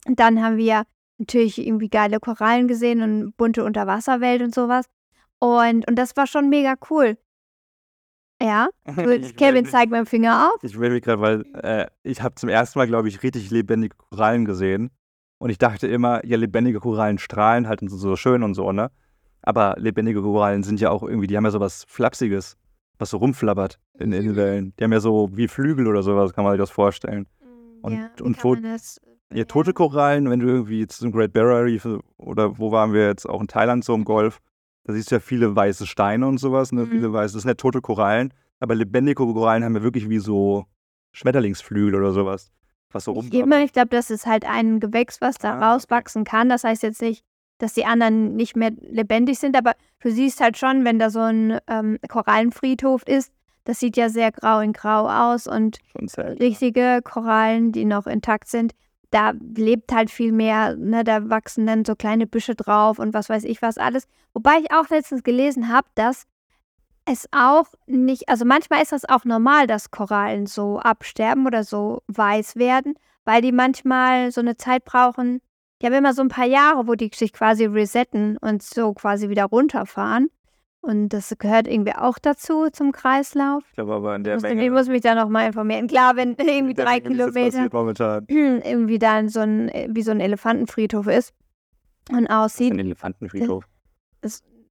Und 0.06 0.20
dann 0.20 0.42
haben 0.42 0.58
wir 0.58 0.84
natürlich 1.18 1.65
irgendwie 1.65 1.89
geile 1.89 2.20
Korallen 2.20 2.68
gesehen 2.68 3.01
und 3.01 3.38
bunte 3.38 3.63
Unterwasserwelt 3.63 4.42
und 4.42 4.54
sowas. 4.54 4.86
Und, 5.39 5.88
und 5.88 5.96
das 5.96 6.15
war 6.15 6.27
schon 6.27 6.50
mega 6.50 6.75
cool. 6.89 7.18
Ja, 8.42 8.68
Kevin 9.38 9.65
zeigt 9.65 9.94
dem 9.94 10.06
Finger 10.06 10.50
auf. 10.50 10.63
Ich 10.63 10.77
will 10.77 10.89
mich 10.89 11.04
gerade, 11.04 11.22
weil 11.22 11.46
äh, 11.63 11.88
ich 12.04 12.22
habe 12.22 12.36
zum 12.36 12.50
ersten 12.50 12.80
Mal, 12.80 12.88
glaube 12.88 13.08
ich, 13.08 13.24
richtig 13.24 13.50
lebendige 13.50 13.96
Korallen 13.96 14.46
gesehen. 14.46 14.92
Und 15.38 15.50
ich 15.50 15.58
dachte 15.58 15.88
immer, 15.88 16.25
ja, 16.25 16.38
lebendige 16.38 16.80
Korallen 16.80 17.18
strahlen 17.18 17.68
halt 17.68 17.82
und 17.82 17.89
sind 17.89 18.00
so 18.00 18.15
schön 18.15 18.44
und 18.44 18.54
so, 18.54 18.72
ne? 18.72 18.92
Aber 19.42 19.75
lebendige 19.77 20.22
Korallen 20.22 20.63
sind 20.63 20.80
ja 20.80 20.89
auch 20.89 21.04
irgendwie, 21.04 21.27
die 21.27 21.38
haben 21.38 21.46
ja 21.46 21.51
sowas 21.51 21.86
Flapsiges, 21.88 22.58
was 22.98 23.10
so 23.10 23.18
rumflabbert 23.18 23.80
in, 24.00 24.12
in 24.12 24.24
den 24.24 24.36
Wellen. 24.36 24.74
Die 24.80 24.84
haben 24.84 24.94
ja 24.94 25.00
so 25.00 25.30
wie 25.34 25.48
Flügel 25.48 25.88
oder 25.88 26.04
sowas, 26.04 26.34
kann 26.34 26.44
man 26.44 26.54
sich 26.54 26.60
das 26.60 26.72
vorstellen. 26.72 27.28
Und, 27.82 27.94
ja, 27.94 28.10
und 28.22 28.40
tot, 28.40 28.60
das 28.64 29.00
ja, 29.34 29.44
tote 29.46 29.74
Korallen, 29.74 30.30
wenn 30.30 30.40
du 30.40 30.48
irgendwie 30.48 30.80
jetzt 30.80 31.00
zum 31.00 31.12
Great 31.12 31.34
Barrier 31.34 31.66
Reef 31.66 31.88
oder 32.18 32.58
wo 32.58 32.72
waren 32.72 32.94
wir 32.94 33.08
jetzt 33.08 33.28
auch 33.28 33.42
in 33.42 33.48
Thailand 33.48 33.84
so 33.84 33.94
im 33.94 34.04
Golf, 34.06 34.40
da 34.84 34.94
siehst 34.94 35.12
du 35.12 35.16
ja 35.16 35.20
viele 35.20 35.56
weiße 35.56 35.86
Steine 35.88 36.28
und 36.28 36.38
sowas, 36.38 36.72
ne? 36.72 36.86
Mhm. 36.86 36.90
Viele 36.90 37.14
weiße, 37.14 37.34
das 37.34 37.42
sind 37.44 37.50
ja 37.50 37.56
tote 37.56 37.82
Korallen, 37.82 38.34
aber 38.60 38.75
lebendige 38.75 39.24
Korallen 39.24 39.64
haben 39.64 39.75
ja 39.75 39.84
wirklich 39.84 40.10
wie 40.10 40.20
so 40.20 40.66
Schmetterlingsflügel 41.12 41.96
oder 41.96 42.12
sowas, 42.12 42.52
was 42.92 43.06
so 43.06 43.16
Ich, 43.20 43.34
immer, 43.34 43.58
rum. 43.58 43.66
ich 43.66 43.74
glaube, 43.74 43.90
das 43.90 44.10
ist 44.10 44.25
halt 44.25 44.46
ein 44.46 44.80
Gewächs, 44.80 45.22
was 45.22 45.38
da 45.38 45.60
Ah, 45.60 45.74
rauswachsen 45.74 46.24
kann. 46.24 46.50
Das 46.50 46.64
heißt 46.64 46.84
jetzt 46.84 47.02
nicht, 47.02 47.24
dass 47.58 47.74
die 47.74 47.86
anderen 47.86 48.36
nicht 48.36 48.56
mehr 48.56 48.72
lebendig 48.82 49.40
sind, 49.40 49.58
aber 49.58 49.74
du 50.02 50.12
siehst 50.12 50.42
halt 50.42 50.58
schon, 50.58 50.84
wenn 50.86 51.00
da 51.00 51.10
so 51.10 51.22
ein 51.22 51.60
ähm, 51.68 51.98
Korallenfriedhof 52.08 53.04
ist, 53.08 53.32
das 53.64 53.80
sieht 53.80 53.98
ja 53.98 54.10
sehr 54.10 54.32
grau 54.32 54.60
in 54.60 54.74
grau 54.74 55.10
aus 55.10 55.48
und 55.48 55.80
richtige 56.40 57.02
Korallen, 57.04 57.72
die 57.72 57.86
noch 57.86 58.06
intakt 58.06 58.48
sind, 58.48 58.74
da 59.10 59.34
lebt 59.56 59.94
halt 59.94 60.12
viel 60.12 60.32
mehr, 60.32 60.76
ne, 60.76 61.04
da 61.04 61.30
wachsen 61.30 61.66
dann 61.66 61.86
so 61.86 61.96
kleine 61.96 62.28
Büsche 62.28 62.56
drauf 62.56 63.00
und 63.00 63.14
was 63.14 63.30
weiß 63.30 63.44
ich 63.46 63.62
was 63.62 63.78
alles. 63.78 64.08
Wobei 64.34 64.60
ich 64.60 64.72
auch 64.72 64.90
letztens 64.90 65.24
gelesen 65.24 65.70
habe, 65.70 65.88
dass 65.96 66.26
es 67.06 67.28
auch 67.32 67.68
nicht, 67.86 68.30
also 68.30 68.46
manchmal 68.46 68.82
ist 68.82 68.92
das 68.92 69.08
auch 69.08 69.26
normal, 69.26 69.68
dass 69.68 69.92
Korallen 69.92 70.48
so 70.48 70.80
absterben 70.80 71.46
oder 71.46 71.64
so 71.64 72.02
weiß 72.08 72.56
werden, 72.56 72.96
weil 73.24 73.42
die 73.42 73.52
manchmal 73.52 74.32
so 74.32 74.42
eine 74.42 74.58
Zeit 74.58 74.86
brauchen. 74.86 75.40
Die 75.86 75.92
haben 75.92 76.00
immer 76.00 76.15
so 76.15 76.24
ein 76.24 76.30
paar 76.30 76.48
Jahre, 76.48 76.88
wo 76.88 76.96
die 76.96 77.12
sich 77.13 77.32
quasi 77.32 77.65
resetten 77.65 78.38
und 78.38 78.63
so 78.63 78.96
quasi 78.96 79.30
wieder 79.30 79.44
runterfahren. 79.46 80.32
Und 80.82 81.10
das 81.10 81.32
gehört 81.38 81.68
irgendwie 81.68 81.94
auch 81.94 82.18
dazu 82.18 82.70
zum 82.72 82.92
Kreislauf. 82.92 83.62
Ich 83.68 83.75
glaube 83.75 83.94
aber 83.94 84.15
in 84.15 84.24
der 84.24 84.34
Muss, 84.34 84.42
Menge. 84.42 84.65
ich 84.65 84.72
muss 84.72 84.88
mich 84.88 85.01
da 85.01 85.13
nochmal 85.13 85.46
informieren. 85.46 85.86
Klar, 85.86 86.15
wenn 86.15 86.34
irgendwie 86.39 86.74
drei 86.74 87.01
Menge, 87.01 87.25
es 87.25 87.34
Kilometer 87.36 88.22
passiert 88.22 88.65
irgendwie 88.65 88.98
dann 88.98 89.30
so 89.30 89.42
ein, 89.42 89.70
wie 89.89 90.01
so 90.01 90.10
ein 90.10 90.22
Elefantenfriedhof 90.22 91.06
ist 91.06 91.36
und 92.10 92.18
Ein 92.18 92.27
aussieht, 92.30 92.75
Elefantenfriedhof. 92.75 93.68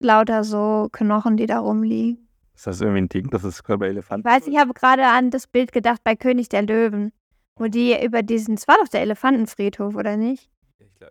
lauter 0.01 0.43
so 0.43 0.89
Knochen, 0.91 1.37
die 1.37 1.47
da 1.47 1.61
rumliegen. 1.61 2.27
Ist 2.57 2.67
das 2.67 2.81
irgendwie 2.81 3.03
ein 3.03 3.09
Ding? 3.09 3.31
Das 3.31 3.45
ist 3.45 3.63
bei 3.63 3.87
Elefanten. 3.87 4.27
Ich 4.27 4.35
weiß, 4.35 4.49
ich 4.49 4.59
habe 4.59 4.75
gerade 4.75 5.07
an 5.07 5.31
das 5.31 5.47
Bild 5.47 5.71
gedacht 5.71 6.01
bei 6.03 6.17
König 6.17 6.49
der 6.49 6.63
Löwen, 6.63 7.13
wo 7.55 7.69
die 7.69 8.05
über 8.05 8.25
diesen, 8.25 8.55
es 8.55 8.67
war 8.67 8.79
doch 8.83 8.89
der 8.89 9.03
Elefantenfriedhof, 9.03 9.95
oder 9.95 10.17
nicht? 10.17 10.51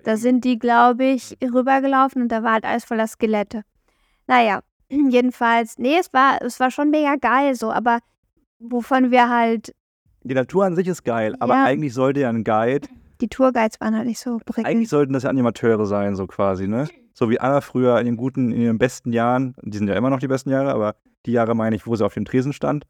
Da 0.03 0.17
sind 0.17 0.43
die, 0.43 0.59
glaube 0.59 1.05
ich, 1.05 1.37
rübergelaufen 1.41 2.21
und 2.23 2.29
da 2.29 2.43
war 2.43 2.53
halt 2.53 2.65
alles 2.65 2.85
voller 2.85 3.07
Skelette. 3.07 3.63
Naja, 4.27 4.61
jedenfalls, 4.89 5.77
nee, 5.77 5.97
es 5.99 6.11
war, 6.13 6.41
es 6.41 6.59
war 6.59 6.71
schon 6.71 6.89
mega 6.89 7.15
geil 7.15 7.55
so, 7.55 7.71
aber 7.71 7.99
wovon 8.59 9.11
wir 9.11 9.29
halt, 9.29 9.73
Die 10.23 10.33
Natur 10.33 10.65
an 10.65 10.75
sich 10.75 10.87
ist 10.87 11.03
geil, 11.03 11.35
aber 11.39 11.53
Ja. 11.55 11.65
eigentlich 11.65 11.93
sollte 11.93 12.21
ja 12.21 12.29
ein 12.29 12.43
Guide, 12.43 12.87
die 13.21 13.27
Tourguides 13.29 13.79
waren 13.79 13.95
halt 13.95 14.07
nicht 14.07 14.19
so 14.19 14.39
prickelnd. 14.43 14.67
eigentlich 14.67 14.89
sollten 14.89 15.13
das 15.13 15.23
ja 15.23 15.29
Animateure 15.29 15.85
sein, 15.85 16.15
so 16.15 16.27
quasi, 16.27 16.67
ne? 16.67 16.87
So 17.13 17.29
wie 17.29 17.39
Anna 17.39 17.61
früher 17.61 17.99
in 17.99 18.05
den 18.05 18.17
guten, 18.17 18.51
in 18.51 18.61
den 18.61 18.77
besten 18.77 19.13
Jahren, 19.13 19.55
die 19.61 19.77
sind 19.77 19.87
ja 19.87 19.95
immer 19.95 20.09
noch 20.09 20.19
die 20.19 20.27
besten 20.27 20.49
Jahre, 20.49 20.73
aber 20.73 20.95
die 21.25 21.31
Jahre 21.31 21.55
meine 21.55 21.75
ich, 21.75 21.85
wo 21.87 21.95
sie 21.95 22.05
auf 22.05 22.15
dem 22.15 22.25
Tresen 22.25 22.51
stand. 22.53 22.85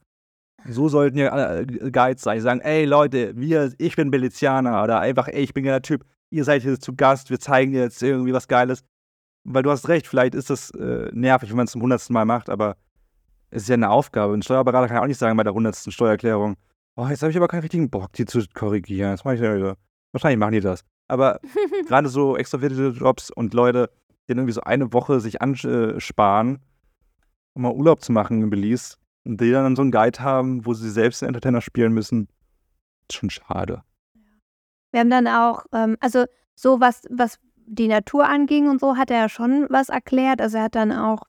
So 0.66 0.88
sollten 0.88 1.18
ja 1.18 1.60
äh, 1.60 1.66
Guides 1.92 2.24
sein, 2.24 2.38
die 2.38 2.42
sagen, 2.42 2.62
ey 2.62 2.86
Leute, 2.86 3.34
wir, 3.36 3.74
ich 3.78 3.96
bin 3.98 4.12
Belizianer 4.12 4.82
oder 4.82 5.02
einfach, 5.02 5.28
ey, 5.28 5.42
ich 5.44 5.54
bin 5.54 5.66
der 5.66 5.82
Typ, 5.82 6.06
ihr 6.34 6.44
seid 6.44 6.64
hier 6.64 6.80
zu 6.80 6.96
Gast, 6.96 7.30
wir 7.30 7.40
zeigen 7.40 7.72
dir 7.72 7.82
jetzt 7.82 8.02
irgendwie 8.02 8.34
was 8.34 8.48
Geiles. 8.48 8.84
Weil 9.44 9.64
du 9.64 9.72
hast 9.72 9.88
recht, 9.88 10.08
vielleicht 10.08 10.36
ist 10.36 10.50
das 10.50 10.72
äh, 10.72 11.10
nervig, 11.14 11.50
wenn 11.50 11.58
man 11.58 11.66
es 11.66 11.72
zum 11.72 11.82
hundertsten 11.82 12.14
Mal 12.14 12.26
macht, 12.26 12.50
aber 12.50 12.78
es 13.50 13.64
ist 13.64 13.70
ja 13.70 13.76
eine 13.76 13.90
Aufgabe. 13.90 14.34
Ein 14.34 14.42
Steuerberater 14.42 14.88
kann 14.88 14.96
ja 14.96 15.04
auch 15.04 15.08
nicht 15.08 15.20
sagen 15.20 15.38
bei 15.38 15.44
der 15.44 15.54
hundertsten 15.54 15.92
Steuererklärung, 15.92 16.56
oh, 16.96 17.08
jetzt 17.08 17.22
habe 17.22 17.32
ich 17.32 17.38
aber 17.38 17.48
keinen 17.48 17.62
richtigen 17.62 17.90
Bock, 17.90 18.14
die 18.14 18.26
zu 18.26 18.42
korrigieren. 18.54 19.12
Das 19.12 19.26
mache 19.26 19.36
ich 19.36 19.42
ja 19.42 19.56
wieder. 19.56 19.78
Wahrscheinlich 20.12 20.40
machen 20.40 20.54
die 20.54 20.62
das. 20.62 20.84
Aber 21.08 21.40
gerade 21.88 22.10
so 22.10 22.38
extrovertierte 22.38 22.98
Jobs 22.98 23.30
und 23.30 23.54
Leute, 23.54 23.90
die 24.24 24.30
dann 24.30 24.40
irgendwie 24.40 24.54
so 24.54 24.62
eine 24.62 24.94
Woche 24.94 25.20
sich 25.20 25.42
ansparen, 25.42 26.60
um 27.54 27.62
mal 27.62 27.74
Urlaub 27.74 28.02
zu 28.02 28.12
machen 28.12 28.42
in 28.42 28.50
Belize 28.50 28.96
und 29.26 29.40
die 29.42 29.52
dann 29.52 29.76
so 29.76 29.82
einen 29.82 29.92
Guide 29.92 30.20
haben, 30.20 30.66
wo 30.66 30.74
sie 30.74 30.90
selbst 30.90 31.22
den 31.22 31.28
Entertainer 31.28 31.62
spielen 31.62 31.94
müssen, 31.94 32.28
ist 33.10 33.18
schon 33.18 33.30
schade. 33.30 33.84
Wir 34.94 35.00
haben 35.00 35.10
dann 35.10 35.28
auch, 35.28 35.66
ähm, 35.74 35.98
also 36.00 36.26
so 36.56 36.80
was, 36.80 37.02
was 37.10 37.40
die 37.66 37.88
Natur 37.88 38.30
anging 38.30 38.70
und 38.70 38.80
so, 38.80 38.96
hat 38.96 39.10
er 39.10 39.22
ja 39.22 39.30
schon 39.30 39.66
was 39.70 39.90
erklärt. 39.90 40.40
Also 40.40 40.58
er 40.58 40.66
hat 40.66 40.76
dann 40.76 40.92
auch 40.92 41.24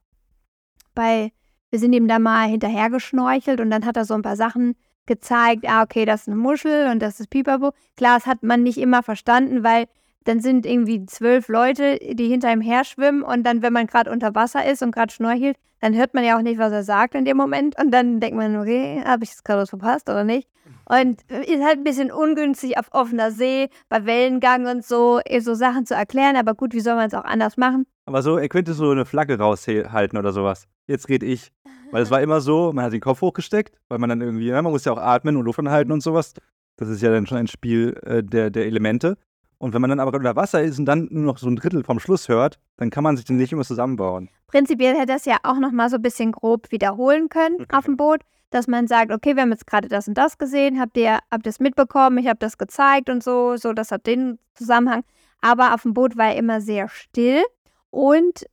bei, 0.94 1.32
wir 1.70 1.78
sind 1.78 1.94
ihm 1.94 2.06
da 2.06 2.18
mal 2.18 2.46
hinterher 2.46 2.90
geschnorchelt 2.90 3.60
und 3.60 3.70
dann 3.70 3.86
hat 3.86 3.96
er 3.96 4.04
so 4.04 4.12
ein 4.12 4.22
paar 4.22 4.36
Sachen 4.36 4.76
gezeigt. 5.06 5.64
Ah, 5.66 5.82
okay, 5.82 6.04
das 6.04 6.22
ist 6.22 6.28
eine 6.28 6.36
Muschel 6.36 6.90
und 6.90 7.00
das 7.00 7.20
ist 7.20 7.30
Pipapo. 7.30 7.72
Klar, 7.96 8.18
das 8.18 8.26
hat 8.26 8.42
man 8.42 8.62
nicht 8.62 8.76
immer 8.76 9.02
verstanden, 9.02 9.64
weil 9.64 9.86
dann 10.24 10.40
sind 10.40 10.66
irgendwie 10.66 11.06
zwölf 11.06 11.48
Leute, 11.48 11.98
die 11.98 12.28
hinter 12.28 12.52
ihm 12.52 12.60
her 12.60 12.84
schwimmen 12.84 13.22
und 13.22 13.44
dann, 13.44 13.62
wenn 13.62 13.72
man 13.72 13.86
gerade 13.86 14.10
unter 14.10 14.34
Wasser 14.34 14.70
ist 14.70 14.82
und 14.82 14.94
gerade 14.94 15.12
schnorchelt, 15.12 15.56
dann 15.80 15.94
hört 15.94 16.12
man 16.12 16.24
ja 16.24 16.36
auch 16.36 16.42
nicht, 16.42 16.58
was 16.58 16.72
er 16.72 16.84
sagt 16.84 17.14
in 17.14 17.24
dem 17.24 17.38
Moment 17.38 17.78
und 17.80 17.90
dann 17.90 18.20
denkt 18.20 18.36
man, 18.36 18.56
okay, 18.56 19.02
habe 19.06 19.24
ich 19.24 19.30
jetzt 19.30 19.44
gerade 19.44 19.66
verpasst 19.66 20.10
oder 20.10 20.24
nicht? 20.24 20.48
Und 20.86 21.22
ist 21.30 21.62
halt 21.62 21.78
ein 21.78 21.84
bisschen 21.84 22.10
ungünstig 22.10 22.78
auf 22.78 22.86
offener 22.92 23.30
See, 23.30 23.68
bei 23.88 24.04
Wellengang 24.04 24.66
und 24.66 24.84
so, 24.84 25.20
so 25.40 25.54
Sachen 25.54 25.86
zu 25.86 25.94
erklären, 25.94 26.36
aber 26.36 26.54
gut, 26.54 26.74
wie 26.74 26.80
soll 26.80 26.94
man 26.94 27.06
es 27.06 27.14
auch 27.14 27.24
anders 27.24 27.56
machen? 27.56 27.86
Aber 28.06 28.22
so, 28.22 28.36
er 28.36 28.48
könnte 28.48 28.74
so 28.74 28.90
eine 28.90 29.06
Flagge 29.06 29.38
raushalten 29.38 30.18
oder 30.18 30.32
sowas. 30.32 30.66
Jetzt 30.86 31.08
red 31.08 31.22
ich. 31.22 31.50
Weil 31.90 32.02
es 32.02 32.10
war 32.10 32.20
immer 32.20 32.40
so, 32.40 32.72
man 32.72 32.84
hat 32.84 32.92
den 32.92 33.00
Kopf 33.00 33.20
hochgesteckt, 33.20 33.76
weil 33.88 33.98
man 33.98 34.10
dann 34.10 34.20
irgendwie, 34.20 34.46
ja, 34.46 34.60
man 34.60 34.72
muss 34.72 34.84
ja 34.84 34.92
auch 34.92 34.98
atmen 34.98 35.36
und 35.36 35.44
Luft 35.44 35.60
anhalten 35.60 35.92
und 35.92 36.02
sowas. 36.02 36.34
Das 36.76 36.88
ist 36.88 37.00
ja 37.02 37.10
dann 37.10 37.26
schon 37.26 37.38
ein 37.38 37.46
Spiel 37.46 37.96
äh, 38.04 38.22
der, 38.22 38.50
der 38.50 38.66
Elemente. 38.66 39.16
Und 39.58 39.72
wenn 39.72 39.80
man 39.80 39.90
dann 39.90 40.00
aber 40.00 40.10
gerade 40.10 40.28
unter 40.28 40.36
Wasser 40.36 40.62
ist 40.62 40.78
und 40.78 40.86
dann 40.86 41.08
nur 41.10 41.22
noch 41.22 41.38
so 41.38 41.48
ein 41.48 41.56
Drittel 41.56 41.84
vom 41.84 42.00
Schluss 42.00 42.28
hört, 42.28 42.58
dann 42.76 42.90
kann 42.90 43.04
man 43.04 43.16
sich 43.16 43.24
den 43.24 43.36
nicht 43.36 43.52
immer 43.52 43.62
zusammenbauen. 43.62 44.28
Prinzipiell 44.48 44.94
hätte 44.94 45.12
das 45.12 45.24
ja 45.24 45.36
auch 45.42 45.58
nochmal 45.58 45.88
so 45.88 45.96
ein 45.96 46.02
bisschen 46.02 46.32
grob 46.32 46.70
wiederholen 46.70 47.28
können 47.28 47.58
auf 47.72 47.84
dem 47.84 47.96
Boot, 47.96 48.22
dass 48.54 48.68
man 48.68 48.86
sagt, 48.86 49.10
okay, 49.10 49.34
wir 49.34 49.42
haben 49.42 49.50
jetzt 49.50 49.66
gerade 49.66 49.88
das 49.88 50.06
und 50.06 50.14
das 50.14 50.38
gesehen, 50.38 50.78
habt 50.78 50.96
ihr 50.96 51.18
habt 51.28 51.46
es 51.46 51.58
mitbekommen, 51.58 52.18
ich 52.18 52.28
habe 52.28 52.38
das 52.38 52.56
gezeigt 52.56 53.10
und 53.10 53.20
so, 53.20 53.56
so, 53.56 53.72
das 53.72 53.90
hat 53.90 54.06
den 54.06 54.38
Zusammenhang. 54.54 55.02
Aber 55.40 55.74
auf 55.74 55.82
dem 55.82 55.92
Boot 55.92 56.16
war 56.16 56.28
er 56.28 56.36
immer 56.36 56.60
sehr 56.60 56.88
still 56.88 57.42
und 57.90 58.46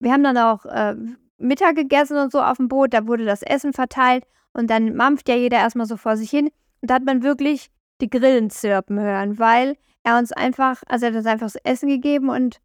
wir 0.00 0.12
haben 0.12 0.24
dann 0.24 0.36
auch 0.36 0.66
äh, 0.66 0.96
Mittag 1.38 1.76
gegessen 1.76 2.16
und 2.16 2.32
so 2.32 2.42
auf 2.42 2.56
dem 2.56 2.66
Boot, 2.66 2.92
da 2.92 3.06
wurde 3.06 3.24
das 3.24 3.42
Essen 3.42 3.72
verteilt 3.72 4.24
und 4.52 4.68
dann 4.68 4.96
mampft 4.96 5.28
ja 5.28 5.36
jeder 5.36 5.58
erstmal 5.58 5.86
so 5.86 5.96
vor 5.96 6.16
sich 6.16 6.28
hin 6.28 6.50
und 6.80 6.90
da 6.90 6.94
hat 6.94 7.04
man 7.04 7.22
wirklich 7.22 7.70
die 8.00 8.10
Grillen 8.10 8.50
zirpen 8.50 8.98
hören, 8.98 9.38
weil 9.38 9.76
er 10.02 10.18
uns 10.18 10.32
einfach, 10.32 10.82
also 10.88 11.06
er 11.06 11.12
hat 11.12 11.18
uns 11.18 11.26
einfach 11.26 11.46
das 11.46 11.56
Essen 11.64 11.88
gegeben 11.88 12.30
und 12.30 12.58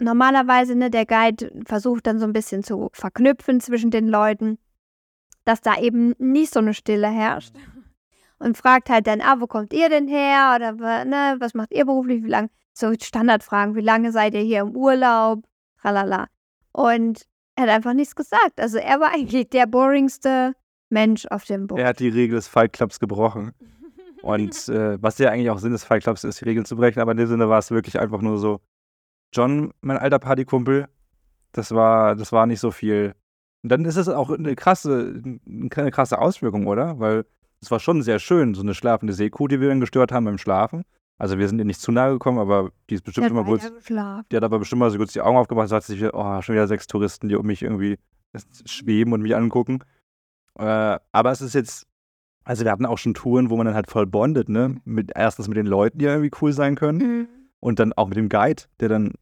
normalerweise, 0.00 0.76
ne, 0.76 0.90
der 0.90 1.06
Guide 1.06 1.50
versucht 1.66 2.06
dann 2.06 2.20
so 2.20 2.24
ein 2.24 2.32
bisschen 2.32 2.62
zu 2.62 2.88
verknüpfen 2.92 3.60
zwischen 3.60 3.90
den 3.90 4.06
Leuten, 4.06 4.58
dass 5.50 5.60
da 5.60 5.80
eben 5.80 6.14
nicht 6.18 6.52
so 6.52 6.60
eine 6.60 6.74
Stille 6.74 7.08
herrscht. 7.08 7.52
Und 8.38 8.56
fragt 8.56 8.88
halt 8.88 9.08
dann, 9.08 9.20
ah, 9.20 9.40
wo 9.40 9.48
kommt 9.48 9.72
ihr 9.72 9.88
denn 9.88 10.06
her? 10.06 10.52
Oder 10.54 11.04
ne, 11.04 11.36
was 11.40 11.54
macht 11.54 11.72
ihr 11.72 11.84
beruflich? 11.84 12.22
Wie 12.22 12.28
lange? 12.28 12.50
So 12.72 12.92
Standardfragen, 12.94 13.74
wie 13.74 13.80
lange 13.80 14.12
seid 14.12 14.34
ihr 14.34 14.42
hier 14.42 14.60
im 14.60 14.76
Urlaub? 14.76 15.42
Tralala. 15.82 16.28
Und 16.70 17.26
er 17.56 17.64
hat 17.64 17.70
einfach 17.70 17.94
nichts 17.94 18.14
gesagt. 18.14 18.60
Also 18.60 18.78
er 18.78 19.00
war 19.00 19.12
eigentlich 19.12 19.50
der 19.50 19.66
boringste 19.66 20.54
Mensch 20.88 21.26
auf 21.26 21.44
dem 21.44 21.66
Boot. 21.66 21.80
Er 21.80 21.88
hat 21.88 21.98
die 21.98 22.08
Regel 22.08 22.36
des 22.36 22.46
Fight 22.46 22.72
Clubs 22.72 23.00
gebrochen. 23.00 23.52
Und 24.22 24.68
äh, 24.68 25.02
was 25.02 25.18
ja 25.18 25.30
eigentlich 25.30 25.50
auch 25.50 25.58
Sinn 25.58 25.72
des 25.72 25.84
Fight 25.84 26.04
Clubs 26.04 26.22
ist, 26.22 26.40
die 26.40 26.44
Regeln 26.44 26.64
zu 26.64 26.76
brechen, 26.76 27.00
aber 27.00 27.10
in 27.10 27.18
dem 27.18 27.26
Sinne 27.26 27.48
war 27.48 27.58
es 27.58 27.72
wirklich 27.72 27.98
einfach 27.98 28.22
nur 28.22 28.38
so, 28.38 28.60
John, 29.32 29.74
mein 29.80 29.98
alter 29.98 30.20
Partykumpel, 30.20 30.86
das 31.52 31.72
war, 31.72 32.14
das 32.14 32.30
war 32.30 32.46
nicht 32.46 32.60
so 32.60 32.70
viel. 32.70 33.16
Und 33.62 33.70
dann 33.70 33.84
ist 33.84 33.96
es 33.96 34.08
auch 34.08 34.30
eine 34.30 34.56
krasse, 34.56 35.22
eine 35.46 35.90
krasse 35.90 36.18
Auswirkung, 36.18 36.66
oder? 36.66 36.98
Weil 36.98 37.24
es 37.60 37.70
war 37.70 37.78
schon 37.78 38.02
sehr 38.02 38.18
schön, 38.18 38.54
so 38.54 38.62
eine 38.62 38.74
schlafende 38.74 39.12
Seekuh, 39.12 39.48
die 39.48 39.60
wir 39.60 39.68
dann 39.68 39.80
gestört 39.80 40.12
haben 40.12 40.24
beim 40.24 40.38
Schlafen. 40.38 40.84
Also 41.18 41.38
wir 41.38 41.46
sind 41.46 41.58
ihr 41.58 41.66
nicht 41.66 41.82
zu 41.82 41.92
nahe 41.92 42.12
gekommen, 42.12 42.38
aber 42.38 42.70
die 42.88 42.94
ist 42.94 43.04
bestimmt 43.04 43.28
immer 43.28 43.44
kurz, 43.44 43.70
die 43.86 44.36
hat 44.36 44.42
aber 44.42 44.58
bestimmt 44.58 44.80
mal 44.80 44.90
so 44.90 44.96
kurz 44.96 45.12
die 45.12 45.20
Augen 45.20 45.36
aufgemacht, 45.36 45.68
so 45.68 45.76
hat 45.76 45.84
sich, 45.84 46.02
oh, 46.02 46.40
schon 46.40 46.54
wieder 46.54 46.66
sechs 46.66 46.86
Touristen, 46.86 47.28
die 47.28 47.36
um 47.36 47.46
mich 47.46 47.62
irgendwie 47.62 47.98
schweben 48.64 49.12
und 49.12 49.20
mich 49.20 49.36
angucken. 49.36 49.80
Äh, 50.58 50.98
aber 51.12 51.30
es 51.30 51.42
ist 51.42 51.54
jetzt, 51.54 51.86
also 52.44 52.64
wir 52.64 52.72
hatten 52.72 52.86
auch 52.86 52.96
schon 52.96 53.12
Touren, 53.12 53.50
wo 53.50 53.56
man 53.58 53.66
dann 53.66 53.74
halt 53.74 53.90
voll 53.90 54.06
bondet, 54.06 54.48
ne? 54.48 54.76
Mit, 54.84 55.12
erstens 55.14 55.48
mit 55.48 55.58
den 55.58 55.66
Leuten, 55.66 55.98
die 55.98 56.06
ja 56.06 56.12
irgendwie 56.12 56.36
cool 56.40 56.54
sein 56.54 56.74
können. 56.74 56.98
Mhm. 56.98 57.28
Und 57.60 57.78
dann 57.78 57.92
auch 57.92 58.08
mit 58.08 58.16
dem 58.16 58.30
Guide, 58.30 58.62
der 58.80 58.88
dann 58.88 59.12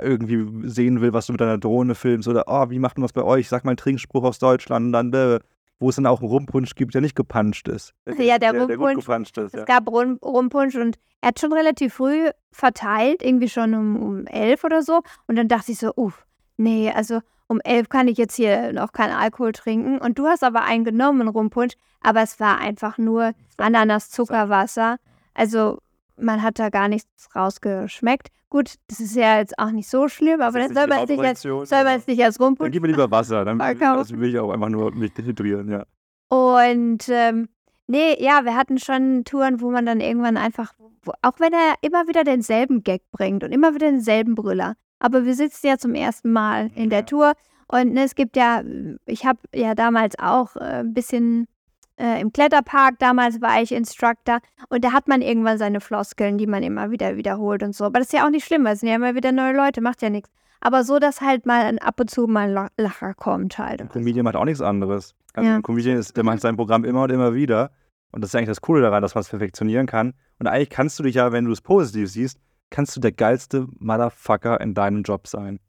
irgendwie 0.00 0.68
sehen 0.68 1.00
will, 1.00 1.12
was 1.12 1.26
du 1.26 1.32
mit 1.32 1.40
deiner 1.40 1.58
Drohne 1.58 1.94
filmst 1.94 2.28
oder 2.28 2.44
oh, 2.46 2.70
wie 2.70 2.78
macht 2.78 2.96
man 2.96 3.02
das 3.02 3.12
bei 3.12 3.22
euch? 3.22 3.48
Sag 3.48 3.64
mal 3.64 3.70
einen 3.70 3.76
Trinkspruch 3.76 4.24
aus 4.24 4.38
Deutschland 4.38 4.86
und 4.86 4.92
dann, 4.92 5.12
äh, 5.12 5.40
wo 5.78 5.90
es 5.90 5.96
dann 5.96 6.06
auch 6.06 6.20
einen 6.20 6.28
Rumpunsch 6.30 6.74
gibt, 6.74 6.94
der 6.94 7.00
nicht 7.00 7.16
gepanscht 7.16 7.68
ist. 7.68 7.94
Ja, 8.06 8.38
der 8.38 8.38
der, 8.38 8.52
der 8.52 8.76
Rumpunsch, 8.76 9.04
gepanscht 9.04 9.36
ist. 9.38 9.54
Es 9.54 9.60
Ja. 9.60 9.64
gab 9.64 9.88
Rum, 9.90 10.18
Rumpunsch 10.22 10.74
und 10.76 10.96
er 11.20 11.28
hat 11.28 11.40
schon 11.40 11.52
relativ 11.52 11.94
früh 11.94 12.30
verteilt, 12.52 13.22
irgendwie 13.22 13.48
schon 13.48 13.74
um, 13.74 13.96
um 13.96 14.26
elf 14.26 14.64
oder 14.64 14.82
so. 14.82 15.02
Und 15.26 15.36
dann 15.36 15.48
dachte 15.48 15.72
ich 15.72 15.78
so, 15.78 15.92
uff, 15.96 16.26
nee, 16.56 16.90
also 16.94 17.20
um 17.46 17.60
elf 17.60 17.88
kann 17.88 18.08
ich 18.08 18.16
jetzt 18.18 18.36
hier 18.36 18.72
noch 18.72 18.92
keinen 18.92 19.12
Alkohol 19.12 19.52
trinken. 19.52 19.98
Und 19.98 20.18
du 20.18 20.26
hast 20.26 20.42
aber 20.42 20.62
einen 20.62 20.84
genommen, 20.84 21.20
einen 21.20 21.30
Rumpunsch, 21.30 21.74
aber 22.00 22.22
es 22.22 22.40
war 22.40 22.58
einfach 22.58 22.98
nur 22.98 23.32
Ananas-Zuckerwasser. 23.58 24.96
Also 25.34 25.78
man 26.16 26.42
hat 26.42 26.58
da 26.58 26.68
gar 26.70 26.88
nichts 26.88 27.28
rausgeschmeckt. 27.34 28.28
Gut, 28.50 28.74
das 28.86 29.00
ist 29.00 29.16
ja 29.16 29.38
jetzt 29.38 29.58
auch 29.58 29.70
nicht 29.70 29.88
so 29.88 30.08
schlimm, 30.08 30.40
aber 30.40 30.58
das, 30.58 30.68
ist 30.68 30.76
soll 30.76 30.86
man 30.86 31.00
jetzt 31.00 31.08
nicht 31.10 31.24
als, 31.24 31.42
soll 31.42 31.64
man 31.84 31.94
jetzt 31.94 32.06
nicht 32.06 32.22
als 32.22 32.36
Dann 32.38 32.46
Rumput 32.46 32.70
gib 32.70 32.82
mir 32.82 32.88
lieber 32.88 33.10
Wasser. 33.10 33.44
Dann 33.44 33.60
also 33.60 34.18
will 34.18 34.28
ich 34.28 34.38
auch 34.38 34.50
einfach 34.50 34.68
nur 34.68 34.92
mich 34.92 35.12
dehydrieren, 35.12 35.68
ja. 35.68 35.84
Und 36.28 37.08
ähm, 37.08 37.48
nee, 37.86 38.16
ja, 38.22 38.44
wir 38.44 38.54
hatten 38.54 38.78
schon 38.78 39.24
Touren, 39.24 39.60
wo 39.60 39.70
man 39.70 39.86
dann 39.86 40.00
irgendwann 40.00 40.36
einfach, 40.36 40.72
wo, 41.02 41.12
auch 41.22 41.40
wenn 41.40 41.52
er 41.52 41.74
immer 41.82 42.06
wieder 42.06 42.22
denselben 42.22 42.82
Gag 42.84 43.02
bringt 43.10 43.42
und 43.42 43.50
immer 43.52 43.74
wieder 43.74 43.90
denselben 43.90 44.34
Brüller, 44.36 44.74
aber 45.00 45.24
wir 45.24 45.34
sitzen 45.34 45.66
ja 45.66 45.78
zum 45.78 45.94
ersten 45.94 46.30
Mal 46.30 46.70
in 46.74 46.90
der 46.90 47.00
Ja. 47.00 47.06
Tour 47.06 47.32
und 47.66 47.92
ne, 47.92 48.04
es 48.04 48.14
gibt 48.14 48.36
ja, 48.36 48.62
ich 49.06 49.26
habe 49.26 49.40
ja 49.54 49.74
damals 49.74 50.18
auch 50.18 50.54
äh, 50.56 50.80
ein 50.80 50.94
bisschen 50.94 51.48
äh, 51.96 52.20
im 52.20 52.32
Kletterpark, 52.32 52.98
damals 52.98 53.40
war 53.40 53.62
ich 53.62 53.72
Instructor 53.72 54.40
und 54.68 54.84
da 54.84 54.92
hat 54.92 55.08
man 55.08 55.22
irgendwann 55.22 55.58
seine 55.58 55.80
Floskeln, 55.80 56.38
die 56.38 56.46
man 56.46 56.62
immer 56.62 56.90
wieder 56.90 57.16
wiederholt 57.16 57.62
und 57.62 57.74
so. 57.74 57.84
Aber 57.84 57.98
das 57.98 58.08
ist 58.08 58.12
ja 58.12 58.26
auch 58.26 58.30
nicht 58.30 58.44
schlimm, 58.44 58.64
weil 58.64 58.74
es 58.74 58.80
sind 58.80 58.88
ja 58.88 58.96
immer 58.96 59.14
wieder 59.14 59.32
neue 59.32 59.54
Leute, 59.54 59.80
macht 59.80 60.02
ja 60.02 60.10
nichts. 60.10 60.30
Aber 60.60 60.82
so, 60.82 60.98
dass 60.98 61.20
halt 61.20 61.44
mal 61.46 61.78
ab 61.78 62.00
und 62.00 62.10
zu 62.10 62.26
mal 62.26 62.56
ein 62.56 62.68
Lacher 62.78 63.14
kommt 63.14 63.58
halt. 63.58 63.82
Ein 63.82 63.90
Comedian 63.90 64.24
macht 64.24 64.36
auch 64.36 64.46
nichts 64.46 64.62
anderes. 64.62 65.14
Also 65.34 65.48
Ja. 65.48 65.56
Ein 65.56 65.62
Comedian 65.62 65.98
ist, 65.98 66.16
der 66.16 66.24
macht 66.24 66.40
sein 66.40 66.56
Programm 66.56 66.84
immer 66.84 67.02
und 67.02 67.12
immer 67.12 67.34
wieder. 67.34 67.70
Und 68.12 68.22
das 68.22 68.30
ist 68.30 68.36
eigentlich 68.36 68.48
das 68.48 68.60
Coole 68.60 68.80
daran, 68.80 69.02
dass 69.02 69.14
man 69.14 69.22
es 69.22 69.28
perfektionieren 69.28 69.86
kann. 69.86 70.14
Und 70.38 70.46
eigentlich 70.46 70.70
kannst 70.70 70.98
du 70.98 71.02
dich 71.02 71.16
ja, 71.16 71.32
wenn 71.32 71.44
du 71.44 71.52
es 71.52 71.60
positiv 71.60 72.10
siehst, 72.10 72.38
kannst 72.70 72.96
du 72.96 73.00
der 73.00 73.12
geilste 73.12 73.66
Motherfucker 73.78 74.60
in 74.60 74.72
deinem 74.72 75.02
Job 75.02 75.26
sein. 75.26 75.60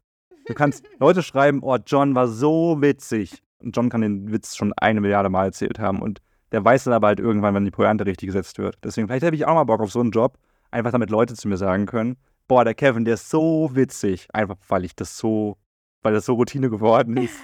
Du 0.46 0.54
kannst 0.54 0.86
Leute 0.98 1.22
schreiben, 1.22 1.60
oh, 1.62 1.76
John 1.84 2.14
war 2.14 2.28
so 2.28 2.80
witzig. 2.80 3.42
John 3.60 3.88
kann 3.88 4.00
den 4.02 4.30
Witz 4.32 4.56
schon 4.56 4.72
eine 4.74 5.00
Milliarde 5.00 5.28
Mal 5.28 5.46
erzählt 5.46 5.78
haben. 5.78 6.00
Und 6.02 6.20
der 6.52 6.64
weiß 6.64 6.84
dann 6.84 6.94
aber 6.94 7.08
halt 7.08 7.20
irgendwann, 7.20 7.54
wenn 7.54 7.64
die 7.64 7.70
Pointe 7.70 8.06
richtig 8.06 8.26
gesetzt 8.28 8.58
wird. 8.58 8.78
Deswegen, 8.84 9.08
vielleicht 9.08 9.24
habe 9.24 9.34
ich 9.36 9.46
auch 9.46 9.54
mal 9.54 9.64
Bock 9.64 9.80
auf 9.80 9.90
so 9.92 10.00
einen 10.00 10.10
Job, 10.10 10.38
einfach 10.70 10.92
damit 10.92 11.10
Leute 11.10 11.34
zu 11.34 11.48
mir 11.48 11.56
sagen 11.56 11.86
können, 11.86 12.16
boah, 12.48 12.64
der 12.64 12.74
Kevin, 12.74 13.04
der 13.04 13.14
ist 13.14 13.28
so 13.30 13.70
witzig. 13.74 14.28
Einfach, 14.32 14.56
weil 14.68 14.84
ich 14.84 14.94
das 14.94 15.16
so, 15.18 15.56
weil 16.02 16.12
das 16.12 16.26
so 16.26 16.34
Routine 16.34 16.70
geworden 16.70 17.16
ist. 17.18 17.34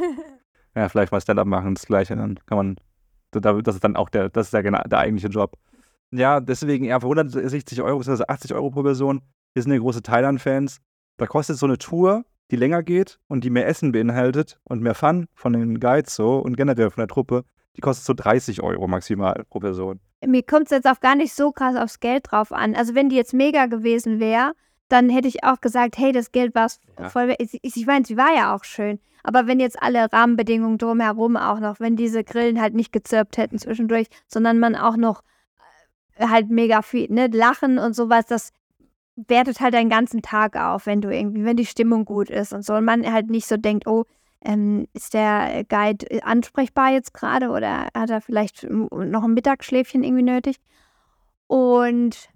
Ja, 0.75 0.89
vielleicht 0.89 1.13
mal 1.13 1.21
Stand-up 1.21 1.47
machen, 1.47 1.75
das 1.75 1.87
Gleiche, 1.87 2.17
dann 2.17 2.39
kann 2.47 2.57
man, 2.57 2.77
da- 3.33 3.61
das 3.61 3.75
ist 3.77 3.85
dann 3.85 3.97
auch 3.97 4.09
der, 4.09 4.29
das 4.31 4.47
ist 4.47 4.55
der, 4.55 4.63
der 4.63 4.99
eigentliche 4.99 5.29
Job. 5.29 5.59
Ja, 6.13 6.41
deswegen 6.41 6.85
eher 6.85 7.01
für 7.01 7.07
160 7.07 7.83
Euro 7.83 7.99
bzw. 7.99 8.25
80 8.29 8.55
Euro 8.55 8.71
pro 8.71 8.83
Person. 8.83 9.23
Wir 9.55 9.63
sind 9.63 9.73
ja 9.73 9.79
große 9.79 10.03
Thailand-Fans. 10.03 10.81
Da 11.19 11.27
kostet 11.27 11.57
so 11.59 11.67
eine 11.67 11.79
Tour, 11.79 12.25
die 12.53 12.57
länger 12.57 12.83
geht 12.83 13.19
und 13.29 13.45
die 13.45 13.51
mehr 13.51 13.67
Essen 13.67 13.93
beinhaltet 13.93 14.61
und 14.65 14.83
mehr 14.83 14.95
Fun 14.95 15.27
von 15.35 15.55
den 15.55 15.81
Guides 15.81 16.15
so 16.15 16.37
und 16.37 16.57
generell 16.57 16.91
von 16.91 17.01
der 17.01 17.09
Truppe, 17.09 17.45
die 17.77 17.81
kostet 17.81 18.05
so 18.05 18.13
30 18.13 18.63
Euro 18.63 18.87
maximal 18.87 19.45
pro 19.49 19.59
Person. 19.59 20.01
Mir 20.25 20.43
kommt 20.43 20.67
es 20.67 20.71
jetzt 20.71 20.87
auch 20.87 21.01
gar 21.01 21.17
nicht 21.17 21.33
so 21.35 21.51
krass 21.51 21.77
aufs 21.77 21.99
Geld 21.99 22.31
drauf 22.31 22.53
an. 22.53 22.75
Also 22.77 22.95
wenn 22.95 23.09
die 23.09 23.17
jetzt 23.17 23.33
mega 23.33 23.67
gewesen 23.67 24.21
wäre, 24.21 24.53
dann 24.89 25.09
hätte 25.09 25.27
ich 25.29 25.43
auch 25.43 25.63
gesagt, 25.63 25.97
hey, 25.97 26.13
das 26.13 26.31
Geld 26.31 26.55
war 26.55 26.69
Ja. 27.01 27.09
voll. 27.09 27.35
Ich, 27.39 27.59
ich 27.63 27.87
meine, 27.87 28.05
sie 28.05 28.19
war 28.19 28.35
ja 28.37 28.55
auch 28.55 28.65
schön. 28.65 29.01
Aber 29.25 29.47
wenn 29.47 29.59
jetzt 29.59 29.81
alle 29.83 30.13
Rahmenbedingungen 30.13 30.77
drumherum 30.77 31.39
auch 31.39 31.59
noch, 31.59 31.81
wenn 31.81 31.97
diese 31.97 32.23
Grillen 32.23 32.61
halt 32.61 32.75
nicht 32.75 32.93
gezirpt 32.93 33.39
hätten 33.39 33.59
zwischendurch, 33.59 34.09
sondern 34.27 34.59
man 34.59 34.77
auch 34.77 34.97
noch 34.99 35.23
äh, 36.17 36.27
halt 36.29 36.51
mega 36.51 36.83
viel, 36.83 37.11
ne, 37.11 37.29
Lachen 37.29 37.79
und 37.79 37.95
sowas, 37.95 38.27
das 38.27 38.53
wertet 39.17 39.61
halt 39.61 39.75
deinen 39.75 39.91
ganzen 39.91 40.23
Tag 40.23 40.57
auf, 40.57 40.87
wenn 40.87 41.01
du 41.01 41.15
irgendwie, 41.15 41.45
wenn 41.45 41.57
die 41.57 41.67
Stimmung 41.67 42.05
gut 42.05 42.31
ist 42.31 42.53
und 42.53 42.65
so. 42.65 42.75
Und 42.75 42.85
man 42.85 43.11
halt 43.11 43.31
nicht 43.31 43.47
so 43.47 43.57
denkt, 43.57 43.87
oh, 43.87 44.05
ähm, 44.45 44.89
ist 44.93 45.15
der 45.15 45.65
Guide 45.69 46.11
äh, 46.11 46.21
ansprechbar 46.23 46.91
jetzt 46.93 47.15
gerade 47.15 47.51
oder 47.51 47.89
hat 47.95 48.11
er 48.11 48.21
vielleicht 48.21 48.65
noch 48.69 49.25
ein 49.25 49.35
Mittagsschläfchen 49.35 50.03
irgendwie 50.03 50.25
nötig? 50.25 50.57
Und 51.47 52.29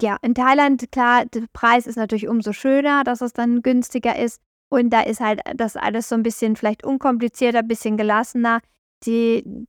ja, 0.00 0.16
in 0.22 0.34
Thailand, 0.34 0.90
klar, 0.92 1.24
der 1.26 1.44
Preis 1.52 1.86
ist 1.86 1.96
natürlich 1.96 2.28
umso 2.28 2.52
schöner, 2.52 3.04
dass 3.04 3.20
es 3.20 3.32
dann 3.32 3.62
günstiger 3.62 4.18
ist. 4.18 4.40
Und 4.68 4.90
da 4.90 5.02
ist 5.02 5.20
halt 5.20 5.40
das 5.56 5.76
alles 5.76 6.08
so 6.08 6.14
ein 6.16 6.22
bisschen 6.22 6.56
vielleicht 6.56 6.84
unkomplizierter, 6.84 7.60
ein 7.60 7.68
bisschen 7.68 7.96
gelassener. 7.96 8.60
Die, 9.06 9.66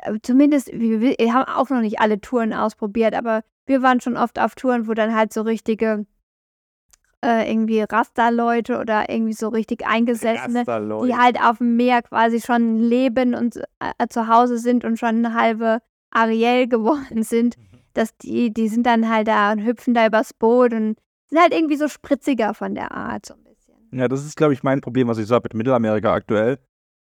äh, 0.00 0.18
zumindest, 0.22 0.70
wir 0.72 1.34
haben 1.34 1.48
auch 1.48 1.68
noch 1.70 1.80
nicht 1.80 2.00
alle 2.00 2.20
Touren 2.20 2.52
ausprobiert, 2.52 3.14
aber 3.14 3.42
wir 3.68 3.82
waren 3.82 4.00
schon 4.00 4.16
oft 4.16 4.38
auf 4.38 4.54
Touren, 4.54 4.88
wo 4.88 4.94
dann 4.94 5.14
halt 5.14 5.32
so 5.32 5.42
richtige 5.42 6.06
äh, 7.24 7.50
irgendwie 7.50 7.80
Rasta-Leute 7.80 8.78
oder 8.78 9.08
irgendwie 9.08 9.32
so 9.32 9.48
richtig 9.48 9.86
Eingesessene 9.86 10.64
die 10.64 11.16
halt 11.16 11.40
auf 11.40 11.58
dem 11.58 11.76
Meer 11.76 12.02
quasi 12.02 12.40
schon 12.40 12.78
leben 12.78 13.34
und 13.34 13.56
äh, 13.80 14.08
zu 14.08 14.28
Hause 14.28 14.58
sind 14.58 14.84
und 14.84 14.98
schon 14.98 15.24
eine 15.24 15.34
halbe 15.34 15.80
Ariel 16.10 16.68
geworden 16.68 17.22
sind, 17.24 17.56
dass 17.94 18.16
die, 18.18 18.52
die 18.52 18.68
sind 18.68 18.86
dann 18.86 19.08
halt 19.08 19.28
da 19.28 19.52
und 19.52 19.64
hüpfen 19.64 19.94
da 19.94 20.06
übers 20.06 20.32
Boot 20.32 20.72
und 20.72 20.96
sind 21.26 21.40
halt 21.40 21.52
irgendwie 21.52 21.76
so 21.76 21.88
spritziger 21.88 22.54
von 22.54 22.74
der 22.74 22.92
Art 22.92 23.26
so 23.26 23.34
ein 23.34 23.44
bisschen. 23.44 23.74
Ja, 23.92 24.08
das 24.08 24.24
ist, 24.24 24.36
glaube 24.36 24.54
ich, 24.54 24.62
mein 24.62 24.80
Problem, 24.80 25.08
was 25.08 25.18
ich 25.18 25.26
so 25.26 25.34
habe 25.34 25.46
mit 25.46 25.54
Mittelamerika 25.54 26.12
aktuell. 26.12 26.58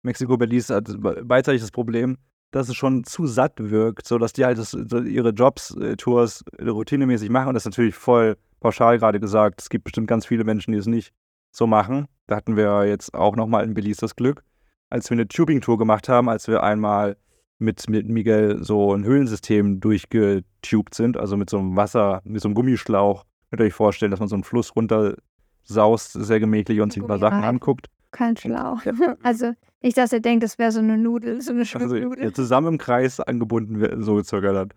Mexiko, 0.01 0.37
Belize 0.37 0.73
hat 0.73 0.89
beidseitig 1.27 1.61
das 1.61 1.71
Problem, 1.71 2.17
dass 2.51 2.69
es 2.69 2.75
schon 2.75 3.03
zu 3.03 3.27
satt 3.27 3.53
wirkt, 3.57 4.07
so 4.07 4.17
dass 4.17 4.33
die 4.33 4.45
halt 4.45 4.57
das, 4.57 4.73
ihre 4.73 5.29
Jobs, 5.29 5.75
äh, 5.77 5.95
Tours 5.95 6.43
äh, 6.57 6.67
routinemäßig 6.67 7.29
machen. 7.29 7.49
Und 7.49 7.53
das 7.53 7.63
ist 7.63 7.71
natürlich 7.71 7.95
voll 7.95 8.37
pauschal 8.59 8.97
gerade 8.99 9.19
gesagt. 9.19 9.61
Es 9.61 9.69
gibt 9.69 9.85
bestimmt 9.85 10.07
ganz 10.07 10.25
viele 10.25 10.43
Menschen, 10.43 10.71
die 10.71 10.77
es 10.77 10.87
nicht 10.87 11.13
so 11.51 11.67
machen. 11.67 12.07
Da 12.27 12.35
hatten 12.35 12.55
wir 12.55 12.85
jetzt 12.85 13.13
auch 13.13 13.35
nochmal 13.35 13.63
in 13.63 13.73
Belize 13.73 14.01
das 14.01 14.15
Glück, 14.15 14.43
als 14.89 15.09
wir 15.09 15.15
eine 15.15 15.27
Tubing-Tour 15.27 15.77
gemacht 15.77 16.09
haben, 16.09 16.29
als 16.29 16.47
wir 16.47 16.63
einmal 16.63 17.17
mit, 17.59 17.89
mit 17.89 18.07
Miguel 18.07 18.63
so 18.63 18.93
ein 18.93 19.03
Höhlensystem 19.03 19.79
durchgetubt 19.79 20.95
sind, 20.95 21.17
also 21.17 21.37
mit 21.37 21.49
so 21.49 21.59
einem 21.59 21.75
Wasser, 21.75 22.21
mit 22.23 22.41
so 22.41 22.47
einem 22.47 22.55
Gummischlauch. 22.55 23.25
Könnt 23.49 23.61
ihr 23.61 23.65
euch 23.65 23.73
vorstellen, 23.73 24.11
dass 24.11 24.19
man 24.19 24.29
so 24.29 24.35
einen 24.35 24.43
Fluss 24.43 24.75
runter 24.75 25.15
saust, 25.63 26.13
sehr 26.13 26.39
gemächlich 26.39 26.81
und 26.81 26.93
sich 26.93 27.01
ein 27.03 27.07
paar 27.07 27.19
Sachen 27.19 27.43
anguckt. 27.43 27.87
Kein 28.11 28.35
Schlauch. 28.37 28.81
Also 29.23 29.53
nicht, 29.81 29.97
dass 29.97 30.11
ihr 30.11 30.19
denkt, 30.21 30.43
das 30.43 30.57
wäre 30.57 30.71
so 30.71 30.79
eine 30.79 30.97
Nudel, 30.97 31.41
so 31.41 31.51
eine 31.51 31.61
Also 31.61 31.79
Schwimmnudel. 31.79 32.25
ja, 32.25 32.33
zusammen 32.33 32.67
im 32.73 32.77
Kreis 32.77 33.19
angebunden, 33.19 34.01
so 34.03 34.21
circa 34.23 34.51
dann. 34.51 34.69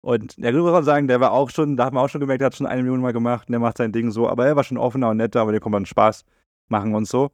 Und 0.00 0.42
der 0.42 0.52
muss 0.52 0.70
man 0.72 0.84
sagen, 0.84 1.08
der 1.08 1.20
war 1.20 1.32
auch 1.32 1.50
schon, 1.50 1.76
da 1.76 1.86
hat 1.86 1.92
man 1.92 2.04
auch 2.04 2.08
schon 2.08 2.20
gemerkt, 2.20 2.40
der 2.40 2.46
hat 2.46 2.56
schon 2.56 2.66
eine 2.66 2.82
Million 2.82 3.00
Mal 3.00 3.12
gemacht 3.12 3.48
und 3.48 3.52
der 3.52 3.60
macht 3.60 3.78
sein 3.78 3.92
Ding 3.92 4.10
so, 4.10 4.28
aber 4.28 4.46
er 4.46 4.56
war 4.56 4.64
schon 4.64 4.78
offener 4.78 5.10
und 5.10 5.16
netter, 5.16 5.40
aber 5.40 5.52
dem 5.52 5.60
kann 5.60 5.72
man 5.72 5.86
Spaß 5.86 6.24
machen 6.68 6.94
und 6.94 7.06
so. 7.06 7.30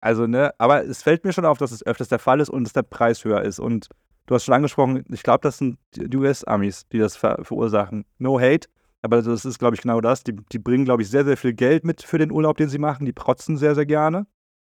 Also, 0.00 0.26
ne, 0.26 0.52
aber 0.58 0.84
es 0.84 1.02
fällt 1.02 1.24
mir 1.24 1.32
schon 1.32 1.44
auf, 1.44 1.58
dass 1.58 1.70
es 1.70 1.86
öfters 1.86 2.08
der 2.08 2.18
Fall 2.18 2.40
ist 2.40 2.48
und 2.50 2.64
dass 2.64 2.72
der 2.72 2.82
Preis 2.82 3.24
höher 3.24 3.42
ist. 3.42 3.60
Und 3.60 3.88
du 4.26 4.34
hast 4.34 4.44
schon 4.44 4.54
angesprochen, 4.54 5.04
ich 5.10 5.22
glaube, 5.22 5.42
das 5.42 5.58
sind 5.58 5.78
die 5.94 6.16
US-Amis, 6.16 6.88
die 6.88 6.98
das 6.98 7.16
ver 7.16 7.38
verursachen. 7.44 8.04
No 8.18 8.40
hate, 8.40 8.68
aber 9.02 9.22
das 9.22 9.44
ist, 9.44 9.60
glaube 9.60 9.76
ich, 9.76 9.82
genau 9.82 10.00
das. 10.00 10.24
Die, 10.24 10.34
die 10.34 10.58
bringen, 10.58 10.84
glaube 10.84 11.02
ich, 11.02 11.08
sehr, 11.08 11.24
sehr 11.24 11.36
viel 11.36 11.52
Geld 11.54 11.84
mit 11.84 12.02
für 12.02 12.18
den 12.18 12.32
Urlaub, 12.32 12.56
den 12.56 12.68
sie 12.68 12.78
machen. 12.78 13.06
Die 13.06 13.12
protzen 13.12 13.56
sehr, 13.56 13.76
sehr 13.76 13.86
gerne. 13.86 14.26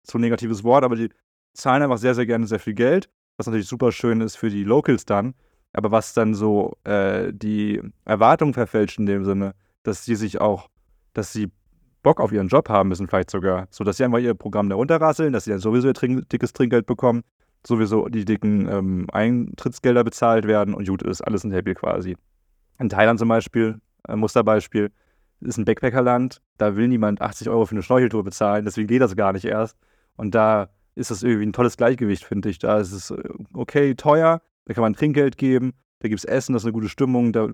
So 0.06 0.16
ein 0.16 0.22
negatives 0.22 0.64
Wort, 0.64 0.82
aber 0.82 0.96
die 0.96 1.10
zahlen 1.58 1.82
einfach 1.82 1.98
sehr, 1.98 2.14
sehr 2.14 2.26
gerne 2.26 2.46
sehr 2.46 2.60
viel 2.60 2.74
Geld, 2.74 3.08
was 3.36 3.46
natürlich 3.46 3.66
super 3.66 3.92
schön 3.92 4.20
ist 4.20 4.36
für 4.36 4.50
die 4.50 4.64
Locals 4.64 5.04
dann. 5.04 5.34
Aber 5.72 5.90
was 5.90 6.14
dann 6.14 6.34
so 6.34 6.76
äh, 6.84 7.32
die 7.32 7.80
Erwartung 8.04 8.54
verfälscht 8.54 8.98
in 8.98 9.06
dem 9.06 9.24
Sinne, 9.24 9.54
dass 9.82 10.04
sie 10.04 10.14
sich 10.14 10.40
auch, 10.40 10.68
dass 11.12 11.32
sie 11.32 11.50
Bock 12.02 12.20
auf 12.20 12.32
ihren 12.32 12.48
Job 12.48 12.68
haben 12.68 12.88
müssen, 12.88 13.06
vielleicht 13.06 13.30
sogar. 13.30 13.68
So 13.70 13.84
dass 13.84 13.98
sie 13.98 14.04
einfach 14.04 14.18
ihr 14.18 14.34
Programm 14.34 14.68
da 14.68 14.76
runterrasseln, 14.76 15.32
dass 15.32 15.44
sie 15.44 15.50
dann 15.50 15.60
sowieso 15.60 15.88
ihr 15.88 15.94
Trink 15.94 16.28
dickes 16.30 16.52
Trinkgeld 16.52 16.86
bekommen, 16.86 17.22
sowieso 17.66 18.08
die 18.08 18.24
dicken 18.24 18.68
ähm, 18.68 19.06
Eintrittsgelder 19.12 20.04
bezahlt 20.04 20.46
werden 20.46 20.74
und 20.74 20.88
gut 20.88 21.02
ist, 21.02 21.20
alles 21.20 21.42
sind 21.42 21.52
happy 21.52 21.74
quasi. 21.74 22.16
In 22.78 22.88
Thailand 22.88 23.18
zum 23.18 23.28
Beispiel, 23.28 23.80
äh, 24.08 24.16
Musterbeispiel, 24.16 24.90
ist 25.40 25.58
ein 25.58 25.64
Backpackerland, 25.64 26.40
da 26.56 26.76
will 26.76 26.88
niemand 26.88 27.20
80 27.20 27.48
Euro 27.48 27.66
für 27.66 27.72
eine 27.72 27.82
Schnorcheltour 27.82 28.24
bezahlen, 28.24 28.64
deswegen 28.64 28.88
geht 28.88 29.02
das 29.02 29.14
gar 29.14 29.32
nicht 29.32 29.44
erst. 29.44 29.76
Und 30.16 30.34
da 30.34 30.70
ist 30.98 31.10
das 31.10 31.22
irgendwie 31.22 31.46
ein 31.46 31.52
tolles 31.52 31.76
Gleichgewicht, 31.76 32.24
finde 32.24 32.50
ich. 32.50 32.58
Da 32.58 32.78
ist 32.78 32.92
es 32.92 33.10
äh, 33.10 33.22
okay, 33.54 33.94
teuer, 33.94 34.42
da 34.64 34.74
kann 34.74 34.82
man 34.82 34.94
Trinkgeld 34.94 35.38
geben, 35.38 35.72
da 36.00 36.08
gibt 36.08 36.18
es 36.18 36.24
Essen, 36.24 36.52
das 36.52 36.62
ist 36.62 36.66
eine 36.66 36.72
gute 36.72 36.88
Stimmung, 36.88 37.32
da, 37.32 37.48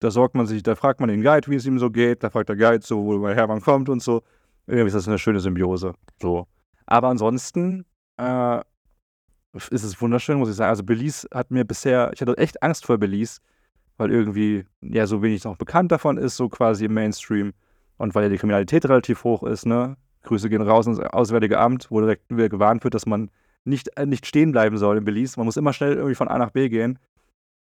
da 0.00 0.10
sorgt 0.10 0.34
man 0.34 0.46
sich, 0.46 0.62
da 0.62 0.74
fragt 0.74 1.00
man 1.00 1.08
den 1.08 1.22
Guide, 1.22 1.50
wie 1.50 1.56
es 1.56 1.66
ihm 1.66 1.78
so 1.78 1.90
geht, 1.90 2.22
da 2.22 2.30
fragt 2.30 2.48
der 2.48 2.56
Guide 2.56 2.84
so, 2.84 3.04
woher 3.04 3.46
man 3.46 3.60
kommt 3.60 3.88
und 3.88 4.02
so. 4.02 4.22
Irgendwie 4.66 4.88
ist 4.88 4.94
das 4.94 5.08
eine 5.08 5.18
schöne 5.18 5.40
Symbiose. 5.40 5.94
So. 6.20 6.46
Aber 6.86 7.08
ansonsten 7.08 7.84
äh, 8.16 8.60
ist 9.52 9.84
es 9.84 10.00
wunderschön, 10.00 10.38
muss 10.38 10.48
ich 10.48 10.56
sagen. 10.56 10.70
Also 10.70 10.84
Belize 10.84 11.28
hat 11.32 11.50
mir 11.50 11.64
bisher, 11.64 12.10
ich 12.14 12.20
hatte 12.20 12.36
echt 12.38 12.62
Angst 12.62 12.86
vor 12.86 12.98
Belize, 12.98 13.40
weil 13.96 14.10
irgendwie 14.10 14.64
ja 14.80 15.06
so 15.06 15.22
wenig 15.22 15.44
noch 15.44 15.56
bekannt 15.56 15.92
davon 15.92 16.18
ist, 16.18 16.36
so 16.36 16.48
quasi 16.48 16.84
im 16.84 16.94
Mainstream. 16.94 17.52
Und 17.96 18.14
weil 18.14 18.24
ja 18.24 18.28
die 18.28 18.36
Kriminalität 18.36 18.84
relativ 18.86 19.24
hoch 19.24 19.42
ist, 19.42 19.64
ne? 19.64 19.96
Grüße 20.26 20.48
gehen 20.48 20.62
raus 20.62 20.86
ins 20.86 21.00
Auswärtige 21.00 21.58
Amt, 21.58 21.90
wo 21.90 22.00
direkt 22.00 22.28
wieder 22.28 22.48
gewarnt 22.48 22.84
wird, 22.84 22.94
dass 22.94 23.06
man 23.06 23.30
nicht, 23.64 23.96
äh, 23.96 24.06
nicht 24.06 24.26
stehen 24.26 24.52
bleiben 24.52 24.78
soll 24.78 24.98
in 24.98 25.04
Belize. 25.04 25.38
Man 25.38 25.46
muss 25.46 25.56
immer 25.56 25.72
schnell 25.72 25.94
irgendwie 25.94 26.14
von 26.14 26.28
A 26.28 26.38
nach 26.38 26.50
B 26.50 26.68
gehen. 26.68 26.98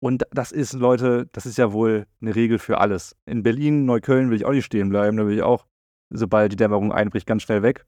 Und 0.01 0.25
das 0.33 0.53
ist, 0.53 0.75
Leute, 0.75 1.29
das 1.33 1.47
ist 1.47 1.57
ja 1.57 1.73
wohl 1.73 2.07
eine 2.21 2.35
Regel 2.35 2.59
für 2.59 2.79
alles. 2.79 3.17
In 3.27 3.43
Berlin, 3.43 3.87
Neukölln 3.87 4.29
will 4.31 4.37
ich 4.37 4.45
auch 4.45 4.53
nicht 4.53 4.67
stehen 4.67 4.91
bleiben. 4.91 5.17
Da 5.17 5.27
will 5.27 5.37
ich 5.37 5.43
auch, 5.43 5.65
sobald 6.11 6.53
die 6.53 6.57
Dämmerung 6.57 6.93
einbricht, 6.93 7.27
ganz 7.27 7.43
schnell 7.43 7.63
weg. 7.63 7.87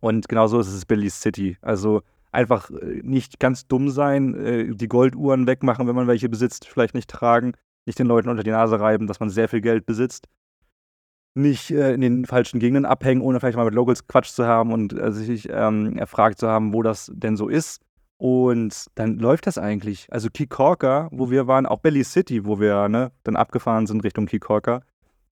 Und 0.00 0.28
genauso 0.28 0.60
ist 0.60 0.68
es 0.68 0.84
Belize 0.84 1.18
City. 1.18 1.56
Also 1.62 2.02
einfach 2.30 2.70
äh, 2.70 3.00
nicht 3.02 3.40
ganz 3.40 3.66
dumm 3.66 3.88
sein, 3.88 4.34
äh, 4.34 4.74
die 4.74 4.88
Golduhren 4.88 5.46
wegmachen, 5.46 5.86
wenn 5.86 5.94
man 5.94 6.08
welche 6.08 6.28
besitzt, 6.28 6.68
vielleicht 6.68 6.94
nicht 6.94 7.08
tragen. 7.08 7.52
nicht 7.86 7.98
den 7.98 8.06
Leuten 8.06 8.28
unter 8.28 8.42
die 8.42 8.50
Nase 8.50 8.78
reiben, 8.80 9.06
dass 9.06 9.20
man 9.20 9.30
sehr 9.30 9.48
viel 9.48 9.60
Geld 9.60 9.86
besitzt, 9.86 10.26
nicht 11.34 11.70
äh, 11.70 11.92
in 11.92 12.00
den 12.00 12.24
falschen 12.26 12.60
Gegenden 12.60 12.86
abhängen, 12.86 13.20
ohne 13.20 13.40
vielleicht 13.40 13.56
mal 13.56 13.64
mit 13.64 13.74
Locals 13.74 14.06
Quatsch 14.06 14.30
zu 14.30 14.46
haben 14.46 14.72
und 14.72 14.92
äh, 14.92 15.12
sich 15.12 15.48
ähm, 15.50 15.96
erfragt 15.96 16.38
zu 16.38 16.48
haben, 16.48 16.72
wo 16.72 16.82
das 16.82 17.10
denn 17.14 17.36
so 17.36 17.48
ist. 17.48 17.80
Und 18.16 18.86
dann 18.94 19.18
läuft 19.18 19.46
das 19.46 19.58
eigentlich. 19.58 20.06
Also 20.10 20.28
Corker, 20.48 21.08
wo 21.10 21.30
wir 21.30 21.46
waren, 21.46 21.66
auch 21.66 21.80
Belly 21.80 22.04
City, 22.04 22.46
wo 22.46 22.60
wir 22.60 22.88
ne, 22.88 23.10
dann 23.24 23.36
abgefahren 23.36 23.86
sind 23.86 24.04
Richtung 24.04 24.26
Corker. 24.26 24.82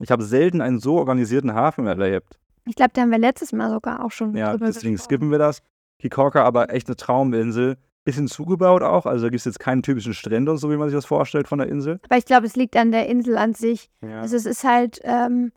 Ich 0.01 0.11
habe 0.11 0.25
selten 0.25 0.61
einen 0.61 0.81
so 0.81 0.99
organisierten 0.99 1.55
Hafen 1.55 1.87
erlebt. 1.87 2.38
Ich 2.65 2.75
glaube, 2.75 2.91
da 2.93 3.03
haben 3.03 3.11
wir 3.11 3.19
letztes 3.19 3.53
Mal 3.53 3.71
sogar 3.71 4.05
auch 4.05 4.11
schon. 4.11 4.37
Ja, 4.37 4.57
deswegen 4.57 4.99
skippen 4.99 5.31
wir 5.31 5.38
das. 5.38 5.62
Corker, 6.11 6.45
aber 6.45 6.73
echt 6.73 6.88
eine 6.88 6.97
Trauminsel. 6.97 7.77
Bisschen 8.05 8.27
zugebaut 8.27 8.83
auch. 8.83 9.07
Also 9.07 9.27
da 9.27 9.31
gibt 9.31 9.38
es 9.38 9.45
jetzt 9.45 9.61
keinen 9.61 9.85
typischen 9.85 10.12
Strände 10.12 10.51
und 10.51 10.59
so, 10.59 10.73
wie 10.73 10.77
man 10.77 10.88
sich 10.88 10.97
das 10.97 11.07
vorstellt 11.07 11.47
von 11.47 11.61
der 11.61 11.69
Insel. 11.69 12.01
Aber 12.09 12.19
ich 12.19 12.25
glaube, 12.25 12.47
es 12.47 12.57
liegt 12.57 12.77
an 12.77 12.91
der 12.91 13.07
Insel 13.09 13.37
an 13.37 13.55
sich. 13.55 13.91
Ja. 14.01 14.23
Also 14.23 14.35
es 14.35 14.45
ist 14.45 14.65
halt, 14.65 15.01
ähm, 15.05 15.53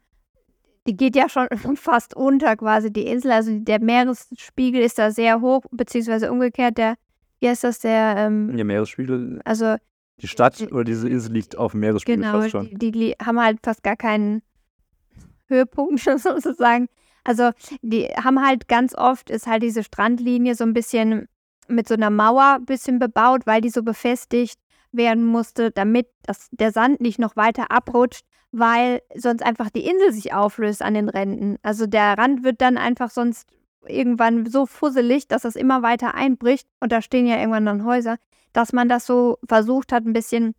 die 0.88 0.96
geht 0.96 1.16
ja 1.16 1.30
schon 1.30 1.48
fast 1.76 2.16
unter 2.16 2.56
quasi 2.56 2.92
die 2.92 3.08
Insel. 3.08 3.32
Also 3.32 3.58
der 3.60 3.82
Meeresspiegel 3.82 4.82
ist 4.82 4.98
da 4.98 5.12
sehr 5.12 5.42
hoch, 5.42 5.64
beziehungsweise 5.72 6.32
umgekehrt, 6.32 6.78
der, 6.78 6.96
wie 7.40 7.50
heißt 7.50 7.64
das, 7.64 7.80
der, 7.80 8.16
ähm, 8.18 8.56
Der 8.56 8.66
Meeresspiegel, 8.66 9.42
also 9.46 9.76
die 10.22 10.28
Stadt 10.28 10.60
die- 10.60 10.70
oder 10.70 10.84
diese 10.86 11.10
Insel 11.10 11.34
liegt 11.34 11.58
auf 11.58 11.72
dem 11.72 11.82
Meeresspiegel 11.82 12.22
genau, 12.22 12.40
fast 12.40 12.52
schon. 12.52 12.70
die, 12.72 12.92
die, 12.92 13.16
haben 13.24 13.40
halt 13.42 13.60
fast 13.64 13.84
gar 13.84 13.98
keinen 13.98 14.42
Höhepunkt 15.48 16.00
sozusagen. 16.20 16.88
Also 17.24 17.52
die 17.82 18.06
haben 18.06 18.46
halt 18.46 18.68
ganz 18.68 18.96
oft, 18.96 19.30
ist 19.30 19.48
halt 19.48 19.64
diese 19.64 19.84
Strandlinie 19.84 20.56
so 20.56 20.64
ein 20.64 20.74
bisschen 20.74 21.28
mit 21.68 21.88
so 21.88 21.96
einer 21.96 22.12
Mauer 22.12 22.58
ein 22.60 22.66
bisschen 22.66 23.00
bebaut, 23.00 23.48
weil 23.48 23.62
die 23.62 23.70
so 23.70 23.82
befestigt 23.82 24.60
werden 24.92 25.26
musste, 25.26 25.72
damit 25.72 26.08
das, 26.24 26.48
der 26.52 26.72
Sand 26.72 27.02
nicht 27.02 27.20
noch 27.20 27.36
weiter 27.36 27.72
abrutscht, 27.72 28.24
weil 28.58 29.02
sonst 29.14 29.44
einfach 29.44 29.70
die 29.70 29.86
Insel 29.86 30.14
sich 30.14 30.34
auflöst 30.34 30.82
an 30.82 30.94
den 30.94 31.10
Rändern. 31.10 31.58
Also 31.62 31.88
der 31.88 32.18
Rand 32.18 32.44
wird 32.44 32.62
dann 32.62 32.78
einfach 32.78 33.10
sonst 33.10 33.50
irgendwann 33.86 34.46
so 34.46 34.66
fusselig, 34.66 35.28
dass 35.28 35.42
das 35.42 35.58
immer 35.58 35.82
weiter 35.82 36.16
einbricht 36.16 36.68
und 36.80 36.92
da 36.92 37.02
stehen 37.02 37.28
ja 37.28 37.38
irgendwann 37.38 37.66
dann 37.66 37.86
Häuser, 37.86 38.16
dass 38.54 38.72
man 38.72 38.88
das 38.88 39.06
so 39.06 39.38
versucht 39.48 39.92
hat, 39.92 40.06
ein 40.06 40.14
bisschen 40.14 40.56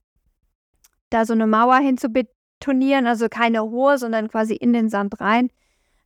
da 1.09 1.25
so 1.25 1.33
eine 1.33 1.47
Mauer 1.47 1.79
hinzubetonieren, 1.79 3.07
also 3.07 3.29
keine 3.31 3.63
hohe, 3.63 3.97
sondern 3.97 4.29
quasi 4.29 4.55
in 4.55 4.75
den 4.75 4.91
Sand 4.91 5.19
rein 5.21 5.51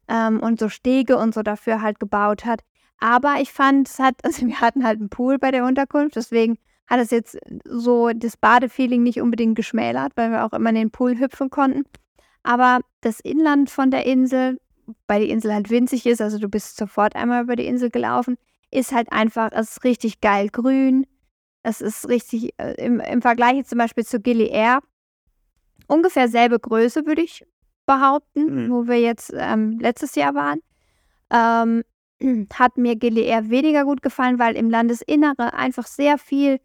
ähm, 0.08 0.40
und 0.40 0.60
so 0.60 0.68
Stege 0.68 1.18
und 1.18 1.34
so 1.34 1.42
dafür 1.42 1.82
halt 1.82 1.98
gebaut 1.98 2.44
hat. 2.44 2.60
Aber 3.00 3.40
ich 3.40 3.52
fand, 3.52 3.88
es 3.88 3.98
hat, 3.98 4.14
also 4.24 4.46
wir 4.46 4.60
hatten 4.60 4.84
halt 4.84 5.00
einen 5.00 5.10
Pool 5.10 5.38
bei 5.38 5.50
der 5.50 5.64
Unterkunft, 5.64 6.14
deswegen 6.14 6.56
hat 6.90 6.98
es 7.00 7.10
jetzt 7.10 7.38
so 7.64 8.10
das 8.12 8.36
Badefeeling 8.36 9.02
nicht 9.02 9.20
unbedingt 9.20 9.54
geschmälert, 9.54 10.12
weil 10.16 10.32
wir 10.32 10.44
auch 10.44 10.52
immer 10.52 10.70
in 10.70 10.74
den 10.74 10.90
Pool 10.90 11.18
hüpfen 11.18 11.48
konnten. 11.48 11.84
Aber 12.42 12.80
das 13.00 13.20
Inland 13.20 13.70
von 13.70 13.90
der 13.90 14.04
Insel, 14.06 14.58
weil 15.06 15.22
die 15.24 15.30
Insel 15.30 15.54
halt 15.54 15.70
winzig 15.70 16.04
ist, 16.06 16.20
also 16.20 16.38
du 16.38 16.48
bist 16.48 16.76
sofort 16.76 17.14
einmal 17.14 17.44
über 17.44 17.54
die 17.54 17.66
Insel 17.66 17.90
gelaufen, 17.90 18.36
ist 18.72 18.92
halt 18.92 19.12
einfach, 19.12 19.50
es 19.52 19.72
ist 19.72 19.84
richtig 19.84 20.20
geil 20.20 20.48
grün. 20.48 21.06
Es 21.62 21.80
ist 21.80 22.08
richtig, 22.08 22.54
äh, 22.58 22.72
im, 22.84 23.00
im 23.00 23.22
Vergleich 23.22 23.56
jetzt 23.56 23.70
zum 23.70 23.78
Beispiel 23.78 24.04
zu 24.04 24.18
Gili 24.18 24.48
Air, 24.48 24.80
ungefähr 25.86 26.28
selbe 26.28 26.58
Größe, 26.58 27.06
würde 27.06 27.22
ich 27.22 27.44
behaupten, 27.86 28.66
Mhm. 28.66 28.70
wo 28.70 28.86
wir 28.86 29.00
jetzt 29.00 29.32
ähm, 29.36 29.78
letztes 29.78 30.14
Jahr 30.14 30.34
waren. 30.34 30.60
Ähm, 31.30 31.84
hat 32.54 32.78
mir 32.78 32.96
Gili 32.96 33.22
Air 33.22 33.50
weniger 33.50 33.84
gut 33.84 34.02
gefallen, 34.02 34.38
weil 34.38 34.56
im 34.56 34.70
Landesinnere 34.70 35.52
einfach 35.52 35.86
sehr 35.86 36.16
viel 36.18 36.60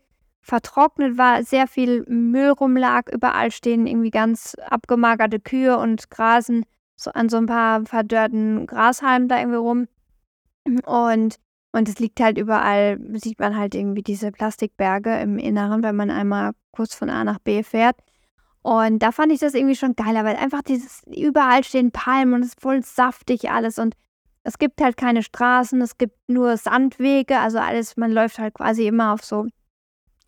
vertrocknet 0.45 1.17
war, 1.17 1.43
sehr 1.43 1.65
viel 1.65 2.05
Müll 2.07 2.49
rumlag, 2.49 3.11
überall 3.11 3.49
stehen 3.49 3.87
irgendwie 3.87 4.11
ganz 4.11 4.55
abgemagerte 4.69 5.39
Kühe 5.39 5.75
und 5.77 6.11
grasen 6.11 6.65
so 6.95 7.09
an 7.11 7.29
so 7.29 7.37
ein 7.37 7.47
paar 7.47 7.83
verdörrten 7.85 8.67
Grashalmen 8.67 9.27
da 9.27 9.39
irgendwie 9.39 9.57
rum. 9.57 9.87
Und, 10.85 11.37
und 11.71 11.89
es 11.89 11.97
liegt 11.97 12.19
halt 12.19 12.37
überall, 12.37 12.99
sieht 13.15 13.39
man 13.39 13.57
halt 13.57 13.73
irgendwie 13.73 14.03
diese 14.03 14.31
Plastikberge 14.31 15.19
im 15.19 15.39
Inneren, 15.39 15.81
wenn 15.81 15.95
man 15.95 16.11
einmal 16.11 16.51
kurz 16.71 16.93
von 16.93 17.09
A 17.09 17.23
nach 17.23 17.39
B 17.39 17.63
fährt. 17.63 17.97
Und 18.61 18.99
da 18.99 19.11
fand 19.11 19.31
ich 19.31 19.39
das 19.39 19.55
irgendwie 19.55 19.75
schon 19.75 19.95
geiler, 19.95 20.25
weil 20.25 20.35
einfach 20.35 20.61
dieses, 20.61 21.01
überall 21.07 21.63
stehen 21.63 21.91
Palmen 21.91 22.35
und 22.35 22.41
es 22.41 22.49
ist 22.49 22.61
voll 22.61 22.83
saftig 22.83 23.49
alles 23.49 23.79
und 23.79 23.95
es 24.43 24.59
gibt 24.59 24.79
halt 24.79 24.95
keine 24.95 25.23
Straßen, 25.23 25.81
es 25.81 25.97
gibt 25.97 26.17
nur 26.27 26.55
Sandwege, 26.57 27.39
also 27.39 27.57
alles, 27.57 27.97
man 27.97 28.11
läuft 28.11 28.37
halt 28.37 28.53
quasi 28.53 28.85
immer 28.85 29.11
auf 29.11 29.23
so 29.23 29.47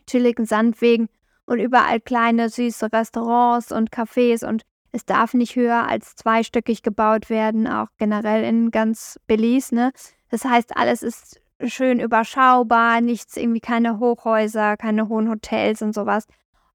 chilligen 0.08 0.46
Sandwegen 0.46 1.10
und 1.46 1.60
überall 1.60 2.00
kleine 2.00 2.50
süße 2.50 2.92
Restaurants 2.92 3.72
und 3.72 3.92
Cafés 3.92 4.46
und 4.48 4.64
es 4.92 5.06
darf 5.06 5.34
nicht 5.34 5.56
höher 5.56 5.88
als 5.88 6.16
zweistöckig 6.16 6.82
gebaut 6.82 7.30
werden, 7.30 7.68
auch 7.68 7.88
generell 7.98 8.44
in 8.44 8.72
ganz 8.72 9.20
Belize, 9.28 9.76
ne? 9.76 9.92
Das 10.30 10.44
heißt, 10.44 10.76
alles 10.76 11.04
ist 11.04 11.42
schön 11.66 12.00
überschaubar, 12.00 13.02
nichts, 13.02 13.38
irgendwie 13.38 13.60
keine 13.60 14.00
Hochhäuser, 14.00 14.78
keine 14.78 15.10
hohen 15.10 15.30
Hotels 15.30 15.82
und 15.82 15.94
sowas. 15.94 16.26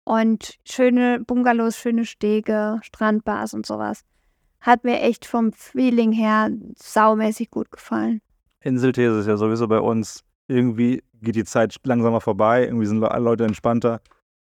Und 0.05 0.59
schöne 0.65 1.21
Bungalows, 1.21 1.77
schöne 1.77 2.05
Stege, 2.05 2.81
Strandbars 2.83 3.55
und 3.55 3.67
sowas. 3.67 4.03
Hat 4.61 4.85
mir 4.85 5.01
echt 5.01 5.27
vom 5.27 5.53
Feeling 5.53 6.13
her 6.13 6.51
saumäßig 6.77 7.51
gut 7.51 7.71
gefallen. 7.71 8.21
Inselthese 8.61 9.21
ist 9.21 9.27
ja 9.27 9.37
sowieso 9.37 9.69
bei 9.69 9.81
uns. 9.81 10.25
Irgendwie 10.49 11.03
geht 11.23 11.37
die 11.37 11.45
Zeit 11.45 11.77
langsamer 11.85 12.21
vorbei, 12.21 12.65
irgendwie 12.65 12.87
sind 12.87 13.03
alle 13.03 13.25
Leute 13.25 13.45
entspannter. 13.45 14.01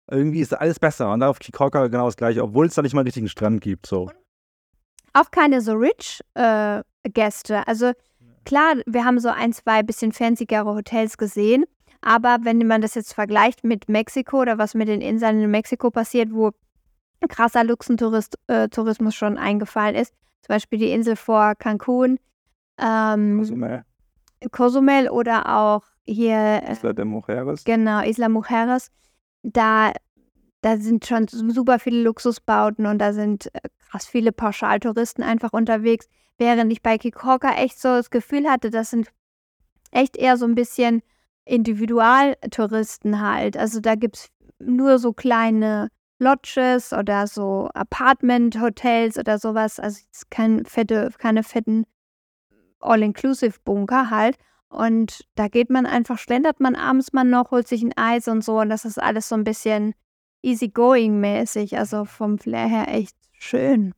Irgendwie 0.09 0.39
ist 0.39 0.53
alles 0.53 0.79
besser. 0.79 1.11
Und 1.11 1.19
da 1.21 1.29
auf 1.29 1.39
Kikoka 1.39 1.87
genau 1.87 2.05
das 2.05 2.15
gleiche, 2.15 2.43
obwohl 2.43 2.67
es 2.67 2.75
da 2.75 2.81
nicht 2.81 2.93
mal 2.93 3.01
einen 3.01 3.07
richtigen 3.07 3.27
Strand 3.27 3.61
gibt. 3.61 3.87
So. 3.87 4.09
Auch 5.13 5.31
keine 5.31 5.61
so 5.61 5.73
rich 5.73 6.21
äh, 6.35 6.81
Gäste. 7.03 7.67
Also 7.67 7.91
klar, 8.45 8.75
wir 8.85 9.03
haben 9.03 9.19
so 9.19 9.29
ein, 9.29 9.51
zwei 9.51 9.83
bisschen 9.83 10.11
fancyere 10.11 10.65
Hotels 10.65 11.17
gesehen. 11.17 11.65
Aber 12.01 12.37
wenn 12.43 12.65
man 12.65 12.81
das 12.81 12.95
jetzt 12.95 13.13
vergleicht 13.13 13.63
mit 13.63 13.89
Mexiko 13.89 14.41
oder 14.41 14.57
was 14.57 14.75
mit 14.75 14.87
den 14.87 15.01
Inseln 15.01 15.41
in 15.41 15.51
Mexiko 15.51 15.89
passiert, 15.89 16.31
wo 16.31 16.51
krasser 17.27 17.63
Luxentourismus 17.63 18.35
äh, 18.47 19.11
schon 19.17 19.37
eingefallen 19.37 19.95
ist, 19.95 20.13
zum 20.41 20.53
Beispiel 20.53 20.79
die 20.79 20.91
Insel 20.91 21.15
vor 21.15 21.55
Cancun, 21.55 22.19
ähm, 22.77 23.41
ne, 23.41 23.83
Cozumel 24.51 25.09
oder 25.09 25.57
auch 25.57 25.83
hier 26.07 26.61
äh, 26.63 26.71
Isla 26.71 26.93
de 26.93 27.05
Mujeres. 27.05 27.63
Genau, 27.63 28.01
Isla 28.01 28.29
Mujeres. 28.29 28.89
Da, 29.43 29.93
da 30.61 30.77
sind 30.77 31.05
schon 31.05 31.27
super 31.27 31.79
viele 31.79 32.01
Luxusbauten 32.01 32.85
und 32.85 32.99
da 32.99 33.13
sind 33.13 33.53
äh, 33.53 33.59
krass 33.89 34.07
viele 34.07 34.31
Pauschaltouristen 34.31 35.23
einfach 35.23 35.53
unterwegs. 35.53 36.07
Während 36.37 36.71
ich 36.71 36.81
bei 36.81 36.97
Kikoka 36.97 37.53
echt 37.55 37.79
so 37.79 37.89
das 37.89 38.09
Gefühl 38.09 38.47
hatte, 38.47 38.69
das 38.69 38.91
sind 38.91 39.11
echt 39.91 40.17
eher 40.17 40.37
so 40.37 40.45
ein 40.45 40.55
bisschen 40.55 41.01
Individualtouristen 41.45 43.21
halt. 43.21 43.57
Also 43.57 43.79
da 43.79 43.95
gibt 43.95 44.17
es 44.17 44.27
nur 44.59 44.99
so 44.99 45.13
kleine 45.13 45.89
Lodges 46.19 46.93
oder 46.93 47.27
so 47.27 47.69
Apartment-Hotels 47.73 49.17
oder 49.17 49.39
sowas. 49.39 49.79
Also 49.79 50.01
kein 50.29 50.65
fette, 50.65 51.09
keine 51.17 51.43
fetten 51.43 51.85
All-Inclusive-Bunker 52.79 54.09
halt. 54.09 54.37
Und 54.69 55.25
da 55.35 55.47
geht 55.47 55.69
man 55.69 55.85
einfach, 55.85 56.17
schlendert 56.17 56.59
man 56.59 56.75
abends 56.75 57.13
mal 57.13 57.23
noch, 57.23 57.51
holt 57.51 57.67
sich 57.67 57.83
ein 57.83 57.93
Eis 57.95 58.27
und 58.27 58.43
so. 58.43 58.59
Und 58.59 58.69
das 58.69 58.85
ist 58.85 59.01
alles 59.01 59.29
so 59.29 59.35
ein 59.35 59.43
bisschen 59.43 59.93
easygoing-mäßig. 60.43 61.77
Also 61.77 62.05
vom 62.05 62.37
Flair 62.37 62.67
her 62.67 62.87
echt 62.89 63.15
schön. 63.33 63.93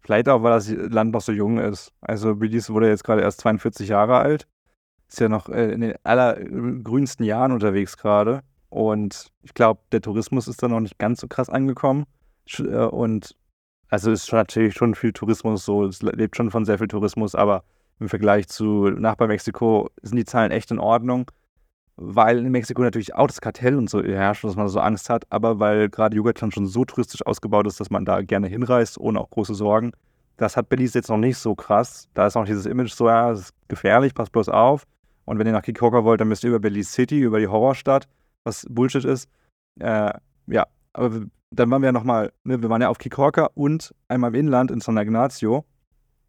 Vielleicht 0.00 0.28
auch, 0.28 0.42
weil 0.42 0.52
das 0.52 0.68
Land 0.70 1.12
noch 1.12 1.20
so 1.20 1.32
jung 1.32 1.58
ist. 1.58 1.92
Also 2.00 2.34
Belize 2.34 2.72
wurde 2.72 2.88
jetzt 2.88 3.04
gerade 3.04 3.22
erst 3.22 3.40
42 3.40 3.88
Jahre 3.88 4.18
alt. 4.18 4.46
Ist 5.08 5.20
ja 5.20 5.28
noch 5.28 5.48
äh, 5.48 5.72
in 5.72 5.80
den 5.80 5.94
allergrünsten 6.02 7.24
Jahren 7.24 7.52
unterwegs 7.52 7.96
gerade. 7.96 8.42
Und 8.68 9.30
ich 9.42 9.54
glaube, 9.54 9.80
der 9.92 10.00
Tourismus 10.00 10.48
ist 10.48 10.62
da 10.62 10.68
noch 10.68 10.80
nicht 10.80 10.98
ganz 10.98 11.20
so 11.20 11.28
krass 11.28 11.48
angekommen. 11.48 12.04
Äh, 12.58 12.62
Und 12.86 13.36
also 13.88 14.10
ist 14.10 14.32
natürlich 14.32 14.74
schon 14.74 14.94
viel 14.94 15.12
Tourismus 15.12 15.66
so, 15.66 15.84
es 15.84 16.00
lebt 16.00 16.36
schon 16.36 16.50
von 16.50 16.64
sehr 16.64 16.78
viel 16.78 16.88
Tourismus, 16.88 17.34
aber 17.34 17.62
im 18.02 18.08
Vergleich 18.08 18.48
zu 18.48 18.90
Nachbar 18.90 19.28
Mexiko 19.28 19.88
sind 20.02 20.16
die 20.16 20.24
Zahlen 20.24 20.50
echt 20.50 20.70
in 20.70 20.78
Ordnung, 20.78 21.30
weil 21.96 22.38
in 22.38 22.50
Mexiko 22.50 22.82
natürlich 22.82 23.14
auch 23.14 23.28
das 23.28 23.40
Kartell 23.40 23.76
und 23.76 23.88
so 23.88 24.02
herrscht, 24.02 24.44
dass 24.44 24.56
man 24.56 24.68
so 24.68 24.80
Angst 24.80 25.08
hat, 25.08 25.24
aber 25.30 25.60
weil 25.60 25.88
gerade 25.88 26.16
Yucatan 26.16 26.50
schon 26.50 26.66
so 26.66 26.84
touristisch 26.84 27.24
ausgebaut 27.24 27.66
ist, 27.66 27.80
dass 27.80 27.90
man 27.90 28.04
da 28.04 28.22
gerne 28.22 28.48
hinreist, 28.48 28.98
ohne 28.98 29.20
auch 29.20 29.30
große 29.30 29.54
Sorgen. 29.54 29.92
Das 30.36 30.56
hat 30.56 30.68
Belize 30.68 30.98
jetzt 30.98 31.08
noch 31.08 31.18
nicht 31.18 31.38
so 31.38 31.54
krass. 31.54 32.08
Da 32.14 32.26
ist 32.26 32.34
noch 32.34 32.44
dieses 32.44 32.66
Image 32.66 32.92
so, 32.92 33.06
ja, 33.08 33.30
es 33.30 33.40
ist 33.40 33.54
gefährlich, 33.68 34.14
passt 34.14 34.32
bloß 34.32 34.48
auf. 34.48 34.84
Und 35.24 35.38
wenn 35.38 35.46
ihr 35.46 35.52
nach 35.52 35.62
Kikoka 35.62 36.02
wollt, 36.02 36.20
dann 36.20 36.28
müsst 36.28 36.42
ihr 36.42 36.50
über 36.50 36.58
Belize 36.58 36.90
City, 36.90 37.20
über 37.20 37.38
die 37.38 37.46
Horrorstadt, 37.46 38.08
was 38.44 38.66
Bullshit 38.68 39.04
ist. 39.04 39.28
Äh, 39.78 40.12
ja, 40.48 40.66
aber 40.94 41.20
dann 41.50 41.70
waren 41.70 41.82
wir 41.82 41.86
ja 41.86 41.92
nochmal, 41.92 42.32
ne, 42.44 42.60
wir 42.60 42.70
waren 42.70 42.82
ja 42.82 42.88
auf 42.88 42.98
Kikorka 42.98 43.50
und 43.54 43.94
einmal 44.08 44.34
im 44.34 44.40
Inland 44.40 44.70
in 44.70 44.80
San 44.80 44.96
Ignacio, 44.96 45.64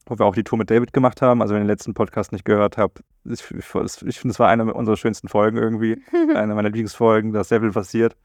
wo 0.06 0.18
wir 0.20 0.26
auch 0.26 0.36
die 0.36 0.44
Tour 0.44 0.58
mit 0.58 0.70
David 0.70 0.94
gemacht 0.94 1.22
haben. 1.22 1.42
Also 1.42 1.54
wenn 1.54 1.62
ihr 1.62 1.66
den 1.66 1.70
letzten 1.70 1.94
Podcast 1.94 2.32
nicht 2.32 2.46
gehört 2.46 2.78
habt, 2.78 3.02
ich, 3.26 3.42
ich, 3.52 3.58
ich 3.58 4.20
finde, 4.20 4.32
es 4.32 4.40
war 4.40 4.50
eine 4.50 4.74
unserer 4.74 4.98
schönsten 4.98 5.28
Folgen 5.28 5.58
irgendwie, 5.58 6.02
eine 6.36 6.56
meiner 6.56 6.70
Lieblingsfolgen, 6.70 7.32
da 7.34 7.42
ist 7.42 7.50
sehr 7.50 7.62
viel 7.62 7.72
passiert. 7.72 8.16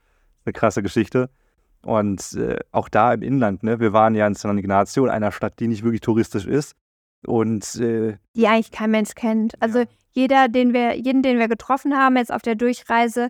Eine 0.45 0.53
krasse 0.53 0.81
Geschichte. 0.83 1.29
Und 1.83 2.33
äh, 2.33 2.57
auch 2.71 2.89
da 2.89 3.13
im 3.13 3.21
Inland, 3.21 3.63
ne, 3.63 3.79
wir 3.79 3.93
waren 3.93 4.13
ja 4.15 4.27
in 4.27 4.35
San 4.35 4.57
Ignacio, 4.57 5.05
in 5.05 5.11
einer 5.11 5.31
Stadt, 5.31 5.59
die 5.59 5.67
nicht 5.67 5.83
wirklich 5.83 6.01
touristisch 6.01 6.45
ist. 6.45 6.75
Und 7.25 7.75
äh, 7.75 8.17
die 8.35 8.47
eigentlich 8.47 8.71
kein 8.71 8.91
Mensch 8.91 9.13
kennt. 9.15 9.61
Also 9.61 9.79
Ja. 9.79 9.85
jeder, 10.11 10.47
den 10.49 10.73
wir, 10.73 10.95
jeden, 10.95 11.21
den 11.21 11.37
wir 11.39 11.47
getroffen 11.47 11.97
haben 11.97 12.17
jetzt 12.17 12.31
auf 12.33 12.41
der 12.41 12.55
Durchreise, 12.55 13.29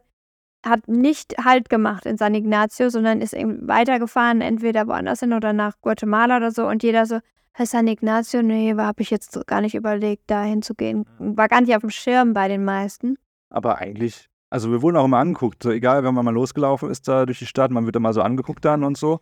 hat 0.65 0.87
nicht 0.87 1.35
Halt 1.43 1.69
gemacht 1.69 2.05
in 2.05 2.17
San 2.17 2.35
Ignacio, 2.35 2.89
sondern 2.89 3.21
ist 3.21 3.33
weitergefahren, 3.33 4.41
entweder 4.41 4.87
woanders 4.87 5.21
hin 5.21 5.33
oder 5.33 5.53
nach 5.53 5.79
Guatemala 5.81 6.37
oder 6.37 6.51
so. 6.51 6.67
Und 6.67 6.83
jeder 6.83 7.05
so, 7.05 7.15
"Hä, 7.15 7.21
San 7.57 7.87
Ignacio, 7.87 8.41
nee, 8.41 8.73
habe 8.75 9.01
ich 9.01 9.09
jetzt 9.09 9.45
gar 9.47 9.61
nicht 9.61 9.75
überlegt, 9.75 10.23
da 10.27 10.43
hinzugehen. 10.43 11.05
War 11.19 11.47
gar 11.49 11.61
nicht 11.61 11.75
auf 11.75 11.81
dem 11.81 11.89
Schirm 11.89 12.33
bei 12.33 12.47
den 12.47 12.63
meisten. 12.63 13.17
aber 13.49 13.79
eigentlich, 13.79 14.29
also 14.49 14.71
wir 14.71 14.81
wurden 14.81 14.97
auch 14.97 15.05
immer 15.05 15.17
angeguckt. 15.17 15.63
So, 15.63 15.71
egal, 15.71 16.03
wenn 16.03 16.13
man 16.13 16.25
mal 16.25 16.33
losgelaufen 16.33 16.89
ist 16.89 17.07
da 17.07 17.25
durch 17.25 17.39
die 17.39 17.45
Stadt, 17.45 17.71
man 17.71 17.85
wird 17.85 17.95
immer 17.95 18.13
so 18.13 18.21
angeguckt 18.21 18.63
dann 18.65 18.83
und 18.83 18.97
so. 18.97 19.19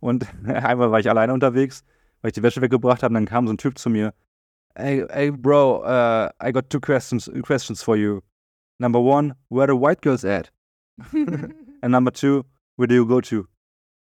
Und 0.00 0.26
einmal 0.46 0.90
war 0.90 1.00
ich 1.00 1.08
alleine 1.10 1.32
unterwegs, 1.32 1.82
weil 2.22 2.30
ich 2.30 2.34
die 2.34 2.42
Wäsche 2.42 2.60
weggebracht 2.60 3.02
habe, 3.02 3.12
und 3.12 3.14
dann 3.14 3.26
kam 3.26 3.46
so 3.46 3.52
ein 3.52 3.58
Typ 3.58 3.78
zu 3.78 3.90
mir. 3.90 4.14
Hey, 4.74 5.04
hey 5.10 5.30
bro, 5.30 5.82
uh, 5.84 6.28
I 6.42 6.52
got 6.52 6.70
two 6.70 6.80
questions, 6.80 7.30
questions 7.42 7.82
for 7.82 7.96
you. 7.96 8.20
Number 8.78 9.00
one, 9.00 9.34
where 9.48 9.66
the 9.66 9.78
white 9.78 10.00
girls 10.00 10.24
at? 10.24 10.50
And 11.82 11.92
number 11.92 12.12
two, 12.12 12.44
where 12.76 12.86
do 12.86 12.94
you 12.94 13.06
go 13.06 13.20
to? 13.20 13.46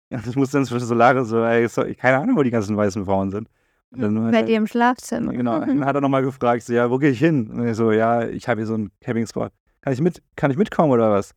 Ja, 0.09 0.19
ich 0.27 0.35
musste 0.35 0.57
dann 0.57 0.65
so 0.65 0.93
lachen, 0.93 1.25
so, 1.25 1.43
ey, 1.43 1.67
so, 1.67 1.83
keine 1.97 2.19
Ahnung, 2.19 2.37
wo 2.37 2.43
die 2.43 2.51
ganzen 2.51 2.77
weißen 2.77 3.05
Frauen 3.05 3.31
sind. 3.31 3.49
Und 3.91 4.01
dann, 4.01 4.31
Bei 4.31 4.43
dir 4.43 4.57
im 4.57 4.67
Schlafzimmer. 4.67 5.31
Genau, 5.33 5.59
dann 5.65 5.85
hat 5.85 5.95
er 5.95 6.01
nochmal 6.01 6.23
gefragt, 6.23 6.63
so, 6.63 6.73
ja, 6.73 6.89
wo 6.89 6.97
gehe 6.97 7.11
ich 7.11 7.19
hin? 7.19 7.49
Und 7.49 7.67
ich 7.67 7.75
so, 7.75 7.91
ja, 7.91 8.27
ich 8.27 8.47
habe 8.47 8.59
hier 8.59 8.67
so 8.67 8.75
einen 8.75 8.91
Campingspot. 9.01 9.51
Kann 9.81 9.93
ich, 9.93 10.01
mit, 10.01 10.21
kann 10.35 10.51
ich 10.51 10.57
mitkommen 10.57 10.91
oder 10.91 11.11
was? 11.11 11.33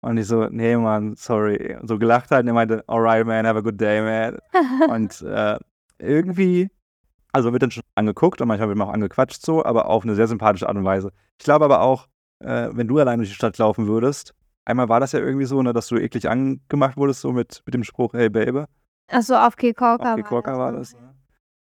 Und 0.00 0.18
ich 0.18 0.26
so, 0.26 0.46
nee, 0.48 0.76
Mann, 0.76 1.16
sorry. 1.16 1.76
Und 1.80 1.88
so 1.88 1.98
gelacht 1.98 2.30
halt 2.30 2.42
und 2.42 2.48
er 2.48 2.54
meinte, 2.54 2.84
alright, 2.86 3.26
man, 3.26 3.46
have 3.46 3.58
a 3.58 3.62
good 3.62 3.80
day, 3.80 4.00
man. 4.00 4.38
und 4.88 5.20
äh, 5.22 5.58
irgendwie, 5.98 6.70
also 7.32 7.52
wird 7.52 7.62
dann 7.62 7.70
schon 7.70 7.82
angeguckt 7.96 8.40
und 8.40 8.48
manchmal 8.48 8.68
wird 8.68 8.78
man 8.78 8.88
auch 8.88 8.92
angequatscht 8.92 9.44
so, 9.44 9.64
aber 9.64 9.88
auf 9.88 10.04
eine 10.04 10.14
sehr 10.14 10.28
sympathische 10.28 10.68
Art 10.68 10.76
und 10.76 10.84
Weise. 10.84 11.12
Ich 11.38 11.44
glaube 11.44 11.64
aber 11.64 11.80
auch, 11.80 12.06
äh, 12.38 12.68
wenn 12.72 12.86
du 12.86 12.98
allein 12.98 13.18
durch 13.18 13.30
die 13.30 13.34
Stadt 13.34 13.58
laufen 13.58 13.86
würdest, 13.88 14.34
einmal 14.66 14.88
war 14.90 15.00
das 15.00 15.12
ja 15.12 15.20
irgendwie 15.20 15.46
so, 15.46 15.62
ne, 15.62 15.72
dass 15.72 15.88
du 15.88 15.96
eklig 15.96 16.28
angemacht 16.28 16.96
wurdest, 16.96 17.22
so 17.22 17.32
mit, 17.32 17.62
mit 17.64 17.74
dem 17.74 17.84
Spruch, 17.84 18.12
hey 18.12 18.28
Baby. 18.28 18.64
Achso, 19.10 19.34
auf 19.36 19.56
Kikorka 19.56 20.12
Auf 20.12 20.16
Kikorka 20.16 20.58
war 20.58 20.72
das. 20.72 20.94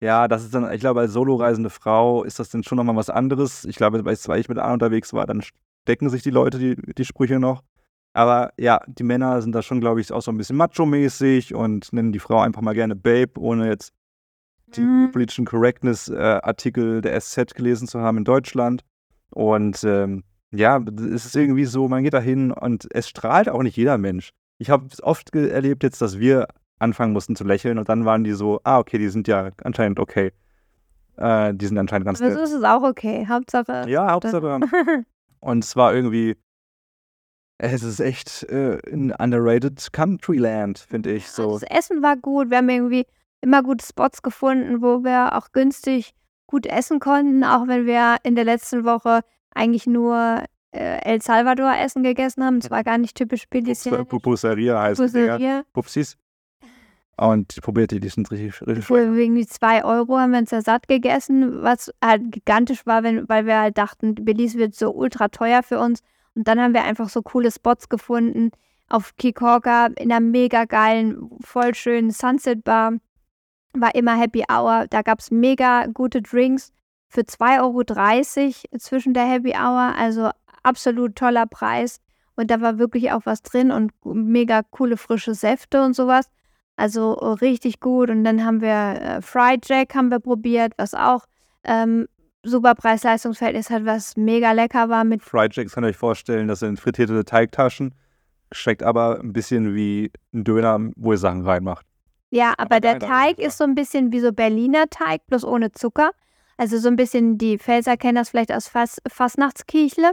Ja, 0.03 0.29
das 0.29 0.45
ist 0.45 0.55
dann, 0.55 0.73
ich 0.73 0.81
glaube, 0.81 1.01
als 1.01 1.13
soloreisende 1.13 1.69
Frau 1.71 2.23
ist 2.25 2.39
das 2.39 2.51
dann 2.51 2.63
schon 2.63 2.77
nochmal 2.77 2.97
was 2.97 3.11
anderes. 3.11 3.65
Ich 3.65 3.77
glaube, 3.77 4.05
weil 4.05 4.41
ich 4.41 4.49
mit 4.49 4.59
A 4.59 4.73
unterwegs 4.73 5.13
war, 5.13 5.27
dann 5.27 5.43
stecken 5.43 6.09
sich 6.09 6.23
die 6.23 6.31
Leute 6.31 6.59
die, 6.59 6.77
die 6.95 7.05
Sprüche 7.05 7.39
noch. 7.39 7.63
Aber 8.13 8.53
ja, 8.59 8.81
die 8.87 9.03
Männer 9.05 9.41
sind 9.41 9.55
da 9.55 9.63
schon, 9.63 9.81
glaube 9.81 10.01
ich, 10.01 10.13
auch 10.13 10.23
so 10.23 10.33
ein 10.33 10.37
bisschen 10.37 10.57
macho-mäßig 10.57 11.55
und 11.55 11.93
nennen 11.93 12.13
die 12.13 12.19
Frau 12.19 12.41
einfach 12.41 12.63
mal 12.63 12.75
gerne 12.75 12.97
Babe, 12.97 13.39
ohne 13.39 13.69
jetzt 13.69 13.93
die 14.77 14.81
Mhm. 14.83 15.11
politischen 15.13 15.45
Correctness-Artikel 15.47 17.01
der 17.01 17.21
SZ 17.21 17.55
gelesen 17.55 17.89
zu 17.89 18.01
haben 18.01 18.19
in 18.19 18.25
Deutschland. 18.25 18.85
Und 19.31 19.85
ähm, 19.85 20.25
ja, 20.53 20.83
es 21.15 21.27
ist 21.27 21.37
irgendwie 21.37 21.65
so, 21.65 21.89
man 21.89 22.03
geht 22.03 22.15
da 22.15 22.21
hin 22.21 22.51
und 22.51 22.89
es 22.93 23.09
strahlt 23.09 23.49
auch 23.49 23.63
nicht 23.63 23.77
jeder 23.77 23.99
Mensch. 23.99 24.31
Ich 24.59 24.71
habe 24.71 24.87
es 24.91 25.03
oft 25.03 25.35
erlebt 25.35 25.83
jetzt, 25.83 26.03
dass 26.03 26.19
wir 26.19 26.49
anfangen 26.79 27.13
mussten 27.13 27.37
zu 27.37 27.45
lächeln 27.45 27.79
und 27.79 27.89
dann 27.89 28.05
waren 28.05 28.25
die 28.25 28.33
so, 28.33 28.61
ah, 28.65 28.79
okay, 28.79 28.99
die 28.99 29.09
sind 29.09 29.29
ja 29.29 29.51
anscheinend 29.63 30.01
okay. 30.01 30.33
Äh, 31.17 31.55
die 31.55 31.67
sind 31.67 31.79
anscheinend 31.79 32.07
ganz 32.07 32.21
nett. 32.21 32.37
ist 32.37 32.53
es 32.53 32.65
auch 32.65 32.83
okay. 32.83 33.27
Hauptsache. 33.29 33.85
Ja, 33.89 34.11
Hauptsache. 34.11 34.61
Und 35.41 35.65
es 35.65 35.77
war 35.77 35.95
irgendwie, 35.95 36.37
es 37.59 37.83
ist 37.83 38.01
echt 38.01 38.43
äh, 38.45 38.79
ein 38.91 39.13
underrated 39.13 39.93
Countryland, 39.93 40.79
finde 40.79 41.13
ich 41.13 41.31
so. 41.31 41.59
Das 41.59 41.63
Essen 41.63 42.03
war 42.03 42.17
gut. 42.17 42.51
Wir 42.51 42.59
haben 42.59 42.69
irgendwie 42.69 43.07
immer 43.41 43.63
gute 43.63 43.85
Spots 43.85 44.23
gefunden, 44.23 44.83
wo 44.83 45.05
wir 45.05 45.37
auch 45.37 45.53
günstig 45.53 46.15
gut 46.47 46.67
essen 46.67 47.01
konnten, 47.01 47.45
auch 47.45 47.69
wenn 47.69 47.87
wir 47.87 48.17
in 48.23 48.35
der 48.35 48.45
letzten 48.45 48.85
Woche 48.85 49.21
eigentlich 49.55 49.87
nur 49.87 50.45
äh, 50.73 51.03
El 51.03 51.23
Salvador 51.23 51.77
Essen 51.77 52.03
gegessen 52.03 52.45
haben. 52.45 52.59
Es 52.59 52.71
war 52.71 52.85
gar 52.85 52.99
nicht 52.99 53.17
typisch 53.17 53.49
Belize. 53.49 54.05
Pupuseria 54.05 54.81
heißt. 54.81 54.99
Pupusseria. 54.99 55.63
Pupsis. 55.73 56.17
Und 57.17 57.61
probiert 57.61 57.91
die, 57.91 58.01
die 58.01 58.09
sind 58.09 58.31
richtig, 58.31 58.67
richtig 58.67 58.87
Für 58.87 58.99
irgendwie 58.99 59.47
zwei 59.47 59.85
Euro 59.85 60.19
haben 60.19 60.33
wir 60.33 60.39
uns 60.39 60.53
ja 60.53 60.63
satt 60.63 60.89
gegessen, 60.89 61.63
was 61.63 61.93
halt 62.03 62.33
gigantisch 62.33 62.87
war, 62.87 63.03
wenn, 63.03 63.29
weil 63.29 63.45
wir 63.45 63.61
halt 63.61 63.77
dachten, 63.77 64.15
Belize 64.15 64.57
wird 64.57 64.75
so 64.75 64.91
ultra 64.91 65.29
teuer 65.29 65.63
für 65.63 65.79
uns. 65.81 66.01
Und 66.35 66.49
dann 66.49 66.59
haben 66.59 66.73
wir 66.73 66.85
einfach 66.85 67.11
so 67.11 67.21
coole 67.21 67.51
Spots 67.51 67.91
gefunden 67.91 68.53
auf 68.89 69.17
Kikorka 69.17 69.87
in 69.99 70.11
einer 70.11 70.21
mega 70.21 70.65
geilen, 70.65 71.31
voll 71.43 71.75
schönen 71.75 72.11
Sunset 72.11 72.65
Bar. 72.65 72.95
War 73.75 73.95
immer 73.95 74.17
Happy 74.17 74.45
Hour. 74.51 74.87
Da 74.89 75.03
gab 75.03 75.21
es 75.21 75.31
mega 75.31 75.87
gute 75.93 76.23
Drinks 76.23 76.73
für 77.11 77.23
2,30 77.23 77.61
Euro 77.61 78.79
zwischen 78.79 79.13
der 79.13 79.27
Happy 79.27 79.51
Hour. 79.51 79.95
Also 79.99 80.31
absolut 80.63 81.17
toller 81.17 81.47
Preis. 81.47 82.01
Und 82.37 82.51
da 82.51 82.61
war 82.61 82.79
wirklich 82.79 83.13
auch 83.13 83.23
was 83.25 83.43
drin 83.43 83.71
und 83.71 83.93
mega 84.05 84.63
coole 84.71 84.97
frische 84.97 85.35
Säfte 85.35 85.83
und 85.83 85.95
sowas. 85.95 86.31
Also 86.77 87.17
äh, 87.17 87.27
richtig 87.45 87.81
gut. 87.81 88.09
Und 88.11 88.25
dann 88.25 88.45
haben 88.45 88.63
wir 88.63 88.71
äh, 88.71 89.23
Fried 89.23 89.69
Jack 89.69 89.95
haben 89.95 90.11
wir 90.11 90.21
probiert, 90.21 90.73
was 90.79 90.95
auch 90.95 91.25
ähm, 91.65 92.07
super 92.43 92.75
Preis-Leistungsverhältnis 92.75 93.69
hat, 93.69 93.85
was 93.85 94.17
mega 94.17 94.53
lecker 94.53 94.89
war 94.89 95.05
mit 95.05 95.23
Fried 95.23 95.55
Jacks 95.55 95.75
könnt 95.75 95.85
ihr 95.85 95.91
euch 95.91 95.97
vorstellen, 95.97 96.49
das 96.49 96.61
sind 96.61 96.81
frittierte 96.81 97.25
Teigtaschen. 97.25 97.95
Schmeckt 98.53 98.83
aber 98.83 99.21
ein 99.21 99.33
bisschen 99.33 99.75
wie 99.75 100.11
ein 100.33 100.45
Döner, 100.45 100.79
wo 100.97 101.13
ihr 101.13 101.19
Sachen 101.19 101.43
reinmacht. 101.43 101.85
Ja, 102.31 102.55
aber, 102.57 102.77
Aber 102.77 102.81
der 102.81 102.99
Teig 103.01 103.39
ist 103.39 103.59
so 103.59 103.65
ein 103.65 103.75
bisschen 103.75 104.13
wie 104.13 104.21
so 104.21 104.33
Berliner 104.33 104.89
Teig, 104.89 105.27
bloß 105.27 105.45
ohne 105.45 105.73
Zucker. 105.73 106.13
Also 106.61 106.77
so 106.77 106.89
ein 106.89 106.97
bisschen, 106.97 107.39
die 107.39 107.57
Pfälzer 107.57 107.97
kennen 107.97 108.17
das 108.17 108.29
vielleicht 108.29 108.53
aus 108.53 108.69
Fas 108.69 109.01
Fastnachtskichle. 109.09 110.13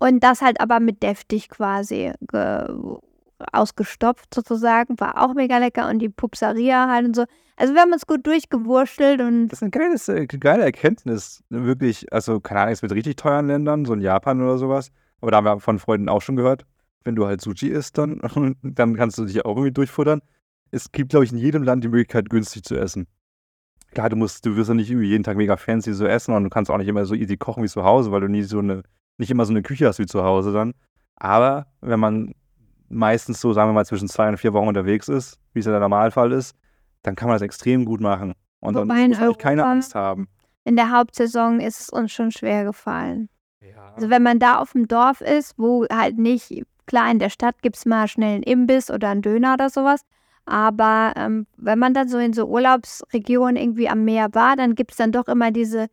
Und 0.00 0.24
das 0.24 0.42
halt 0.42 0.60
aber 0.60 0.80
mit 0.80 1.00
deftig 1.04 1.48
quasi 1.48 2.12
ge 2.22 2.66
ausgestopft 3.52 4.34
sozusagen. 4.34 4.98
War 4.98 5.22
auch 5.22 5.34
mega 5.34 5.58
lecker. 5.58 5.88
Und 5.88 6.00
die 6.00 6.08
Pupsaria 6.08 6.88
halt 6.88 7.06
und 7.06 7.14
so. 7.14 7.24
Also 7.54 7.72
wir 7.72 7.82
haben 7.82 7.92
uns 7.92 8.04
gut 8.04 8.26
durchgewurschtelt 8.26 9.20
und 9.20 9.46
Das 9.46 9.60
ist 9.60 9.62
eine 9.62 9.70
geiles, 9.70 10.08
äh, 10.08 10.26
geile 10.26 10.64
Erkenntnis. 10.64 11.44
Wirklich, 11.50 12.12
also 12.12 12.40
keine 12.40 12.62
Ahnung, 12.62 12.72
es 12.72 12.82
mit 12.82 12.90
richtig 12.90 13.14
teuren 13.14 13.46
Ländern, 13.46 13.84
so 13.84 13.94
in 13.94 14.00
Japan 14.00 14.42
oder 14.42 14.58
sowas. 14.58 14.90
Aber 15.20 15.30
da 15.30 15.36
haben 15.36 15.44
wir 15.44 15.60
von 15.60 15.78
Freunden 15.78 16.08
auch 16.08 16.20
schon 16.20 16.34
gehört, 16.34 16.66
wenn 17.04 17.14
du 17.14 17.26
halt 17.26 17.40
Sushi 17.40 17.68
isst, 17.68 17.96
dann, 17.96 18.20
dann 18.62 18.96
kannst 18.96 19.18
du 19.18 19.24
dich 19.24 19.44
auch 19.44 19.56
irgendwie 19.56 19.72
durchfuttern. 19.72 20.20
Es 20.72 20.90
gibt, 20.90 21.10
glaube 21.10 21.26
ich, 21.26 21.30
in 21.30 21.38
jedem 21.38 21.62
Land 21.62 21.84
die 21.84 21.88
Möglichkeit, 21.88 22.28
günstig 22.28 22.64
zu 22.64 22.74
essen. 22.74 23.06
Klar, 23.96 24.10
du 24.10 24.16
musst, 24.16 24.44
du 24.44 24.54
wirst 24.56 24.68
ja 24.68 24.74
nicht 24.74 24.90
irgendwie 24.90 25.08
jeden 25.08 25.24
Tag 25.24 25.38
mega 25.38 25.56
fancy 25.56 25.94
so 25.94 26.04
essen 26.04 26.34
und 26.34 26.44
du 26.44 26.50
kannst 26.50 26.70
auch 26.70 26.76
nicht 26.76 26.86
immer 26.86 27.06
so 27.06 27.14
easy 27.14 27.38
kochen 27.38 27.62
wie 27.62 27.68
zu 27.68 27.82
Hause, 27.82 28.12
weil 28.12 28.20
du 28.20 28.28
nie 28.28 28.42
so 28.42 28.58
eine, 28.58 28.82
nicht 29.16 29.30
immer 29.30 29.46
so 29.46 29.54
eine 29.54 29.62
Küche 29.62 29.86
hast 29.86 29.98
wie 29.98 30.04
zu 30.04 30.22
Hause 30.22 30.52
dann. 30.52 30.74
Aber 31.14 31.68
wenn 31.80 31.98
man 31.98 32.34
meistens 32.90 33.40
so, 33.40 33.54
sagen 33.54 33.70
wir 33.70 33.72
mal, 33.72 33.86
zwischen 33.86 34.06
zwei 34.06 34.28
und 34.28 34.36
vier 34.36 34.52
Wochen 34.52 34.68
unterwegs 34.68 35.08
ist, 35.08 35.38
wie 35.54 35.60
es 35.60 35.64
ja 35.64 35.72
der 35.72 35.80
Normalfall 35.80 36.32
ist, 36.32 36.54
dann 37.04 37.16
kann 37.16 37.28
man 37.28 37.36
das 37.36 37.40
extrem 37.40 37.86
gut 37.86 38.02
machen. 38.02 38.34
Und 38.60 38.74
dann 38.74 38.86
Wobei 38.86 39.00
in 39.00 39.12
muss 39.12 39.18
man 39.20 39.38
keine 39.38 39.64
Angst 39.64 39.94
haben. 39.94 40.28
in 40.64 40.76
der 40.76 40.90
Hauptsaison 40.90 41.58
ist 41.58 41.80
es 41.80 41.88
uns 41.88 42.12
schon 42.12 42.30
schwer 42.30 42.64
gefallen. 42.64 43.30
Ja. 43.62 43.94
Also 43.94 44.10
wenn 44.10 44.22
man 44.22 44.38
da 44.38 44.58
auf 44.58 44.72
dem 44.72 44.88
Dorf 44.88 45.22
ist, 45.22 45.54
wo 45.56 45.86
halt 45.90 46.18
nicht, 46.18 46.64
klar, 46.84 47.10
in 47.10 47.18
der 47.18 47.30
Stadt 47.30 47.62
gibt 47.62 47.76
es 47.76 47.86
mal 47.86 48.08
schnell 48.08 48.34
einen 48.34 48.42
Imbiss 48.42 48.90
oder 48.90 49.08
einen 49.08 49.22
Döner 49.22 49.54
oder 49.54 49.70
sowas. 49.70 50.02
Aber 50.46 51.12
ähm, 51.16 51.46
wenn 51.56 51.78
man 51.78 51.92
dann 51.92 52.08
so 52.08 52.18
in 52.18 52.32
so 52.32 52.46
Urlaubsregionen 52.46 53.56
irgendwie 53.56 53.88
am 53.88 54.04
Meer 54.04 54.28
war, 54.32 54.56
dann 54.56 54.74
gibt 54.76 54.92
es 54.92 54.96
dann 54.96 55.12
doch 55.12 55.26
immer 55.28 55.50
diese, 55.50 55.88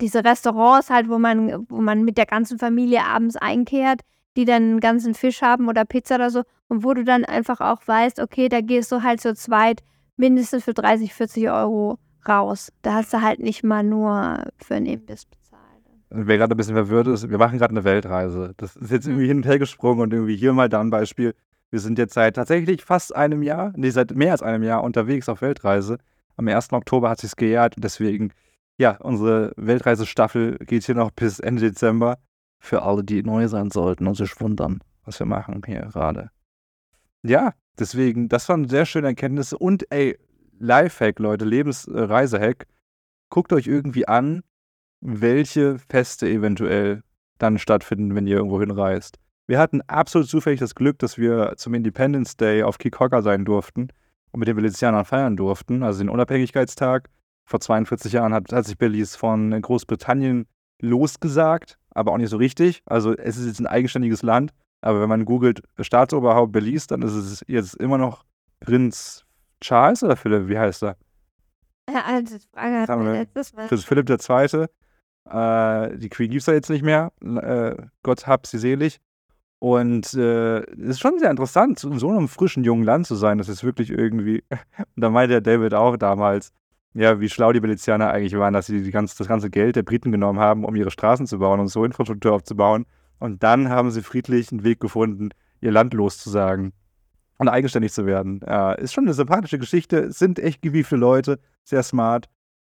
diese 0.00 0.24
Restaurants 0.24 0.90
halt, 0.90 1.08
wo 1.08 1.18
man, 1.18 1.64
wo 1.68 1.80
man 1.80 2.02
mit 2.02 2.18
der 2.18 2.26
ganzen 2.26 2.58
Familie 2.58 3.04
abends 3.04 3.36
einkehrt, 3.36 4.00
die 4.36 4.44
dann 4.44 4.62
einen 4.62 4.80
ganzen 4.80 5.14
Fisch 5.14 5.42
haben 5.42 5.68
oder 5.68 5.84
Pizza 5.84 6.16
oder 6.16 6.30
so. 6.30 6.42
Und 6.68 6.84
wo 6.84 6.92
du 6.94 7.04
dann 7.04 7.24
einfach 7.24 7.60
auch 7.60 7.86
weißt, 7.86 8.18
okay, 8.18 8.48
da 8.48 8.60
gehst 8.60 8.90
du 8.90 9.02
halt 9.02 9.20
zu 9.20 9.34
zweit 9.34 9.82
mindestens 10.16 10.64
für 10.64 10.74
30, 10.74 11.14
40 11.14 11.50
Euro 11.50 11.98
raus. 12.28 12.72
Da 12.82 12.94
hast 12.94 13.12
du 13.12 13.20
halt 13.20 13.40
nicht 13.40 13.62
mal 13.62 13.84
nur 13.84 14.42
für 14.58 14.74
einen 14.74 14.86
Imbiss 14.86 15.26
bezahlt. 15.26 15.62
Wer 16.10 16.38
gerade 16.38 16.54
ein 16.54 16.56
bisschen 16.56 16.74
verwirrt 16.74 17.06
ist, 17.06 17.30
wir 17.30 17.38
machen 17.38 17.58
gerade 17.58 17.72
eine 17.72 17.84
Weltreise. 17.84 18.54
Das 18.56 18.76
ist 18.76 18.90
jetzt 18.90 19.06
Mhm. 19.06 19.12
irgendwie 19.12 19.26
hin 19.28 19.36
und 19.38 19.46
her 19.46 19.58
gesprungen 19.58 20.00
und 20.00 20.12
irgendwie 20.12 20.36
hier 20.36 20.52
mal 20.52 20.68
da 20.68 20.80
ein 20.80 20.90
Beispiel. 20.90 21.34
Wir 21.72 21.80
sind 21.80 21.98
jetzt 21.98 22.12
seit 22.12 22.36
tatsächlich 22.36 22.84
fast 22.84 23.16
einem 23.16 23.42
Jahr, 23.42 23.72
nee, 23.76 23.88
seit 23.88 24.14
mehr 24.14 24.32
als 24.32 24.42
einem 24.42 24.62
Jahr 24.62 24.84
unterwegs 24.84 25.30
auf 25.30 25.40
Weltreise. 25.40 25.96
Am 26.36 26.46
1. 26.46 26.70
Oktober 26.74 27.08
hat 27.08 27.20
sich's 27.20 27.34
gejährt 27.34 27.76
und 27.76 27.82
deswegen, 27.82 28.34
ja, 28.76 28.98
unsere 28.98 29.54
Weltreisestaffel 29.56 30.58
geht 30.58 30.84
hier 30.84 30.94
noch 30.94 31.10
bis 31.12 31.40
Ende 31.40 31.62
Dezember. 31.62 32.18
Für 32.58 32.82
alle, 32.82 33.02
die 33.02 33.22
neu 33.22 33.48
sein 33.48 33.70
sollten 33.70 34.06
und 34.06 34.16
sich 34.16 34.38
wundern, 34.38 34.80
was 35.04 35.18
wir 35.18 35.26
machen 35.26 35.62
hier 35.64 35.88
gerade. 35.92 36.30
Ja, 37.22 37.54
deswegen, 37.78 38.28
das 38.28 38.50
waren 38.50 38.68
sehr 38.68 38.84
schöne 38.84 39.08
Erkenntnisse 39.08 39.56
und 39.56 39.90
ey, 39.90 40.18
Lifehack, 40.58 41.18
Leute, 41.20 41.46
Lebensreisehack. 41.46 42.66
Guckt 43.30 43.50
euch 43.54 43.66
irgendwie 43.66 44.06
an, 44.06 44.42
welche 45.00 45.78
Feste 45.78 46.28
eventuell 46.28 47.02
dann 47.38 47.56
stattfinden, 47.56 48.14
wenn 48.14 48.26
ihr 48.26 48.36
irgendwo 48.36 48.60
hinreist. 48.60 49.18
Wir 49.46 49.58
hatten 49.58 49.82
absolut 49.82 50.28
zufällig 50.28 50.60
das 50.60 50.74
Glück, 50.74 50.98
dass 50.98 51.18
wir 51.18 51.54
zum 51.56 51.74
Independence 51.74 52.36
Day 52.36 52.62
auf 52.62 52.78
Kikoka 52.78 53.22
sein 53.22 53.44
durften 53.44 53.88
und 54.30 54.38
mit 54.38 54.48
den 54.48 54.56
Belizeanern 54.56 55.04
feiern 55.04 55.36
durften, 55.36 55.82
also 55.82 55.98
den 55.98 56.08
Unabhängigkeitstag. 56.08 57.08
Vor 57.44 57.60
42 57.60 58.12
Jahren 58.12 58.32
hat, 58.32 58.52
hat 58.52 58.64
sich 58.66 58.78
Belize 58.78 59.18
von 59.18 59.60
Großbritannien 59.60 60.46
losgesagt, 60.80 61.76
aber 61.90 62.12
auch 62.12 62.18
nicht 62.18 62.30
so 62.30 62.36
richtig. 62.36 62.82
Also 62.86 63.14
es 63.16 63.36
ist 63.36 63.46
jetzt 63.46 63.60
ein 63.60 63.66
eigenständiges 63.66 64.22
Land, 64.22 64.52
aber 64.80 65.00
wenn 65.02 65.08
man 65.08 65.24
googelt 65.24 65.62
Staatsoberhaupt 65.80 66.52
Belize, 66.52 66.86
dann 66.86 67.02
ist 67.02 67.12
es 67.14 67.44
jetzt 67.48 67.74
immer 67.74 67.98
noch 67.98 68.24
Prinz 68.60 69.24
Charles 69.60 70.02
oder 70.04 70.16
Philipp, 70.16 70.48
wie 70.48 70.58
heißt 70.58 70.84
er? 70.84 70.96
Also 71.86 72.36
die 72.38 72.44
Frage 72.54 72.80
hat 72.80 72.88
wir- 72.88 73.12
letztes 73.12 73.52
Mal. 73.54 73.68
Philipp 73.68 74.08
II. 74.08 74.66
Äh, 75.28 75.98
die 75.98 76.08
Queen 76.08 76.30
gibt 76.30 76.40
es 76.42 76.46
ja 76.46 76.54
jetzt 76.54 76.70
nicht 76.70 76.82
mehr. 76.84 77.12
Äh, 77.22 77.76
Gott 78.02 78.26
hab 78.26 78.46
sie 78.46 78.58
selig. 78.58 79.00
Und 79.62 80.14
äh, 80.14 80.58
es 80.72 80.88
ist 80.88 80.98
schon 80.98 81.20
sehr 81.20 81.30
interessant, 81.30 81.84
in 81.84 81.96
so 81.96 82.10
einem 82.10 82.26
frischen 82.26 82.64
jungen 82.64 82.82
Land 82.82 83.06
zu 83.06 83.14
sein. 83.14 83.38
Das 83.38 83.48
ist 83.48 83.62
wirklich 83.62 83.90
irgendwie. 83.90 84.42
Und 84.50 84.58
da 84.96 85.08
meinte 85.08 85.40
der 85.40 85.40
David 85.40 85.72
auch 85.72 85.96
damals, 85.96 86.52
ja, 86.94 87.20
wie 87.20 87.28
schlau 87.28 87.52
die 87.52 87.60
Belizianer 87.60 88.10
eigentlich 88.10 88.36
waren, 88.36 88.54
dass 88.54 88.66
sie 88.66 88.82
die 88.82 88.90
ganz, 88.90 89.14
das 89.14 89.28
ganze 89.28 89.50
Geld 89.50 89.76
der 89.76 89.84
Briten 89.84 90.10
genommen 90.10 90.40
haben, 90.40 90.64
um 90.64 90.74
ihre 90.74 90.90
Straßen 90.90 91.28
zu 91.28 91.38
bauen 91.38 91.60
und 91.60 91.68
so 91.68 91.84
Infrastruktur 91.84 92.32
aufzubauen. 92.32 92.86
Und 93.20 93.44
dann 93.44 93.68
haben 93.68 93.92
sie 93.92 94.02
friedlich 94.02 94.50
einen 94.50 94.64
Weg 94.64 94.80
gefunden, 94.80 95.28
ihr 95.60 95.70
Land 95.70 95.94
loszusagen 95.94 96.72
und 97.38 97.48
eigenständig 97.48 97.92
zu 97.92 98.04
werden. 98.04 98.40
Ja, 98.44 98.72
ist 98.72 98.92
schon 98.92 99.04
eine 99.04 99.14
sympathische 99.14 99.60
Geschichte. 99.60 99.98
Es 99.98 100.18
sind 100.18 100.40
echt 100.40 100.60
gewiefte 100.62 100.96
Leute, 100.96 101.38
sehr 101.62 101.84
smart, 101.84 102.28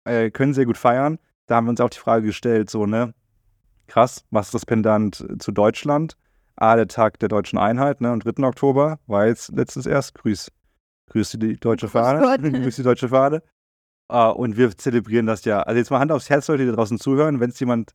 äh, 0.06 0.32
können 0.32 0.56
sehr 0.56 0.66
gut 0.66 0.78
feiern. 0.78 1.20
Da 1.46 1.58
haben 1.58 1.68
wir 1.68 1.70
uns 1.70 1.82
auch 1.82 1.92
die 1.92 2.00
Frage 2.00 2.26
gestellt, 2.26 2.72
so, 2.72 2.88
ne? 2.88 3.14
Krass, 3.86 4.26
was 4.32 4.48
ist 4.48 4.56
das 4.56 4.66
Pendant 4.66 5.24
zu 5.38 5.52
Deutschland? 5.52 6.18
A, 6.60 6.76
der 6.76 6.88
Tag 6.88 7.20
der 7.20 7.30
deutschen 7.30 7.58
Einheit, 7.58 8.02
ne? 8.02 8.10
Am 8.10 8.20
3. 8.20 8.46
Oktober 8.46 9.00
war 9.08 9.28
jetzt 9.28 9.50
letztens 9.56 9.86
erst. 9.86 10.14
Grüß, 10.16 10.52
grüß 11.10 11.38
die 11.40 11.58
deutsche 11.58 11.88
Fahne. 11.88 12.38
Grüß 12.52 12.76
die 12.76 12.84
deutsche 12.84 13.08
Fahne. 13.08 13.42
Ah, 14.10 14.30
und 14.30 14.58
wir 14.58 14.76
zelebrieren 14.76 15.26
das 15.26 15.46
ja. 15.46 15.62
Also 15.62 15.78
jetzt 15.78 15.90
mal 15.90 16.00
Hand 16.00 16.12
aufs 16.12 16.30
Herz, 16.30 16.48
Leute, 16.50 16.64
die 16.64 16.70
da 16.70 16.76
draußen 16.76 17.00
zuhören. 17.00 17.40
Wenn 17.40 17.52
es 17.52 17.60
jemand, 17.62 17.92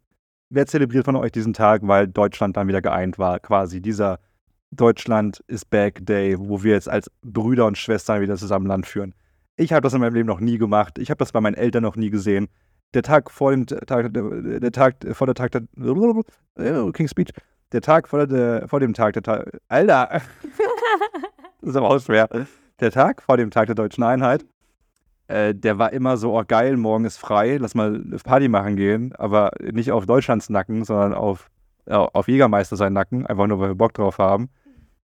wer 0.49 0.67
zelebriert 0.67 1.05
von 1.05 1.17
euch 1.17 1.33
diesen 1.33 1.53
Tag, 1.53 1.83
weil 1.85 2.09
Deutschland 2.09 2.57
dann 2.57 2.67
wieder 2.67 2.81
geeint 2.81 3.19
war, 3.19 3.39
quasi 3.39 3.83
dieser 3.83 4.19
Deutschland 4.71 5.45
is 5.47 5.65
back 5.67 6.07
Day, 6.07 6.37
wo 6.39 6.62
wir 6.62 6.73
jetzt 6.73 6.89
als 6.89 7.11
Brüder 7.23 7.67
und 7.67 7.77
Schwestern 7.77 8.23
wieder 8.23 8.37
zusammen 8.37 8.67
Land 8.67 8.87
führen. 8.87 9.15
Ich 9.57 9.73
habe 9.73 9.83
das 9.83 9.93
in 9.93 10.01
meinem 10.01 10.15
Leben 10.15 10.27
noch 10.27 10.41
nie 10.41 10.57
gemacht. 10.57 10.99
Ich 10.99 11.11
habe 11.11 11.19
das 11.19 11.33
bei 11.33 11.41
meinen 11.41 11.55
Eltern 11.55 11.83
noch 11.83 11.97
nie 11.97 12.11
gesehen. 12.11 12.49
Der 12.95 13.03
Tag 13.03 13.31
vor 13.31 13.51
dem 13.51 13.67
Tag, 13.67 14.15
der, 14.15 14.61
der 14.61 14.73
Tag 14.73 14.97
vor 15.12 15.27
der 15.27 15.35
Tag 15.35 15.53
der 15.53 15.62
King's 16.93 17.11
Speech, 17.11 17.33
der 17.75 17.81
Tag 17.81 18.09
vor, 18.09 18.27
der, 18.27 18.68
vor 18.68 18.79
dem 18.79 18.95
Tag 18.95 19.14
der 19.14 19.22
Tag, 19.22 19.59
Alter, 19.68 20.09
das 21.61 21.70
ist 21.70 21.77
aber 21.77 21.91
auch 21.91 22.01
schwer. 22.01 22.29
Der 22.81 22.91
Tag 22.93 23.20
vor 23.20 23.37
dem 23.37 23.51
Tag 23.51 23.66
der 23.66 23.75
deutschen 23.75 24.05
Einheit, 24.05 24.47
äh, 25.27 25.55
der 25.55 25.77
war 25.79 25.93
immer 25.93 26.16
so, 26.16 26.39
oh 26.39 26.45
geil, 26.47 26.77
morgen 26.77 27.05
ist 27.05 27.18
frei, 27.18 27.57
lass 27.57 27.75
mal 27.75 28.01
Party 28.22 28.49
machen 28.49 28.77
gehen, 28.77 29.12
aber 29.16 29.51
nicht 29.61 29.91
auf 29.91 30.07
Deutschlands 30.07 30.49
Nacken, 30.51 30.85
sondern 30.85 31.14
auf, 31.14 31.51
ja, 31.87 31.99
auf 31.99 32.29
Jägermeister 32.29 32.77
sein 32.77 32.93
Nacken, 32.93 33.27
einfach 33.27 33.49
nur, 33.49 33.59
weil 33.59 33.70
wir 33.70 33.75
Bock 33.75 33.93
drauf 33.93 34.18
haben. 34.18 34.51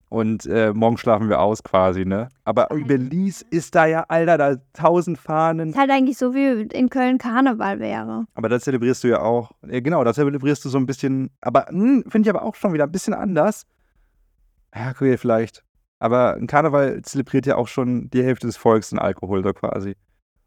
Und 0.09 0.45
äh, 0.45 0.71
morgen 0.73 0.97
schlafen 0.97 1.27
wir 1.27 1.41
aus 1.41 1.63
quasi, 1.63 2.05
ne? 2.05 2.29
Aber 2.45 2.71
in 2.71 2.87
Belize 2.87 3.43
ist 3.49 3.75
da 3.75 3.85
ja, 3.85 4.05
Alter, 4.07 4.37
da 4.37 4.55
tausend 4.71 5.17
Fahnen. 5.17 5.69
Ist 5.71 5.77
halt 5.77 5.91
eigentlich 5.91 6.17
so, 6.17 6.33
wie 6.33 6.61
in 6.61 6.89
Köln 6.89 7.17
Karneval 7.17 7.79
wäre. 7.79 8.25
Aber 8.33 8.47
da 8.47 8.57
zelebrierst 8.57 9.03
du 9.03 9.09
ja 9.09 9.19
auch, 9.21 9.51
ja, 9.67 9.81
genau, 9.81 10.03
da 10.05 10.13
zelebrierst 10.13 10.63
du 10.63 10.69
so 10.69 10.77
ein 10.77 10.85
bisschen, 10.85 11.29
aber 11.41 11.65
hm, 11.67 12.05
finde 12.07 12.29
ich 12.29 12.33
aber 12.33 12.43
auch 12.45 12.55
schon 12.55 12.71
wieder 12.71 12.85
ein 12.85 12.91
bisschen 12.91 13.13
anders. 13.13 13.65
Ja, 14.73 14.91
okay, 14.91 15.17
vielleicht. 15.17 15.63
Aber 15.99 16.35
ein 16.35 16.47
Karneval 16.47 17.01
zelebriert 17.01 17.45
ja 17.45 17.55
auch 17.57 17.67
schon 17.67 18.09
die 18.11 18.23
Hälfte 18.23 18.47
des 18.47 18.55
Volks 18.55 18.91
in 18.91 18.99
Alkohol 18.99 19.41
da 19.41 19.51
quasi. 19.51 19.95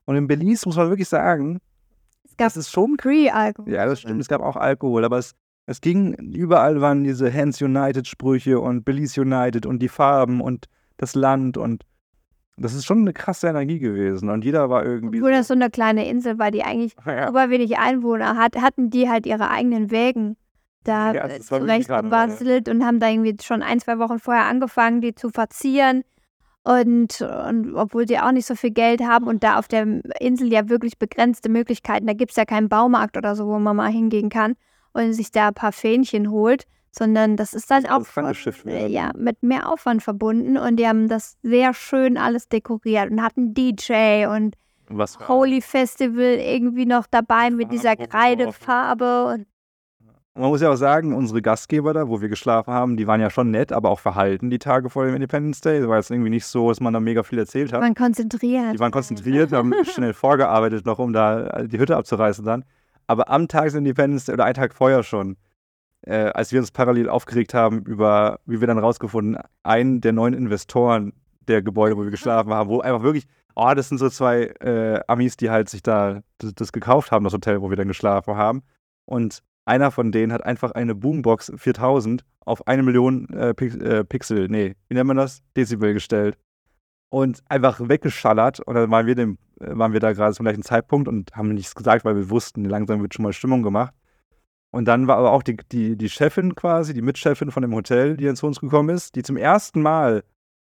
Und 0.07 0.17
in 0.17 0.27
Belize 0.27 0.67
muss 0.67 0.77
man 0.77 0.89
wirklich 0.89 1.09
sagen, 1.09 1.61
Es 2.25 2.37
gab 2.37 2.47
das 2.47 2.57
ist 2.57 2.71
schon 2.71 2.97
Pre-Alkohol. 2.97 3.71
ja, 3.71 3.85
das 3.85 4.01
stimmt. 4.01 4.21
Es 4.23 4.29
gab 4.29 4.41
auch 4.41 4.57
Alkohol, 4.57 5.05
aber 5.05 5.19
es, 5.19 5.35
es 5.71 5.81
ging, 5.81 6.15
überall 6.15 6.81
waren 6.81 7.05
diese 7.05 7.33
Hands 7.33 7.63
United-Sprüche 7.63 8.59
und 8.59 8.85
Belize 8.85 9.21
United 9.21 9.67
und 9.67 9.79
die 9.79 9.89
Farben 9.89 10.41
und 10.41 10.67
das 10.97 11.15
Land 11.15 11.57
und 11.57 11.85
das 12.57 12.75
ist 12.75 12.85
schon 12.85 12.99
eine 12.99 13.13
krasse 13.13 13.47
Energie 13.47 13.79
gewesen. 13.79 14.29
Und 14.29 14.45
jeder 14.45 14.69
war 14.69 14.85
irgendwie. 14.85 15.19
Obwohl 15.19 15.31
das 15.31 15.47
so 15.49 15.55
eine 15.55 15.71
kleine 15.71 16.09
Insel 16.09 16.39
war, 16.39 16.51
die 16.51 16.65
eigentlich 16.65 16.95
ja, 17.07 17.29
super 17.29 17.51
wenig 17.51 17.79
Einwohner 17.79 18.37
hat, 18.37 18.61
hatten 18.61 18.91
die 18.91 19.09
halt 19.09 19.27
ihre 19.27 19.49
eigenen 19.49 19.93
Wägen 19.93 20.37
da 20.83 21.13
Ja, 21.13 21.29
äh, 21.29 21.41
zurecht 21.41 21.89
gebastelt 21.89 22.69
und 22.69 22.85
haben 22.85 22.99
da 22.99 23.09
irgendwie 23.09 23.37
schon 23.41 23.63
ein, 23.63 23.79
zwei 23.79 23.99
Wochen 23.99 24.19
vorher 24.19 24.47
angefangen, 24.47 25.01
die 25.01 25.15
zu 25.15 25.31
verzieren. 25.31 26.03
Und, 26.65 27.23
und 27.23 27.75
obwohl 27.77 28.07
die 28.07 28.19
auch 28.19 28.33
nicht 28.33 28.47
so 28.47 28.55
viel 28.55 28.73
Geld 28.73 29.03
haben 29.03 29.27
und 29.27 29.45
da 29.45 29.59
auf 29.59 29.69
der 29.69 29.87
Insel 30.21 30.53
ja 30.53 30.69
wirklich 30.69 30.99
begrenzte 30.99 31.49
Möglichkeiten, 31.49 32.07
da 32.07 32.13
gibt 32.13 32.33
es 32.33 32.37
ja 32.37 32.45
keinen 32.45 32.69
Baumarkt 32.69 33.17
oder 33.17 33.35
so, 33.37 33.47
wo 33.47 33.59
man 33.59 33.77
mal 33.77 33.91
hingehen 33.91 34.29
kann 34.29 34.57
und 34.93 35.13
sich 35.13 35.31
da 35.31 35.49
ein 35.49 35.55
paar 35.55 35.73
Fähnchen 35.73 36.31
holt, 36.31 36.65
sondern 36.91 37.37
das 37.37 37.55
ist 37.55 37.71
dann 37.71 37.85
Das 37.85 37.93
auch 37.93 38.67
äh, 38.67 38.89
ja, 38.89 39.13
mit 39.17 39.43
mehr 39.43 39.71
Aufwand 39.71 40.03
verbunden 40.03 40.57
und 40.57 40.77
die 40.77 40.87
haben 40.87 41.09
das 41.09 41.37
sehr 41.43 41.73
schön 41.75 42.17
alles 42.17 42.49
dekoriert 42.49 43.11
und 43.11 43.23
hatten 43.23 43.55
DJ 43.55 44.27
und 44.27 44.57
Holy 45.29 45.61
Festival 45.61 46.39
irgendwie 46.41 46.87
noch 46.87 47.07
dabei 47.09 47.51
mit 47.51 47.71
dieser 47.71 47.95
Kreidefarbe. 47.95 49.27
Und 49.35 49.47
Man 50.35 50.49
muss 50.51 50.61
ja 50.63 50.71
auch 50.73 50.77
sagen, 50.77 51.15
unsere 51.15 51.43
Gastgeber 51.43 51.93
da, 51.93 52.09
wo 52.09 52.21
wir 52.21 52.29
geschlafen 52.29 52.73
haben, 52.73 52.97
die 52.97 53.07
waren 53.07 53.21
ja 53.21 53.31
schon 53.31 53.53
nett, 53.53 53.73
aber 53.73 53.91
auch 53.91 54.01
verhalten 54.01 54.51
die 54.51 54.59
Tage 54.59 54.91
vor 54.91 55.07
dem 55.07 55.15
Independence 55.15 55.61
Day. 55.61 55.79
Es 55.79 55.87
war 55.87 55.97
jetzt 55.97 56.11
irgendwie 56.11 56.31
nicht 56.31 56.45
so, 56.45 56.69
dass 56.69 56.81
man 56.81 56.93
da 56.93 56.99
mega 56.99 57.23
viel 57.23 57.39
erzählt 57.39 57.73
hat. 57.73 57.81
man 57.81 57.95
konzentriert. 57.95 58.75
Die 58.75 58.81
waren 58.81 58.91
konzentriert, 58.91 59.53
haben 59.53 59.73
schnell 59.85 60.13
vorgearbeitet 60.13 60.87
noch, 60.87 60.99
um 60.99 61.13
da 61.13 61.63
die 61.63 61.79
Hütte 61.79 61.97
abzureißen 61.97 62.45
dann. 62.45 62.65
Aber 63.11 63.29
am 63.29 63.49
Tag 63.49 63.75
Independence 63.75 64.29
oder 64.29 64.45
einen 64.45 64.55
Tag 64.55 64.73
vorher 64.73 65.03
schon, 65.03 65.37
äh, 66.03 66.27
als 66.27 66.53
wir 66.53 66.61
uns 66.61 66.71
parallel 66.71 67.09
aufgeregt 67.09 67.55
haben 67.55 67.83
über, 67.83 68.39
wie 68.47 68.61
wir 68.61 68.69
dann 68.69 68.79
rausgefunden, 68.79 69.37
einen 69.65 70.01
der 70.01 70.13
neuen 70.13 70.33
Investoren 70.33 71.13
der 71.49 71.61
Gebäude, 71.61 71.97
wo 71.97 72.05
wir 72.05 72.13
geschlafen 72.13 72.53
haben, 72.53 72.71
wo 72.71 72.79
einfach 72.79 73.03
wirklich, 73.03 73.27
oh, 73.57 73.73
das 73.75 73.89
sind 73.89 73.99
so 73.99 74.09
zwei 74.11 74.43
äh, 74.61 75.01
Amis, 75.09 75.37
die 75.37 75.51
halt 75.51 75.69
sich 75.69 75.83
da 75.83 76.23
das, 76.39 76.55
das 76.55 76.71
gekauft 76.71 77.11
haben, 77.11 77.25
das 77.25 77.33
Hotel, 77.33 77.61
wo 77.63 77.69
wir 77.69 77.77
dann 77.77 77.89
geschlafen 77.89 78.37
haben. 78.37 78.63
Und 79.07 79.43
einer 79.65 79.91
von 79.91 80.13
denen 80.13 80.33
hat 80.33 80.45
einfach 80.45 80.71
eine 80.71 80.95
Boombox 80.95 81.51
4000 81.57 82.25
auf 82.45 82.69
eine 82.69 82.85
Million 82.85 83.27
äh, 83.31 83.49
äh, 83.49 84.05
Pixel, 84.05 84.47
nee, 84.47 84.77
wie 84.87 84.95
nennt 84.95 85.09
man 85.09 85.17
das? 85.17 85.43
Dezibel 85.57 85.95
gestellt. 85.95 86.39
Und 87.11 87.43
einfach 87.49 87.81
weggeschallert. 87.81 88.61
Und 88.61 88.75
dann 88.75 88.91
waren 88.91 89.07
wir, 89.07 89.15
dem, 89.15 89.37
äh, 89.61 89.77
waren 89.77 89.93
wir 89.93 90.01
da 90.01 90.13
gerade 90.13 90.35
zum 90.35 90.45
gleichen 90.45 90.63
Zeitpunkt 90.63 91.09
und 91.09 91.35
haben 91.35 91.53
nichts 91.55 91.75
gesagt, 91.75 92.05
weil 92.05 92.17
wir 92.17 92.31
wussten, 92.31 92.65
langsam 92.65 93.03
wird 93.03 93.15
schon 93.15 93.25
mal 93.25 93.33
Stimmung 93.33 93.63
gemacht. 93.63 93.93
Und 94.71 94.85
dann 94.87 95.09
war 95.09 95.17
aber 95.17 95.33
auch 95.33 95.43
die, 95.43 95.57
die, 95.57 95.97
die 95.97 96.09
Chefin 96.09 96.55
quasi, 96.55 96.95
die 96.95 97.03
Mitchefin 97.03 97.51
von 97.51 97.63
dem 97.63 97.75
Hotel, 97.75 98.17
die 98.17 98.25
dann 98.25 98.37
zu 98.37 98.47
uns 98.47 98.61
gekommen 98.61 98.91
ist, 98.91 99.17
die 99.17 99.23
zum 99.23 99.37
ersten 99.37 99.83
Mal 99.83 100.23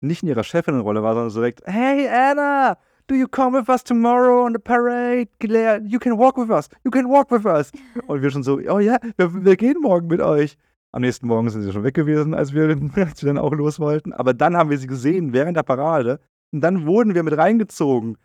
nicht 0.01 0.23
in 0.23 0.29
ihrer 0.29 0.43
Chefinnenrolle 0.43 1.03
war, 1.03 1.15
sondern 1.15 1.31
so 1.31 1.41
direkt, 1.41 1.63
hey 1.67 2.09
Anna, 2.09 2.77
do 3.07 3.15
you 3.15 3.29
come 3.29 3.59
with 3.59 3.69
us 3.69 3.85
tomorrow 3.85 4.45
on 4.45 4.53
the 4.53 4.59
parade? 4.59 5.29
You 5.41 5.99
can 5.99 6.19
walk 6.19 6.37
with 6.37 6.51
us, 6.51 6.69
you 6.85 6.91
can 6.91 7.09
walk 7.09 7.31
with 7.31 7.45
us. 7.45 7.71
Und 8.07 8.23
wir 8.23 8.31
schon 8.31 8.43
so, 8.43 8.59
oh 8.69 8.81
ja, 8.81 8.99
wir, 9.17 9.45
wir 9.45 9.57
gehen 9.57 9.81
morgen 9.81 10.09
mit 10.09 10.21
euch. 10.21 10.57
Am 10.95 11.01
nächsten 11.01 11.27
Morgen 11.27 11.51
sind 11.51 11.63
sie 11.63 11.73
schon 11.73 11.83
weg 11.83 11.95
gewesen, 11.95 12.35
als 12.35 12.55
wir, 12.55 12.69
als 12.95 13.21
wir 13.21 13.27
dann 13.27 13.39
auch 13.39 13.53
los 13.53 13.81
wollten. 13.81 14.13
Aber 14.13 14.33
dann 14.33 14.57
haben 14.57 14.71
wir 14.71 14.79
sie 14.79 14.87
gesehen 14.87 15.33
während 15.33 15.57
der 15.57 15.65
Parade. 15.65 16.21
Und 16.53 16.61
dann 16.61 16.87
wurden 16.87 17.17
wir 17.17 17.25
mit 17.25 17.37
reingezogen. 17.37 18.17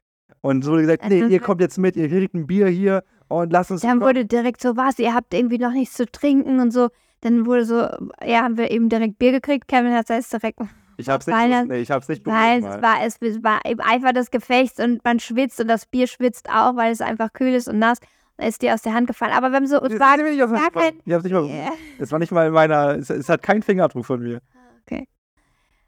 Und 0.41 0.63
so 0.63 0.73
wurde 0.73 0.83
gesagt, 0.83 1.09
nee, 1.09 1.23
ihr 1.23 1.39
kommt 1.39 1.61
jetzt 1.61 1.79
mit, 1.79 1.95
ihr 1.95 2.07
kriegt 2.07 2.35
ein 2.35 2.45
Bier 2.45 2.67
hier 2.67 3.03
und 3.27 3.51
lasst 3.51 3.71
uns. 3.71 3.81
Dann 3.81 4.01
wurde 4.01 4.23
direkt 4.25 4.61
so, 4.61 4.77
was, 4.77 4.99
ihr 4.99 5.15
habt 5.15 5.33
irgendwie 5.33 5.57
noch 5.57 5.71
nichts 5.71 5.95
zu 5.95 6.05
trinken 6.05 6.59
und 6.59 6.69
so. 6.69 6.89
Dann 7.21 7.47
wurde 7.47 7.65
so, 7.65 7.75
ja, 8.23 8.43
haben 8.43 8.55
wir 8.57 8.69
eben 8.69 8.87
direkt 8.87 9.17
Bier 9.17 9.31
gekriegt. 9.31 9.67
Kevin 9.67 9.93
hat 9.95 10.07
es 10.11 10.29
direkt, 10.29 10.59
ich 10.97 11.09
hab's 11.09 11.25
nicht, 11.25 11.35
Weil 11.35 11.49
das- 11.49 11.65
nee, 11.65 11.79
ich 11.79 11.89
hab's 11.89 12.07
nicht 12.07 12.23
weil 12.27 12.59
es 12.59 12.65
war, 12.83 12.97
es, 13.03 13.15
es 13.19 13.43
war 13.43 13.61
im 13.65 13.79
Eifer 13.81 14.13
des 14.13 14.29
Gefechts 14.29 14.79
und 14.79 15.03
man 15.03 15.19
schwitzt 15.19 15.59
und 15.59 15.69
das 15.69 15.87
Bier 15.87 16.05
schwitzt 16.05 16.47
auch, 16.49 16.75
weil 16.75 16.91
es 16.91 17.01
einfach 17.01 17.33
kühl 17.33 17.55
ist 17.55 17.67
und 17.67 17.79
nass. 17.79 17.97
Ist 18.41 18.61
dir 18.61 18.73
aus 18.73 18.81
der 18.81 18.93
Hand 18.93 19.07
gefallen. 19.07 19.33
Aber 19.33 19.51
haben 19.51 19.67
so, 19.67 19.77
es 19.81 19.89
Das 19.89 19.99
war 19.99 20.17
gar 20.17 20.69
kein- 20.71 20.99
Ich 21.05 21.13
hab's 21.13 21.23
nicht 21.23 21.33
mal. 21.33 21.45
Ja. 21.45 21.71
Es 21.99 22.11
war 22.11 22.19
nicht 22.19 22.31
mal 22.31 22.47
in 22.47 22.53
meiner. 22.53 22.97
Es, 22.97 23.09
es 23.09 23.27
hat 23.29 23.41
keinen 23.41 23.61
Fingerabdruck 23.63 24.05
von 24.05 24.21
mir. 24.21 24.41
Okay. 24.85 25.07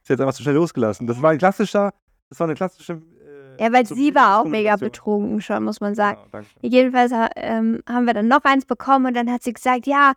Ist 0.02 0.10
jetzt 0.10 0.20
einfach 0.20 0.34
zu 0.34 0.43
schnell 0.43 0.56
losgelassen. 0.56 1.08
Das 1.08 1.22
war 1.22 1.32
ein 1.32 1.38
klassischer. 1.38 1.93
Das 2.30 2.39
war 2.39 2.47
eine 2.47 2.56
klassische. 2.56 2.93
Äh, 2.93 3.64
Ja, 3.64 3.72
weil 3.72 3.86
so 3.86 3.95
sie 3.95 4.14
war 4.16 4.39
auch 4.41 4.45
mega 4.45 4.76
betrunken 4.76 5.41
schon, 5.41 5.64
muss 5.64 5.80
man 5.82 5.95
sagen. 5.95 6.20
Genau. 6.32 6.43
Jedenfalls 6.62 7.12
ähm, 7.36 7.82
haben 7.88 8.06
wir 8.06 8.14
dann 8.14 8.28
noch 8.28 8.43
eins 8.43 8.66
bekommen 8.66 9.06
und 9.08 9.16
dann 9.16 9.32
hat 9.32 9.43
sie 9.43 9.54
gesagt, 9.54 9.88
ja, 9.88 10.14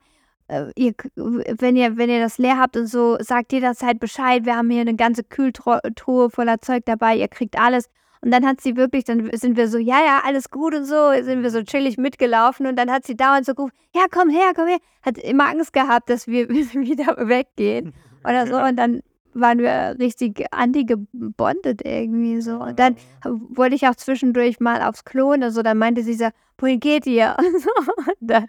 äh, 0.49 0.70
ihr, 0.76 0.93
wenn, 1.16 1.76
ihr, 1.76 1.97
wenn 1.97 2.11
ihr 2.11 2.20
das 2.20 2.39
leer 2.39 2.59
habt 2.59 2.76
und 2.76 2.87
so, 2.87 3.16
sagt 3.20 3.53
jederzeit 3.53 3.99
Bescheid. 3.99 4.45
Wir 4.45 4.57
haben 4.57 4.70
hier 4.70 4.80
eine 4.82 4.97
ganze 4.97 5.24
Kühltruhe 5.24 6.30
voller 6.30 6.61
Zeug 6.61 6.82
dabei, 6.85 7.16
ihr 7.16 7.28
kriegt 7.28 7.59
alles. 7.59 7.89
Und 8.24 8.30
dann 8.30 8.46
hat 8.46 8.62
sie 8.62 8.74
wirklich, 8.74 9.04
dann 9.04 9.30
sind 9.34 9.58
wir 9.58 9.68
so, 9.68 9.76
ja, 9.76 10.00
ja, 10.02 10.22
alles 10.24 10.50
gut 10.50 10.74
und 10.74 10.86
so, 10.86 11.12
sind 11.20 11.42
wir 11.42 11.50
so 11.50 11.62
chillig 11.62 11.98
mitgelaufen 11.98 12.66
und 12.66 12.76
dann 12.76 12.90
hat 12.90 13.04
sie 13.04 13.16
dauernd 13.16 13.44
so 13.44 13.54
gerufen, 13.54 13.74
ja, 13.94 14.06
komm 14.10 14.30
her, 14.30 14.52
komm 14.56 14.66
her. 14.66 14.78
Hat 15.02 15.18
immer 15.18 15.46
Angst 15.50 15.74
gehabt, 15.74 16.08
dass 16.08 16.26
wir 16.26 16.48
wieder 16.48 17.28
weggehen 17.28 17.92
oder 18.24 18.46
so. 18.46 18.56
Und 18.68 18.76
dann 18.76 19.02
waren 19.34 19.58
wir 19.58 19.96
richtig 19.98 20.46
anti-gebondet 20.52 21.82
irgendwie 21.84 22.40
so. 22.40 22.60
Und 22.60 22.78
dann 22.78 22.96
wollte 23.24 23.74
ich 23.74 23.86
auch 23.86 23.94
zwischendurch 23.94 24.58
mal 24.58 24.80
aufs 24.80 25.04
Klo 25.04 25.32
und 25.32 25.50
so, 25.50 25.62
dann 25.62 25.76
meinte 25.76 26.02
sie 26.02 26.14
so, 26.14 26.28
wohin 26.56 26.80
geht 26.80 27.06
ihr? 27.06 27.36
Und 27.38 27.60
so. 27.60 27.70
Und 27.96 28.16
dann, 28.20 28.46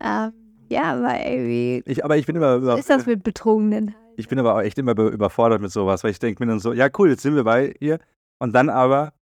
ähm, 0.00 0.32
ja, 0.70 1.00
war 1.00 1.24
irgendwie. 1.24 1.82
Ich, 1.86 2.04
aber 2.04 2.16
ich 2.16 2.26
bin 2.26 2.34
immer 2.34 2.56
über, 2.56 2.78
ist 2.78 2.90
das 2.90 3.06
mit 3.06 3.22
Betrunkenen? 3.22 3.94
Ich 4.16 4.26
bin 4.26 4.40
aber 4.40 4.56
auch 4.56 4.60
echt 4.60 4.78
immer 4.78 4.98
überfordert 4.98 5.60
mit 5.60 5.70
sowas, 5.70 6.02
weil 6.02 6.10
ich 6.10 6.18
denke 6.18 6.42
mir 6.42 6.50
dann 6.50 6.58
so, 6.58 6.72
ja 6.72 6.88
cool, 6.98 7.10
jetzt 7.10 7.22
sind 7.22 7.36
wir 7.36 7.44
bei 7.44 7.74
ihr. 7.78 8.00
Und 8.38 8.54
dann 8.54 8.68
aber 8.68 9.12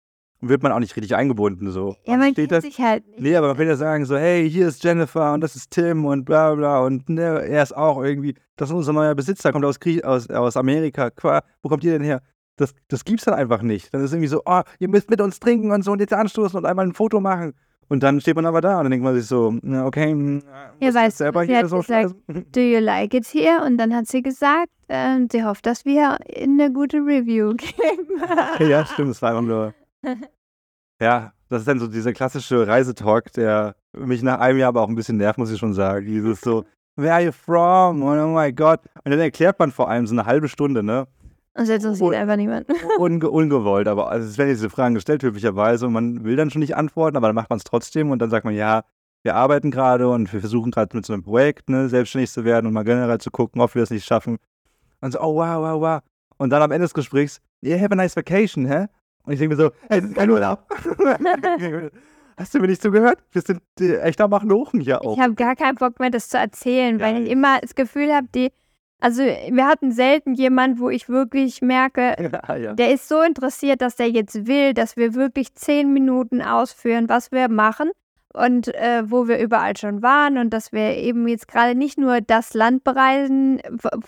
wird 0.41 0.63
man 0.63 0.73
auch 0.73 0.79
nicht 0.79 0.95
richtig 0.97 1.15
eingebunden. 1.15 1.71
So. 1.71 1.97
Ja, 2.05 2.17
man 2.17 2.33
steht 2.33 2.51
kennt 2.51 2.63
sich 2.63 2.79
halt 2.79 3.07
nicht. 3.07 3.21
Nee, 3.21 3.37
aber 3.37 3.49
man 3.49 3.59
will 3.59 3.67
ja 3.67 3.77
sagen, 3.77 4.05
so, 4.05 4.17
hey, 4.17 4.49
hier 4.49 4.69
ist 4.69 4.83
Jennifer 4.85 5.33
und 5.33 5.41
das 5.41 5.57
ist 5.57 5.71
Tim 5.71 6.05
und 6.05 6.25
bla 6.25 6.55
bla 6.55 6.81
und 6.81 7.09
ne, 7.09 7.43
er 7.47 7.63
ist 7.63 7.77
auch 7.77 8.03
irgendwie, 8.03 8.35
das 8.57 8.71
ist 8.71 8.75
unser 8.75 8.93
neuer 8.93 9.15
Besitzer, 9.15 9.53
kommt 9.53 9.65
aus, 9.65 9.81
Grie 9.81 10.05
aus, 10.05 10.29
aus 10.29 10.57
Amerika. 10.57 11.11
Qua, 11.11 11.43
wo 11.63 11.69
kommt 11.69 11.85
ihr 11.85 11.93
denn 11.93 12.03
her? 12.03 12.23
Das, 12.57 12.75
das 12.89 13.05
gibt's 13.05 13.25
dann 13.25 13.35
einfach 13.35 13.63
nicht. 13.63 13.93
Dann 13.93 14.03
ist 14.03 14.13
irgendwie 14.13 14.29
so, 14.29 14.43
oh, 14.47 14.63
ihr 14.79 14.89
müsst 14.89 15.11
mit 15.11 15.21
uns 15.21 15.41
trinken 15.41 15.73
und 15.73 15.83
so 15.83 15.93
und 15.93 16.01
jetzt 16.01 16.13
anstoßen 16.13 16.59
und 16.59 16.65
einmal 16.65 16.87
ein 16.87 16.95
Foto 16.95 17.21
machen. 17.21 17.55
Und 17.89 18.03
dann 18.03 18.21
steht 18.21 18.35
man 18.35 18.47
aber 18.47 18.61
da 18.61 18.79
und 18.79 18.85
dann 18.85 18.91
denkt 18.91 19.05
man 19.05 19.15
sich 19.15 19.27
so, 19.27 19.55
okay, 19.85 20.11
hm, 20.11 20.43
ja, 20.81 20.93
weißt 20.93 21.19
selber 21.19 21.45
hier 21.45 21.69
so 21.69 21.79
gesagt, 21.79 22.15
do 22.29 22.61
you 22.61 22.81
like 22.81 23.15
it 23.15 23.27
here? 23.27 23.65
Und 23.65 23.79
dann 23.79 23.95
hat 23.95 24.09
sie 24.09 24.23
gesagt, 24.23 24.69
ähm, 24.89 25.29
sie 25.31 25.45
hofft, 25.45 25.67
dass 25.67 25.85
wir 25.85 26.19
in 26.27 26.61
eine 26.61 26.73
gute 26.73 26.99
Review 26.99 27.55
geben. 27.57 28.23
ja, 28.59 28.85
stimmt, 28.87 29.11
es 29.11 29.23
war 29.23 29.31
einfach 29.31 29.43
nur. 29.43 29.75
Ja, 30.99 31.35
das 31.51 31.61
ist 31.61 31.69
dann 31.69 31.79
so 31.79 31.89
dieser 31.89 32.15
klassische 32.15 32.67
Reisetalk, 32.67 33.31
der 33.35 33.77
mich 33.93 34.23
nach 34.23 34.41
einem 34.41 34.59
Jahr 34.59 34.69
aber 34.69 34.81
auch 34.81 34.89
ein 34.89 34.95
bisschen 34.95 35.19
nervt, 35.19 35.39
muss 35.39 35.51
ich 35.51 35.59
schon 35.59 35.75
sagen. 35.75 36.07
Dieses 36.07 36.41
so, 36.41 36.65
where 36.97 37.13
are 37.13 37.23
you 37.23 37.33
from? 37.33 38.03
Oh 38.03 38.29
my 38.29 38.51
God. 38.51 38.81
Und 39.05 39.11
dann 39.11 39.21
erklärt 39.21 39.59
man 39.59 39.73
vor 39.73 39.91
allem 39.91 40.07
so 40.07 40.15
eine 40.15 40.25
halbe 40.25 40.49
Stunde, 40.49 40.83
ne? 40.83 41.07
Und 41.55 41.69
jetzt 41.69 41.85
interessiert 41.85 42.15
einfach 42.15 42.37
niemand. 42.37 42.67
Unge 42.99 43.31
ungewollt, 43.31 43.89
aber 43.89 44.11
also 44.11 44.29
es 44.29 44.37
werden 44.37 44.51
diese 44.51 44.69
Fragen 44.69 44.95
gestellt, 44.95 45.23
höflicherweise, 45.23 45.87
und 45.87 45.93
man 45.93 46.25
will 46.25 46.37
dann 46.37 46.51
schon 46.51 46.61
nicht 46.61 46.77
antworten, 46.77 47.17
aber 47.17 47.29
dann 47.29 47.35
macht 47.37 47.49
man 47.49 47.59
es 47.59 47.65
trotzdem 47.65 48.11
und 48.11 48.19
dann 48.21 48.29
sagt 48.29 48.45
man, 48.45 48.55
ja, 48.55 48.83
wir 49.23 49.35
arbeiten 49.35 49.71
gerade 49.71 50.09
und 50.09 50.33
wir 50.33 50.41
versuchen 50.41 50.71
gerade 50.71 50.95
mit 50.95 51.07
so 51.07 51.13
einem 51.13 51.23
Projekt, 51.23 51.71
ne, 51.71 51.89
selbstständig 51.89 52.31
zu 52.31 52.45
werden 52.45 52.67
und 52.67 52.75
mal 52.75 52.85
generell 52.85 53.19
zu 53.19 53.31
gucken, 53.31 53.61
ob 53.61 53.75
wir 53.75 53.83
es 53.83 53.91
nicht 53.91 54.05
schaffen. 54.05 54.37
Und 55.01 55.13
so, 55.13 55.21
oh 55.21 55.35
wow, 55.35 55.61
wow, 55.61 55.81
wow. 55.81 56.01
Und 56.39 56.51
dann 56.51 56.63
am 56.63 56.71
Ende 56.71 56.85
des 56.85 56.95
Gesprächs, 56.95 57.41
yeah, 57.63 57.79
have 57.79 57.93
a 57.93 57.97
nice 57.97 58.17
vacation, 58.17 58.67
hä? 58.67 58.87
Und 59.25 59.33
ich 59.33 59.39
denke 59.39 59.57
mir 59.57 59.63
so, 59.63 59.71
hey, 59.89 60.01
das 60.01 60.11
ist 60.11 60.17
kein 60.17 60.31
Urlaub. 60.31 60.61
Hast 62.39 62.55
du 62.55 62.59
mir 62.59 62.69
nicht 62.69 62.83
zugehört? 62.83 63.19
Wir 63.33 63.43
sind 63.43 63.63
äh, 63.81 63.99
echt 64.01 64.21
am 64.21 64.31
Machlochen 64.31 64.81
hier 64.81 65.03
auch. 65.03 65.17
Ich 65.17 65.23
habe 65.23 65.35
gar 65.35 65.57
keinen 65.57 65.77
Bock 65.77 65.99
mehr, 65.99 66.11
das 66.11 66.29
zu 66.29 66.37
erzählen, 66.37 67.01
weil 67.01 67.25
ich 67.25 67.31
immer 67.31 67.61
das 67.61 67.75
Gefühl 67.75 68.13
habe, 68.15 68.29
die, 68.35 68.53
also 69.01 69.23
wir 69.23 69.67
hatten 69.67 69.91
selten 69.91 70.35
jemand, 70.35 70.79
wo 70.79 70.91
ich 70.91 71.09
wirklich 71.09 71.63
merke, 71.63 72.15
ja, 72.49 72.57
ja. 72.57 72.75
der 72.75 72.93
ist 72.93 73.09
so 73.09 73.23
interessiert, 73.23 73.81
dass 73.81 73.97
der 73.97 74.11
jetzt 74.11 74.47
will, 74.47 74.75
dass 74.75 74.97
wir 74.97 75.15
wirklich 75.15 75.55
zehn 75.55 75.93
Minuten 75.95 76.43
ausführen, 76.43 77.09
was 77.09 77.33
wir 77.33 77.49
machen 77.49 77.91
und 78.37 78.69
äh, 78.75 79.03
wo 79.11 79.29
wir 79.29 79.39
überall 79.39 79.77
schon 79.77 80.03
waren 80.03 80.39
und 80.39 80.51
dass 80.51 80.71
wir 80.73 80.97
eben 80.97 81.27
jetzt 81.27 81.49
gerade 81.49 81.75
nicht 81.75 81.99
nur 81.99 82.21
das 82.21 82.55
Land 82.55 82.85
bereisen, 82.85 83.61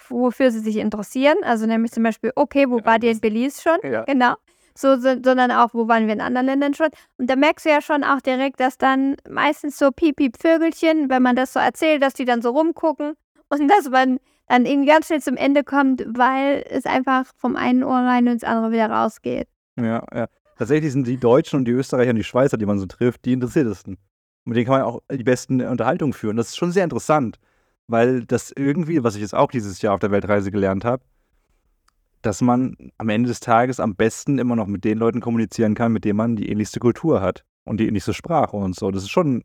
wofür 0.08 0.50
sie 0.50 0.60
sich 0.60 0.76
interessieren, 0.76 1.36
also 1.42 1.66
nämlich 1.66 1.92
zum 1.92 2.02
Beispiel, 2.02 2.32
okay, 2.36 2.68
wo 2.68 2.78
Ja, 2.78 2.84
war 2.84 2.98
das- 2.98 3.10
in 3.16 3.20
Belize 3.20 3.60
schon? 3.62 3.90
Ja. 3.90 4.04
Genau. 4.04 4.34
So, 4.74 4.96
so, 4.96 5.08
sondern 5.24 5.50
auch, 5.50 5.70
wo 5.74 5.88
waren 5.88 6.06
wir 6.06 6.14
in 6.14 6.20
anderen 6.20 6.46
Ländern 6.46 6.72
schon? 6.74 6.88
Und 7.16 7.28
da 7.28 7.34
merkst 7.34 7.66
du 7.66 7.70
ja 7.70 7.80
schon 7.80 8.04
auch 8.04 8.20
direkt, 8.20 8.60
dass 8.60 8.78
dann 8.78 9.16
meistens 9.28 9.76
so 9.76 9.90
Piep-Piep-Vögelchen, 9.90 11.10
wenn 11.10 11.22
man 11.22 11.34
das 11.34 11.52
so 11.52 11.58
erzählt, 11.58 12.02
dass 12.02 12.14
die 12.14 12.24
dann 12.24 12.42
so 12.42 12.50
rumgucken 12.50 13.14
und 13.48 13.68
dass 13.68 13.90
man 13.90 14.18
dann 14.46 14.66
irgendwie 14.66 14.88
ganz 14.88 15.06
schnell 15.06 15.20
zum 15.20 15.36
Ende 15.36 15.64
kommt, 15.64 16.04
weil 16.06 16.64
es 16.70 16.86
einfach 16.86 17.24
vom 17.36 17.56
einen 17.56 17.82
Ohr 17.82 17.96
rein 17.98 18.26
und 18.26 18.34
ins 18.34 18.44
andere 18.44 18.70
wieder 18.70 18.88
rausgeht. 18.90 19.48
Ja, 19.76 20.04
ja. 20.14 20.26
Tatsächlich 20.56 20.92
sind 20.92 21.06
die 21.06 21.18
Deutschen 21.18 21.58
und 21.60 21.64
die 21.66 21.72
Österreicher 21.72 22.10
und 22.10 22.16
die 22.16 22.24
Schweizer, 22.24 22.56
die 22.56 22.66
man 22.66 22.78
so 22.78 22.86
trifft, 22.86 23.24
die 23.24 23.32
interessiertesten. 23.32 23.96
Und 24.48 24.54
mit 24.54 24.56
denen 24.56 24.66
kann 24.66 24.80
man 24.80 24.88
auch 24.88 25.02
die 25.12 25.24
besten 25.24 25.60
Unterhaltungen 25.60 26.14
führen. 26.14 26.38
Das 26.38 26.48
ist 26.48 26.56
schon 26.56 26.72
sehr 26.72 26.82
interessant, 26.82 27.38
weil 27.86 28.24
das 28.24 28.50
irgendwie, 28.50 29.04
was 29.04 29.14
ich 29.14 29.20
jetzt 29.20 29.34
auch 29.34 29.50
dieses 29.50 29.82
Jahr 29.82 29.92
auf 29.92 30.00
der 30.00 30.10
Weltreise 30.10 30.50
gelernt 30.50 30.86
habe, 30.86 31.02
dass 32.22 32.40
man 32.40 32.74
am 32.96 33.10
Ende 33.10 33.28
des 33.28 33.40
Tages 33.40 33.78
am 33.78 33.94
besten 33.94 34.38
immer 34.38 34.56
noch 34.56 34.66
mit 34.66 34.84
den 34.84 34.96
Leuten 34.96 35.20
kommunizieren 35.20 35.74
kann, 35.74 35.92
mit 35.92 36.06
denen 36.06 36.16
man 36.16 36.34
die 36.34 36.48
ähnlichste 36.48 36.80
Kultur 36.80 37.20
hat 37.20 37.44
und 37.64 37.78
die 37.78 37.86
ähnlichste 37.88 38.14
Sprache 38.14 38.56
und 38.56 38.74
so. 38.74 38.90
Das 38.90 39.02
ist 39.02 39.10
schon 39.10 39.44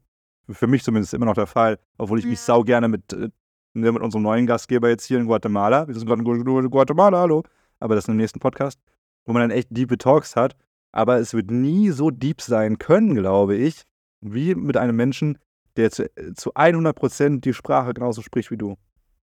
für 0.49 0.67
mich 0.67 0.83
zumindest 0.85 1.13
immer 1.13 1.25
noch 1.25 1.33
der 1.33 1.47
Fall, 1.47 1.79
obwohl 1.97 2.19
ich 2.19 2.25
mich 2.25 2.39
sau 2.39 2.63
gerne 2.63 2.87
mit, 2.87 3.11
äh, 3.11 3.27
ne, 3.73 3.91
mit 3.91 4.01
unserem 4.01 4.23
neuen 4.23 4.47
Gastgeber 4.47 4.87
jetzt 4.87 5.03
hier 5.03 5.19
in 5.19 5.25
Guatemala, 5.25 5.85
wir 5.85 5.95
sind 5.95 6.07
gerade 6.07 6.21
in 6.21 6.45
Gu- 6.45 6.69
Guatemala, 6.69 7.19
hallo, 7.19 7.43
aber 7.81 7.95
das 7.95 8.05
ist 8.05 8.07
im 8.07 8.15
nächsten 8.15 8.39
Podcast, 8.39 8.79
wo 9.25 9.33
man 9.33 9.41
dann 9.41 9.51
echt 9.51 9.67
deep 9.69 9.99
Talks 9.99 10.37
hat, 10.37 10.55
aber 10.93 11.17
es 11.17 11.33
wird 11.33 11.51
nie 11.51 11.89
so 11.89 12.09
deep 12.09 12.39
sein 12.39 12.77
können, 12.77 13.15
glaube 13.15 13.57
ich, 13.57 13.83
wie 14.23 14.55
mit 14.55 14.77
einem 14.77 14.95
Menschen, 14.95 15.37
der 15.75 15.91
zu, 15.91 16.09
zu 16.35 16.53
100% 16.53 17.41
die 17.41 17.53
Sprache 17.53 17.93
genauso 17.93 18.21
spricht 18.21 18.51
wie 18.51 18.57
du. 18.57 18.75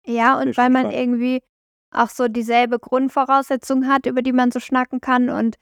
Ja, 0.05 0.39
und 0.39 0.55
weil 0.57 0.69
man 0.69 0.91
irgendwie 0.91 1.41
auch 1.91 2.09
so 2.09 2.27
dieselbe 2.27 2.79
Grundvoraussetzung 2.79 3.87
hat, 3.87 4.05
über 4.05 4.21
die 4.21 4.33
man 4.33 4.51
so 4.51 4.59
schnacken 4.59 5.01
kann 5.01 5.29
und 5.29 5.55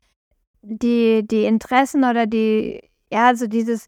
die, 0.62 1.26
die 1.26 1.46
Interessen 1.46 2.04
oder 2.04 2.26
die, 2.26 2.82
ja, 3.12 3.36
so 3.36 3.48
dieses, 3.48 3.88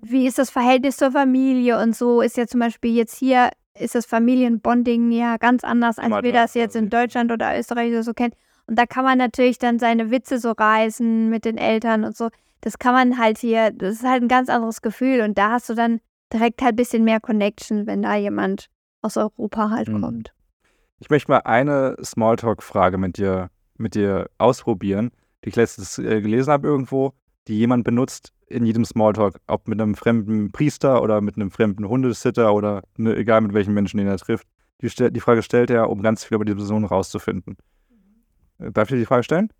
wie 0.00 0.26
ist 0.26 0.38
das 0.38 0.50
Verhältnis 0.50 0.96
zur 0.96 1.10
Familie 1.12 1.80
und 1.80 1.96
so 1.96 2.20
ist 2.20 2.36
ja 2.36 2.46
zum 2.46 2.60
Beispiel 2.60 2.94
jetzt 2.94 3.16
hier, 3.16 3.50
ist 3.78 3.94
das 3.94 4.06
Familienbonding 4.06 5.10
ja 5.10 5.36
ganz 5.36 5.64
anders, 5.64 5.98
als 5.98 6.10
wir 6.22 6.32
da 6.32 6.42
das 6.42 6.54
jetzt 6.54 6.76
in. 6.76 6.88
Deutschland 6.88 7.32
oder 7.32 7.58
Österreich 7.58 7.90
oder 7.90 8.02
so 8.02 8.14
kennen. 8.14 8.34
Und 8.66 8.78
da 8.78 8.86
kann 8.86 9.04
man 9.04 9.18
natürlich 9.18 9.58
dann 9.58 9.78
seine 9.78 10.10
Witze 10.10 10.38
so 10.38 10.52
reißen 10.52 11.28
mit 11.28 11.44
den 11.44 11.58
Eltern 11.58 12.04
und 12.04 12.16
so. 12.16 12.30
Das 12.60 12.78
kann 12.78 12.94
man 12.94 13.18
halt 13.18 13.38
hier, 13.38 13.70
das 13.70 13.96
ist 13.96 14.04
halt 14.04 14.22
ein 14.22 14.28
ganz 14.28 14.48
anderes 14.48 14.82
Gefühl 14.82 15.20
und 15.20 15.36
da 15.38 15.52
hast 15.52 15.68
du 15.68 15.74
dann 15.74 16.00
direkt 16.32 16.62
halt 16.62 16.72
ein 16.74 16.76
bisschen 16.76 17.04
mehr 17.04 17.20
Connection, 17.20 17.86
wenn 17.86 18.02
da 18.02 18.16
jemand 18.16 18.68
aus 19.02 19.16
Europa 19.16 19.70
halt 19.70 19.88
Mhm. 19.88 20.00
kommt. 20.00 20.32
Ich 20.98 21.10
möchte 21.10 21.30
mal 21.30 21.40
eine 21.40 21.96
Smalltalk-Frage 22.02 22.98
mit 22.98 23.18
dir, 23.18 23.50
mit 23.76 23.94
dir 23.94 24.30
ausprobieren, 24.38 25.10
die 25.44 25.50
ich 25.50 25.56
letztens 25.56 25.98
äh, 25.98 26.20
gelesen 26.22 26.50
habe 26.50 26.66
irgendwo, 26.66 27.12
die 27.46 27.58
jemand 27.58 27.84
benutzt 27.84 28.32
in 28.48 28.64
jedem 28.64 28.84
Smalltalk, 28.84 29.40
ob 29.46 29.68
mit 29.68 29.80
einem 29.80 29.94
fremden 29.94 30.50
Priester 30.52 31.02
oder 31.02 31.20
mit 31.20 31.36
einem 31.36 31.50
fremden 31.50 31.86
Hundesitter 31.88 32.54
oder 32.54 32.82
ne, 32.96 33.14
egal 33.16 33.40
mit 33.42 33.52
welchem 33.52 33.74
Menschen, 33.74 33.98
den 33.98 34.06
er 34.06 34.16
trifft. 34.16 34.46
Die, 34.80 34.88
die 35.12 35.20
Frage 35.20 35.42
stellt 35.42 35.70
er, 35.70 35.90
um 35.90 36.02
ganz 36.02 36.24
viel 36.24 36.36
über 36.36 36.44
die 36.44 36.54
Person 36.54 36.84
rauszufinden. 36.84 37.56
Äh, 38.58 38.72
Darf 38.72 38.88
ich 38.88 38.94
dir 38.94 39.00
die 39.00 39.06
Frage 39.06 39.22
stellen? 39.24 39.52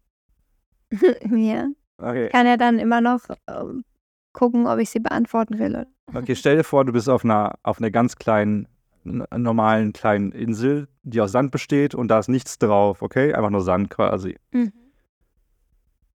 ja. 1.30 1.66
Okay. 1.98 2.28
Kann 2.28 2.46
er 2.46 2.56
dann 2.56 2.78
immer 2.78 3.00
noch 3.00 3.20
ähm, 3.46 3.84
gucken, 4.32 4.66
ob 4.66 4.78
ich 4.78 4.90
sie 4.90 5.00
beantworten 5.00 5.58
will. 5.58 5.86
Okay, 6.14 6.36
stell 6.36 6.56
dir 6.56 6.64
vor, 6.64 6.84
du 6.84 6.92
bist 6.92 7.08
auf 7.08 7.24
einer, 7.24 7.58
auf 7.62 7.78
einer 7.78 7.90
ganz 7.90 8.16
kleinen, 8.16 8.68
normalen 9.04 9.92
kleinen 9.92 10.32
Insel, 10.32 10.88
die 11.02 11.20
aus 11.20 11.32
Sand 11.32 11.50
besteht 11.50 11.94
und 11.94 12.08
da 12.08 12.18
ist 12.18 12.28
nichts 12.28 12.58
drauf, 12.58 13.02
okay? 13.02 13.32
Einfach 13.34 13.50
nur 13.50 13.62
Sand 13.62 13.90
quasi. 13.90 14.36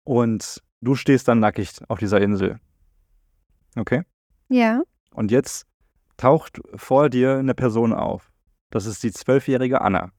Und 0.03 0.61
du 0.81 0.95
stehst 0.95 1.27
dann 1.27 1.39
nackig 1.39 1.71
auf 1.87 1.99
dieser 1.99 2.21
Insel. 2.21 2.59
Okay? 3.75 4.03
Ja. 4.49 4.81
Und 5.13 5.31
jetzt 5.31 5.65
taucht 6.17 6.61
vor 6.75 7.09
dir 7.09 7.37
eine 7.37 7.53
Person 7.53 7.93
auf. 7.93 8.31
Das 8.69 8.85
ist 8.85 9.03
die 9.03 9.11
zwölfjährige 9.11 9.81
Anna. 9.81 10.11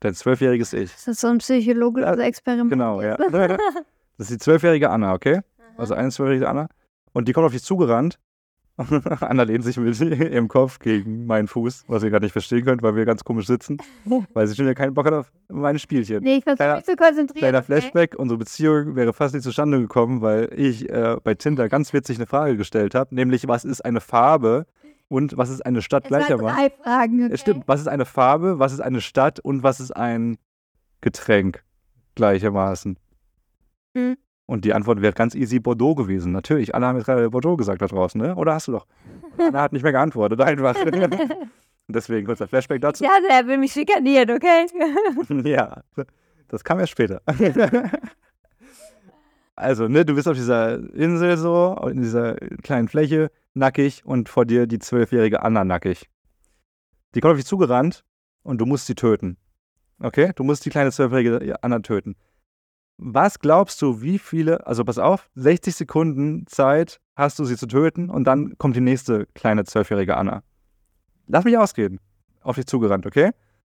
Dein 0.00 0.14
zwölfjähriges 0.14 0.72
Ich. 0.72 0.94
Ist 0.94 1.08
das 1.08 1.20
so 1.20 1.28
ein 1.28 1.38
psychologisches 1.38 2.18
Experiment? 2.18 2.70
Genau, 2.70 3.00
ja. 3.00 3.16
Das 4.16 4.30
ist 4.30 4.34
die 4.34 4.44
zwölfjährige 4.44 4.90
Anna, 4.90 5.12
okay? 5.14 5.40
Also 5.76 5.94
eine 5.94 6.10
zwölfjährige 6.10 6.48
Anna. 6.48 6.68
Und 7.12 7.28
die 7.28 7.32
kommt 7.32 7.46
auf 7.46 7.52
dich 7.52 7.62
zugerannt. 7.62 8.18
Anna 9.20 9.44
lehnt 9.44 9.62
sich 9.64 9.76
mit 9.76 9.98
ihrem 10.00 10.48
Kopf 10.48 10.80
gegen 10.80 11.26
meinen 11.26 11.46
Fuß, 11.46 11.84
was 11.86 12.02
ihr 12.02 12.10
gerade 12.10 12.24
nicht 12.24 12.32
verstehen 12.32 12.64
könnt, 12.64 12.82
weil 12.82 12.96
wir 12.96 13.04
ganz 13.04 13.22
komisch 13.22 13.46
sitzen. 13.46 13.78
Weil 14.34 14.48
sie 14.48 14.56
schon 14.56 14.64
wieder 14.64 14.74
keinen 14.74 14.94
Bock 14.94 15.06
hat 15.06 15.14
auf 15.14 15.32
meine 15.48 15.78
Spielchen. 15.78 16.24
Nee, 16.24 16.38
ich 16.38 16.44
versuche 16.44 16.74
mich 16.74 16.84
zu 16.84 16.96
konzentrieren. 16.96 17.38
Kleiner 17.38 17.58
okay? 17.58 17.66
Flashback, 17.66 18.16
unsere 18.18 18.38
Beziehung 18.38 18.96
wäre 18.96 19.12
fast 19.12 19.32
nicht 19.34 19.44
zustande 19.44 19.80
gekommen, 19.80 20.22
weil 20.22 20.52
ich 20.56 20.88
äh, 20.90 21.16
bei 21.22 21.34
Tinder 21.34 21.68
ganz 21.68 21.92
witzig 21.92 22.16
eine 22.16 22.26
Frage 22.26 22.56
gestellt 22.56 22.96
habe, 22.96 23.14
nämlich 23.14 23.46
was 23.46 23.64
ist 23.64 23.84
eine 23.84 24.00
Farbe 24.00 24.66
und 25.06 25.36
was 25.36 25.50
ist 25.50 25.64
eine 25.64 25.80
Stadt 25.80 26.04
Es 26.04 26.08
gleichermaßen? 26.08 26.56
drei 26.56 26.70
Fragen, 26.70 27.26
okay? 27.26 27.38
Stimmt, 27.38 27.64
was 27.68 27.80
ist 27.80 27.88
eine 27.88 28.04
Farbe, 28.04 28.58
was 28.58 28.72
ist 28.72 28.80
eine 28.80 29.00
Stadt 29.00 29.38
und 29.38 29.62
was 29.62 29.78
ist 29.78 29.92
ein 29.92 30.36
Getränk 31.00 31.62
gleichermaßen? 32.16 32.98
Mhm. 33.94 34.16
Und 34.46 34.64
die 34.64 34.74
Antwort 34.74 35.00
wäre 35.00 35.14
ganz 35.14 35.34
easy 35.34 35.58
Bordeaux 35.58 35.94
gewesen. 35.94 36.32
Natürlich, 36.32 36.74
alle 36.74 36.86
haben 36.86 36.96
jetzt 36.96 37.06
gerade 37.06 37.30
Bordeaux 37.30 37.56
gesagt 37.56 37.80
da 37.80 37.86
draußen, 37.86 38.20
ne? 38.20 38.34
Oder 38.36 38.54
hast 38.54 38.68
du 38.68 38.72
doch? 38.72 38.86
Anna 39.38 39.62
hat 39.62 39.72
nicht 39.72 39.82
mehr 39.82 39.92
geantwortet, 39.92 40.40
einfach. 40.40 40.74
Deswegen 41.88 42.26
kurzer 42.26 42.46
Flashback 42.46 42.80
dazu. 42.80 43.04
Ja, 43.04 43.10
der 43.28 43.46
will 43.46 43.58
mich 43.58 43.72
schikanieren, 43.72 44.30
okay? 44.30 44.66
Ja, 45.48 45.82
das 46.48 46.64
kam 46.64 46.80
erst 46.80 46.92
später. 46.92 47.22
Also, 49.56 49.86
ne, 49.86 50.04
du 50.04 50.16
bist 50.16 50.26
auf 50.26 50.34
dieser 50.34 50.80
Insel 50.94 51.36
so, 51.36 51.76
in 51.88 52.02
dieser 52.02 52.34
kleinen 52.64 52.88
Fläche, 52.88 53.30
nackig 53.54 54.04
und 54.04 54.28
vor 54.28 54.46
dir 54.46 54.66
die 54.66 54.80
zwölfjährige 54.80 55.44
Anna 55.44 55.64
nackig. 55.64 56.10
Die 57.14 57.20
kommt 57.20 57.34
auf 57.34 57.38
dich 57.38 57.46
zugerannt 57.46 58.04
und 58.42 58.58
du 58.58 58.66
musst 58.66 58.86
sie 58.86 58.96
töten. 58.96 59.36
Okay? 60.00 60.32
Du 60.34 60.42
musst 60.42 60.66
die 60.66 60.70
kleine 60.70 60.90
zwölfjährige 60.90 61.62
Anna 61.62 61.78
töten. 61.78 62.16
Was 62.96 63.40
glaubst 63.40 63.82
du, 63.82 64.02
wie 64.02 64.18
viele, 64.18 64.66
also 64.66 64.84
pass 64.84 64.98
auf, 64.98 65.28
60 65.34 65.74
Sekunden 65.74 66.46
Zeit 66.46 67.00
hast 67.16 67.38
du 67.38 67.44
sie 67.44 67.56
zu 67.56 67.66
töten 67.66 68.08
und 68.10 68.24
dann 68.24 68.56
kommt 68.58 68.76
die 68.76 68.80
nächste 68.80 69.26
kleine 69.34 69.64
zwölfjährige 69.64 70.16
Anna. 70.16 70.42
Lass 71.26 71.44
mich 71.44 71.58
ausgehen. 71.58 72.00
Auf 72.42 72.56
dich 72.56 72.66
zugerannt, 72.66 73.06
okay? 73.06 73.30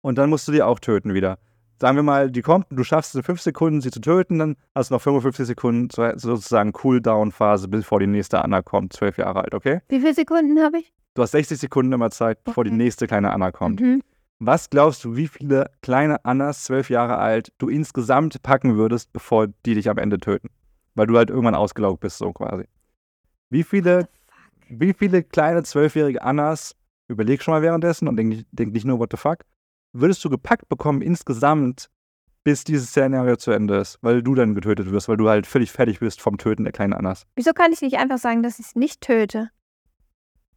Und 0.00 0.18
dann 0.18 0.30
musst 0.30 0.48
du 0.48 0.52
die 0.52 0.62
auch 0.62 0.78
töten 0.78 1.14
wieder. 1.14 1.38
Sagen 1.80 1.96
wir 1.96 2.02
mal, 2.02 2.30
die 2.30 2.42
kommt 2.42 2.70
und 2.70 2.76
du 2.76 2.84
schaffst 2.84 3.10
es 3.10 3.16
in 3.16 3.22
5 3.24 3.40
Sekunden, 3.40 3.80
sie 3.80 3.90
zu 3.90 4.00
töten, 4.00 4.38
dann 4.38 4.56
hast 4.74 4.90
du 4.90 4.94
noch 4.94 5.02
55 5.02 5.46
Sekunden 5.46 5.88
sozusagen 5.90 6.72
Cooldown-Phase, 6.72 7.68
bevor 7.68 8.00
die 8.00 8.06
nächste 8.06 8.42
Anna 8.42 8.62
kommt, 8.62 8.92
zwölf 8.92 9.18
Jahre 9.18 9.42
alt, 9.42 9.54
okay? 9.54 9.80
Wie 9.88 10.00
viele 10.00 10.14
Sekunden 10.14 10.58
habe 10.60 10.78
ich? 10.78 10.92
Du 11.14 11.22
hast 11.22 11.32
60 11.32 11.58
Sekunden 11.58 11.92
immer 11.92 12.10
Zeit, 12.10 12.42
bevor 12.44 12.62
Okay. 12.62 12.70
die 12.70 12.76
nächste 12.76 13.06
kleine 13.06 13.32
Anna 13.32 13.52
kommt. 13.52 13.80
Mhm. 13.80 14.02
Was 14.40 14.68
glaubst 14.68 15.04
du, 15.04 15.16
wie 15.16 15.28
viele 15.28 15.70
kleine 15.80 16.24
Annas, 16.24 16.64
zwölf 16.64 16.90
Jahre 16.90 17.18
alt, 17.18 17.52
du 17.58 17.68
insgesamt 17.68 18.42
packen 18.42 18.76
würdest, 18.76 19.12
bevor 19.12 19.46
die 19.64 19.74
dich 19.74 19.88
am 19.88 19.98
Ende 19.98 20.18
töten? 20.18 20.48
Weil 20.94 21.06
du 21.06 21.16
halt 21.16 21.30
irgendwann 21.30 21.54
ausgelaugt 21.54 22.00
bist, 22.00 22.18
so 22.18 22.32
quasi. 22.32 22.64
Wie 23.50 23.62
viele, 23.62 24.08
wie 24.68 24.92
viele 24.92 25.22
kleine 25.22 25.62
zwölfjährige 25.62 26.22
Annas, 26.22 26.76
überleg 27.08 27.42
schon 27.42 27.52
mal 27.54 27.62
währenddessen 27.62 28.08
und 28.08 28.16
denk, 28.16 28.28
nicht- 28.30 28.46
denk 28.50 28.72
nicht 28.72 28.84
nur, 28.84 28.98
what 28.98 29.10
the 29.12 29.16
fuck, 29.16 29.38
würdest 29.92 30.24
du 30.24 30.30
gepackt 30.30 30.68
bekommen 30.68 31.00
insgesamt, 31.02 31.88
bis 32.42 32.64
dieses 32.64 32.88
Szenario 32.88 33.36
zu 33.36 33.52
Ende 33.52 33.76
ist, 33.78 33.98
weil 34.02 34.22
du 34.22 34.34
dann 34.34 34.54
getötet 34.54 34.90
wirst, 34.90 35.08
weil 35.08 35.16
du 35.16 35.28
halt 35.28 35.46
völlig 35.46 35.72
fertig 35.72 36.00
bist 36.00 36.20
vom 36.20 36.36
Töten 36.36 36.64
der 36.64 36.72
kleinen 36.72 36.92
Annas. 36.92 37.24
Wieso 37.36 37.52
kann 37.52 37.72
ich 37.72 37.80
nicht 37.80 37.96
einfach 37.96 38.18
sagen, 38.18 38.42
dass 38.42 38.58
ich 38.58 38.66
es 38.66 38.74
nicht 38.74 39.00
töte? 39.00 39.50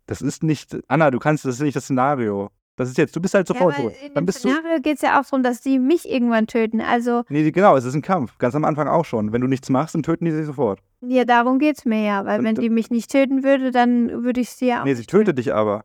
Das 0.06 0.22
ist 0.22 0.44
nicht, 0.44 0.78
Anna, 0.88 1.12
du 1.12 1.20
kannst, 1.20 1.46
das 1.46 1.56
ist 1.56 1.62
nicht 1.62 1.76
das 1.76 1.86
Szenario. 1.86 2.50
Das 2.78 2.88
ist 2.90 2.98
jetzt, 2.98 3.16
du 3.16 3.20
bist 3.20 3.34
halt 3.34 3.48
sofort 3.48 3.76
ja, 3.78 3.84
tot. 3.84 3.94
in 4.02 4.14
Dann 4.14 4.24
dem 4.24 4.26
bist 4.28 4.44
du. 4.46 4.50
Szenario 4.50 4.80
geht 4.82 4.96
es 4.96 5.02
ja 5.02 5.20
auch 5.20 5.24
darum, 5.26 5.44
dass 5.44 5.60
die 5.62 5.80
mich 5.80 6.08
irgendwann 6.10 6.48
töten. 6.48 6.80
Also, 6.80 7.24
Nee, 7.28 7.50
genau, 7.52 7.76
es 7.76 7.84
ist 7.86 7.96
ein 7.96 8.02
Kampf. 8.04 8.38
Ganz 8.38 8.54
am 8.56 8.64
Anfang 8.66 8.88
auch 8.88 9.04
schon. 9.04 9.34
Wenn 9.34 9.42
du 9.42 9.48
nichts 9.48 9.70
machst, 9.70 9.96
dann 9.96 10.04
töten 10.04 10.26
die 10.26 10.32
sich 10.32 10.46
sofort. 10.46 10.80
ja, 11.02 11.26
darum 11.26 11.58
geht 11.60 11.78
es 11.80 11.86
mir 11.86 12.04
ja. 12.06 12.24
Weil 12.26 12.40
Und- 12.40 12.46
wenn 12.46 12.56
die 12.56 12.70
mich 12.70 12.90
nicht 12.92 13.12
töten 13.12 13.44
würde, 13.44 13.72
dann 13.72 14.24
würde 14.24 14.40
ich 14.42 14.52
sie 14.52 14.68
ja 14.68 14.82
auch 14.82 14.86
Nee, 14.86 14.94
sie 14.94 15.06
tötet 15.06 15.38
dich 15.38 15.54
aber. 15.54 15.84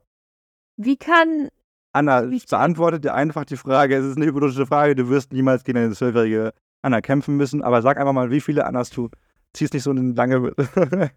Wie 0.76 0.96
kann. 0.96 1.48
Anna, 1.94 2.30
Wie- 2.30 2.36
ich 2.36 2.46
beantworte 2.46 3.00
dir 3.00 3.14
einfach 3.14 3.44
die 3.46 3.56
Frage. 3.56 3.96
Es 3.96 4.04
ist 4.04 4.16
eine 4.16 4.26
hypothetische 4.26 4.66
Frage. 4.66 4.94
Du 4.94 5.08
wirst 5.08 5.32
niemals 5.32 5.64
gegen 5.64 5.78
eine 5.78 5.92
zwölfjährige 5.92 6.52
Anna 6.82 7.00
kämpfen 7.00 7.36
müssen. 7.38 7.62
Aber 7.62 7.80
sag 7.82 7.98
einfach 7.98 8.12
mal, 8.12 8.30
wie 8.30 8.40
viele 8.40 8.66
Annas 8.66 8.90
du 8.90 9.08
ziehst 9.54 9.72
nicht 9.72 9.82
so 9.82 9.90
eine 9.90 10.12
lange. 10.12 10.52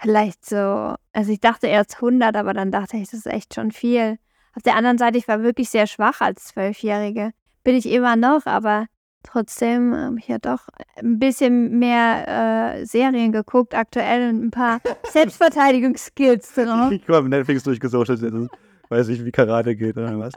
Vielleicht 0.00 0.44
so. 0.46 0.94
Also, 1.12 1.32
ich 1.32 1.40
dachte 1.40 1.66
erst 1.66 1.96
100, 1.96 2.36
aber 2.36 2.54
dann 2.54 2.70
dachte 2.70 2.96
ich, 2.96 3.04
das 3.10 3.14
ist 3.20 3.26
echt 3.26 3.54
schon 3.54 3.72
viel. 3.72 4.18
Auf 4.54 4.62
der 4.62 4.76
anderen 4.76 4.98
Seite, 4.98 5.18
ich 5.18 5.28
war 5.28 5.42
wirklich 5.42 5.70
sehr 5.70 5.86
schwach 5.86 6.20
als 6.20 6.44
Zwölfjährige. 6.46 7.32
Bin 7.64 7.74
ich 7.76 7.86
immer 7.90 8.16
noch, 8.16 8.46
aber 8.46 8.86
trotzdem 9.22 9.94
habe 9.94 10.18
ich 10.18 10.28
ja 10.28 10.38
doch 10.38 10.68
ein 10.96 11.18
bisschen 11.18 11.78
mehr 11.78 12.76
äh, 12.80 12.84
Serien 12.86 13.32
geguckt 13.32 13.74
aktuell 13.74 14.30
und 14.30 14.44
ein 14.46 14.50
paar 14.50 14.80
Selbstverteidigungsskills 15.10 16.54
drauf. 16.54 16.92
ich 16.92 17.06
habe 17.08 17.28
Netflix 17.28 17.66
ist- 17.66 18.50
Weiß 18.90 19.08
nicht, 19.08 19.24
wie 19.24 19.32
Karate 19.32 19.76
geht 19.76 19.98
oder 19.98 20.18
was. 20.18 20.32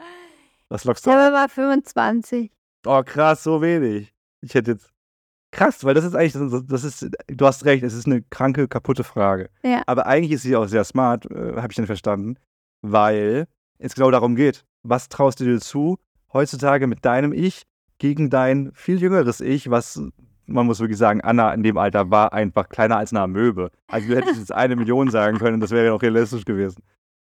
Was 0.68 0.84
lockst 0.84 1.06
du? 1.06 1.12
Sagen 1.12 1.22
wir 1.24 1.32
mal 1.32 1.48
25. 1.48 2.52
Oh, 2.86 3.02
krass, 3.06 3.44
so 3.44 3.62
wenig. 3.62 4.14
Ich 4.42 4.54
hätte 4.54 4.72
jetzt. 4.72 4.90
Krass, 5.52 5.84
weil 5.84 5.94
das 5.94 6.06
ist 6.06 6.16
eigentlich, 6.16 6.66
das 6.68 6.84
ist, 6.84 7.10
du 7.28 7.46
hast 7.46 7.66
recht, 7.66 7.84
es 7.84 7.94
ist 7.94 8.08
eine 8.08 8.22
kranke, 8.22 8.68
kaputte 8.68 9.04
Frage. 9.04 9.50
Ja. 9.64 9.84
Aber 9.86 10.06
eigentlich 10.06 10.32
ist 10.32 10.44
sie 10.44 10.56
auch 10.56 10.66
sehr 10.66 10.86
smart, 10.86 11.30
äh, 11.30 11.58
habe 11.58 11.68
ich 11.70 11.76
dann 11.76 11.86
verstanden, 11.86 12.36
weil 12.82 13.48
es 13.78 13.96
genau 13.96 14.12
darum 14.12 14.36
geht. 14.36 14.64
Was 14.84 15.10
traust 15.10 15.40
du 15.40 15.44
dir 15.44 15.60
zu, 15.60 15.98
heutzutage 16.32 16.88
mit 16.88 17.04
deinem 17.04 17.34
Ich 17.34 17.64
gegen 17.98 18.30
dein 18.30 18.72
viel 18.74 19.02
jüngeres 19.02 19.42
Ich, 19.42 19.70
was, 19.70 20.02
man 20.46 20.66
muss 20.66 20.80
wirklich 20.80 20.98
sagen, 20.98 21.22
Anna 21.22 21.54
in 21.54 21.64
dem 21.64 21.78
Alter 21.78 22.10
war 22.10 22.32
einfach 22.34 22.70
kleiner 22.70 22.98
als 22.98 23.12
eine 23.12 23.22
Amöbe. 23.22 23.72
Also 23.88 24.08
du 24.08 24.16
hättest 24.16 24.40
jetzt 24.40 24.54
eine 24.54 24.76
Million 24.78 25.10
sagen 25.10 25.38
können, 25.38 25.60
das 25.60 25.72
wäre 25.72 25.88
ja 25.88 25.94
auch 25.94 26.02
realistisch 26.02 26.46
gewesen. 26.46 26.82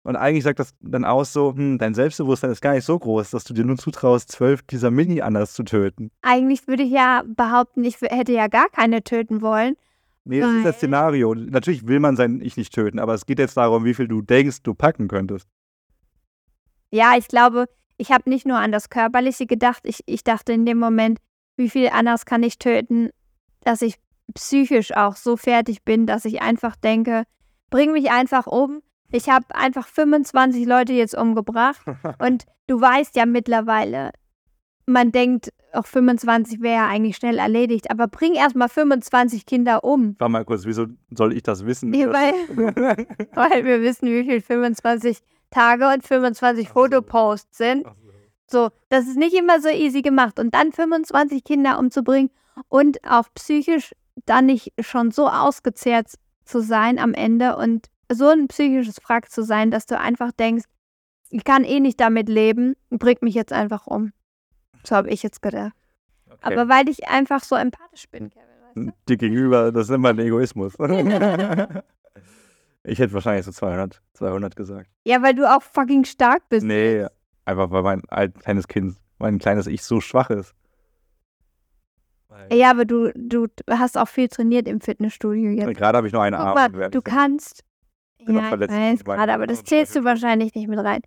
Und 0.06 0.14
eigentlich 0.14 0.44
sagt 0.44 0.60
das 0.60 0.72
dann 0.80 1.04
aus 1.04 1.32
so, 1.32 1.52
hm, 1.56 1.78
dein 1.78 1.92
Selbstbewusstsein 1.92 2.52
ist 2.52 2.60
gar 2.60 2.74
nicht 2.74 2.84
so 2.84 2.96
groß, 2.96 3.30
dass 3.30 3.42
du 3.42 3.54
dir 3.54 3.64
nur 3.64 3.76
zutraust, 3.76 4.30
zwölf 4.30 4.62
dieser 4.62 4.92
Mini-Annas 4.92 5.52
zu 5.52 5.64
töten. 5.64 6.12
Eigentlich 6.22 6.68
würde 6.68 6.84
ich 6.84 6.92
ja 6.92 7.24
behaupten, 7.26 7.82
ich 7.82 8.00
hätte 8.00 8.32
ja 8.32 8.46
gar 8.46 8.68
keine 8.68 9.02
töten 9.02 9.42
wollen. 9.42 9.74
Nee, 10.22 10.38
das 10.38 10.52
ist 10.52 10.64
das 10.64 10.76
Szenario. 10.76 11.34
Natürlich 11.34 11.88
will 11.88 11.98
man 11.98 12.14
sein 12.14 12.40
Ich 12.40 12.56
nicht 12.56 12.72
töten, 12.72 13.00
aber 13.00 13.14
es 13.14 13.26
geht 13.26 13.40
jetzt 13.40 13.56
darum, 13.56 13.84
wie 13.84 13.94
viel 13.94 14.06
du 14.06 14.22
denkst, 14.22 14.62
du 14.62 14.74
packen 14.74 15.08
könntest. 15.08 15.48
Ja, 16.92 17.16
ich 17.18 17.26
glaube, 17.26 17.66
ich 17.96 18.12
habe 18.12 18.30
nicht 18.30 18.46
nur 18.46 18.58
an 18.58 18.70
das 18.70 18.90
Körperliche 18.90 19.46
gedacht. 19.46 19.82
Ich, 19.82 20.04
ich 20.06 20.22
dachte 20.22 20.52
in 20.52 20.66
dem 20.66 20.78
Moment, 20.78 21.18
wie 21.56 21.68
viel 21.68 21.88
anders 21.88 22.24
kann 22.24 22.44
ich 22.44 22.60
töten, 22.60 23.10
dass 23.64 23.82
ich 23.82 23.96
psychisch 24.34 24.96
auch 24.96 25.16
so 25.16 25.36
fertig 25.36 25.82
bin, 25.82 26.06
dass 26.06 26.24
ich 26.24 26.42
einfach 26.42 26.76
denke, 26.76 27.24
bring 27.70 27.90
mich 27.90 28.12
einfach 28.12 28.46
um. 28.46 28.82
Ich 29.16 29.28
habe 29.30 29.46
einfach 29.54 29.86
25 29.86 30.66
Leute 30.66 30.92
jetzt 30.92 31.16
umgebracht 31.16 31.80
und 32.18 32.44
du 32.66 32.80
weißt 32.80 33.16
ja 33.16 33.24
mittlerweile, 33.26 34.10
man 34.86 35.10
denkt, 35.10 35.52
auch 35.72 35.86
25 35.86 36.60
wäre 36.62 36.76
ja 36.76 36.86
eigentlich 36.88 37.16
schnell 37.16 37.38
erledigt, 37.38 37.90
aber 37.90 38.06
bring 38.08 38.34
erstmal 38.34 38.68
25 38.68 39.44
Kinder 39.46 39.84
um, 39.84 40.14
War 40.18 40.28
mal 40.28 40.44
kurz, 40.44 40.64
wieso 40.64 40.86
soll 41.10 41.32
ich 41.34 41.42
das 41.42 41.64
wissen? 41.66 41.90
Nee, 41.90 42.06
weil- 42.06 42.34
weil 43.34 43.64
wir 43.64 43.82
wissen, 43.82 44.08
wie 44.08 44.24
viel 44.24 44.40
25 44.40 45.18
Tage 45.50 45.88
und 45.88 46.04
25 46.06 46.66
Ach 46.66 46.68
so. 46.68 46.80
Fotoposts 46.80 47.56
sind. 47.58 47.86
So, 48.48 48.70
das 48.90 49.06
ist 49.08 49.16
nicht 49.16 49.34
immer 49.34 49.60
so 49.60 49.68
easy 49.68 50.02
gemacht. 50.02 50.38
Und 50.38 50.54
dann 50.54 50.72
25 50.72 51.42
Kinder 51.42 51.78
umzubringen 51.78 52.30
und 52.68 52.98
auch 53.08 53.26
psychisch 53.34 53.92
dann 54.24 54.46
nicht 54.46 54.72
schon 54.80 55.10
so 55.10 55.28
ausgezehrt 55.28 56.12
zu 56.44 56.60
sein 56.60 56.98
am 57.00 57.12
Ende 57.12 57.56
und 57.56 57.86
so 58.12 58.28
ein 58.28 58.48
psychisches 58.48 58.96
Wrack 59.06 59.30
zu 59.30 59.42
sein, 59.42 59.70
dass 59.70 59.86
du 59.86 59.98
einfach 59.98 60.32
denkst, 60.32 60.64
ich 61.30 61.44
kann 61.44 61.64
eh 61.64 61.80
nicht 61.80 62.00
damit 62.00 62.28
leben, 62.28 62.76
bring 62.90 63.18
mich 63.20 63.34
jetzt 63.34 63.52
einfach 63.52 63.86
um. 63.86 64.12
So 64.84 64.94
habe 64.94 65.10
ich 65.10 65.22
jetzt 65.22 65.42
gedacht. 65.42 65.72
Okay. 66.26 66.38
Aber 66.42 66.68
weil 66.68 66.88
ich 66.88 67.08
einfach 67.08 67.42
so 67.42 67.56
empathisch 67.56 68.08
bin, 68.10 68.30
Kevin, 68.30 68.46
weißt 68.62 68.76
du? 68.76 68.92
Dir 69.08 69.16
gegenüber, 69.16 69.72
das 69.72 69.88
ist 69.88 69.94
immer 69.94 70.10
ein 70.10 70.18
Egoismus. 70.18 70.74
ich 72.84 72.98
hätte 72.98 73.12
wahrscheinlich 73.12 73.44
so 73.44 73.52
200, 73.52 74.00
200 74.14 74.54
gesagt. 74.54 74.90
Ja, 75.04 75.22
weil 75.22 75.34
du 75.34 75.50
auch 75.50 75.62
fucking 75.62 76.04
stark 76.04 76.48
bist. 76.48 76.64
Nee, 76.64 77.06
einfach 77.44 77.70
weil 77.70 77.82
mein 77.82 78.02
alt, 78.08 78.38
kleines 78.38 78.68
Kind, 78.68 78.96
mein 79.18 79.38
kleines 79.38 79.66
Ich 79.66 79.82
so 79.82 80.00
schwach 80.00 80.30
ist. 80.30 80.54
Ja, 82.52 82.70
aber 82.70 82.84
du, 82.84 83.12
du 83.14 83.46
hast 83.70 83.96
auch 83.96 84.08
viel 84.08 84.28
trainiert 84.28 84.68
im 84.68 84.80
Fitnessstudio 84.80 85.50
jetzt. 85.50 85.76
Gerade 85.76 85.96
habe 85.96 86.06
ich 86.06 86.12
nur 86.12 86.22
einen 86.22 86.36
Guck 86.36 86.46
Arm. 86.46 86.72
mal, 86.72 86.90
du 86.90 87.02
kannst. 87.02 87.64
Ja, 88.28 88.50
ich 88.54 88.70
weiß 88.70 89.04
gerade, 89.04 89.32
aber 89.32 89.46
das 89.46 89.60
Und 89.60 89.68
zählst 89.68 89.94
du 89.96 90.04
wahrscheinlich 90.04 90.54
nicht 90.54 90.68
mit 90.68 90.78
rein. 90.78 91.00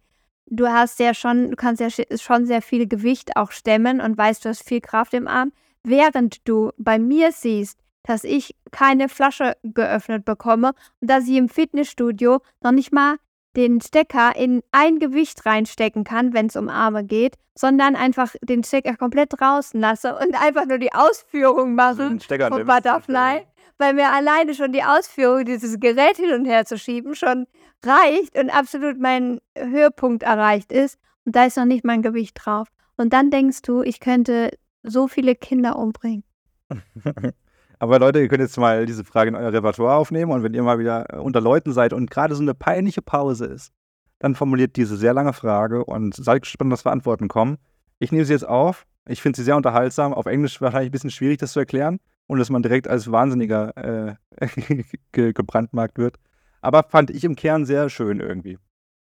Du 0.48 0.68
hast 0.68 1.00
ja 1.00 1.14
schon, 1.14 1.52
du 1.52 1.56
kannst 1.56 1.80
ja 1.80 1.88
sch- 1.88 2.22
schon 2.22 2.46
sehr 2.46 2.62
viel 2.62 2.88
Gewicht 2.88 3.36
auch 3.38 3.52
stemmen 3.52 4.02
und 4.02 4.18
weißt, 4.18 4.46
du 4.46 4.50
hast 4.50 4.68
viel 4.68 4.82
Kraft 4.82 5.14
im 5.14 5.28
Arm, 5.28 5.52
während 5.84 6.48
du 6.48 6.72
bei 6.78 6.98
mir 6.98 7.32
siehst, 7.32 7.80
dass 8.04 8.24
ich 8.24 8.56
keine 8.72 9.10
Flasche 9.10 9.54
geöffnet 9.64 10.26
bekomme 10.26 10.72
und 11.02 11.10
dass 11.10 11.28
ich 11.28 11.36
im 11.36 11.50
Fitnessstudio 11.50 12.40
noch 12.62 12.72
nicht 12.72 12.92
mal 12.92 13.18
den 13.56 13.82
Stecker 13.82 14.36
in 14.36 14.62
ein 14.72 15.00
Gewicht 15.00 15.46
reinstecken 15.46 16.04
kann, 16.04 16.34
wenn 16.34 16.48
es 16.48 16.56
um 16.56 16.70
Arme 16.70 17.04
geht, 17.04 17.36
sondern 17.56 17.96
einfach 17.96 18.34
den 18.42 18.64
Stecker 18.64 18.96
komplett 18.96 19.34
draußen 19.40 19.80
lasse 19.80 20.16
und 20.16 20.34
einfach 20.42 20.66
nur 20.66 20.78
die 20.78 20.94
Ausführung 20.94 21.76
mache 21.76 22.20
Stecker 22.20 22.48
vom 22.48 22.60
nimmst. 22.60 22.74
Butterfly, 22.74 23.46
weil 23.80 23.94
mir 23.94 24.12
alleine 24.12 24.54
schon 24.54 24.74
die 24.74 24.84
Ausführung, 24.84 25.46
dieses 25.46 25.80
Gerät 25.80 26.18
hin 26.18 26.34
und 26.34 26.46
her 26.46 26.66
zu 26.66 26.78
schieben, 26.78 27.16
schon 27.16 27.48
reicht 27.84 28.38
und 28.38 28.50
absolut 28.50 29.00
mein 29.00 29.40
Höhepunkt 29.58 30.24
erreicht 30.24 30.72
ist. 30.72 31.00
Und 31.26 31.36
da 31.36 31.46
ist 31.46 31.58
noch 31.58 31.66
nicht 31.66 31.86
mein 31.86 32.02
Gewicht 32.02 32.38
drauf. 32.44 32.68
Und 32.98 33.14
dann 33.14 33.32
denkst 33.32 33.62
du, 33.62 33.82
ich 33.82 34.00
könnte 34.00 34.52
so 34.84 35.08
viele 35.08 35.34
Kinder 35.36 35.78
umbringen. 35.78 36.24
Aber 37.80 38.00
Leute, 38.00 38.20
ihr 38.20 38.28
könnt 38.28 38.42
jetzt 38.42 38.58
mal 38.58 38.86
diese 38.86 39.06
Frage 39.06 39.30
in 39.30 39.36
euer 39.36 39.54
Repertoire 39.54 39.96
aufnehmen 39.96 40.34
und 40.34 40.44
wenn 40.44 40.54
ihr 40.54 40.64
mal 40.64 40.80
wieder 40.80 41.06
äh, 41.14 41.18
unter 41.18 41.40
Leuten 41.40 41.72
seid 41.72 41.94
und 41.94 42.12
gerade 42.12 42.36
so 42.36 42.42
eine 42.42 42.54
peinliche 42.54 43.02
Pause 43.02 43.46
ist, 43.46 43.72
dann 44.20 44.36
formuliert 44.36 44.76
diese 44.76 44.98
sehr 44.98 45.14
lange 45.14 45.32
Frage 45.32 45.86
und 45.86 46.14
seid 46.14 46.42
gespannt, 46.42 46.74
was 46.74 46.82
für 46.82 46.92
Antworten 46.92 47.30
kommen. 47.30 47.58
Ich 48.00 48.12
nehme 48.12 48.26
sie 48.26 48.34
jetzt 48.34 48.48
auf. 48.48 48.86
Ich 49.08 49.22
finde 49.22 49.38
sie 49.38 49.46
sehr 49.46 49.56
unterhaltsam. 49.56 50.14
Auf 50.14 50.26
Englisch 50.26 50.60
wahrscheinlich 50.60 50.90
ein 50.90 50.92
bisschen 50.92 51.12
schwierig, 51.12 51.38
das 51.38 51.54
zu 51.54 51.60
erklären 51.60 52.02
und 52.30 52.38
dass 52.38 52.52
man 52.52 52.62
direkt 52.62 52.88
als 52.88 53.12
Wahnsinniger 53.12 53.76
äh, 53.76 54.16
ge 55.12 55.34
gebrandmarkt 55.34 55.98
wird. 55.98 56.18
Aber 56.62 56.84
fand 56.84 57.10
ich 57.10 57.24
im 57.24 57.36
Kern 57.36 57.66
sehr 57.66 57.90
schön 57.90 58.20
irgendwie. 58.20 58.60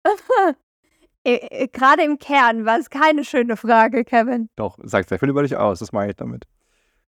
äh, 1.24 1.34
äh, 1.34 1.68
gerade 1.68 2.04
im 2.04 2.20
Kern 2.20 2.66
war 2.66 2.78
es 2.78 2.92
keine 2.92 3.26
schöne 3.26 3.58
Frage, 3.58 4.04
Kevin. 4.04 4.50
Doch, 4.56 4.78
sagt 4.84 5.10
sehr 5.10 5.18
viel 5.18 5.30
über 5.30 5.42
dich 5.42 5.58
aus, 5.58 5.80
das 5.80 5.92
meine 5.92 6.12
ich 6.12 6.16
damit. 6.16 6.46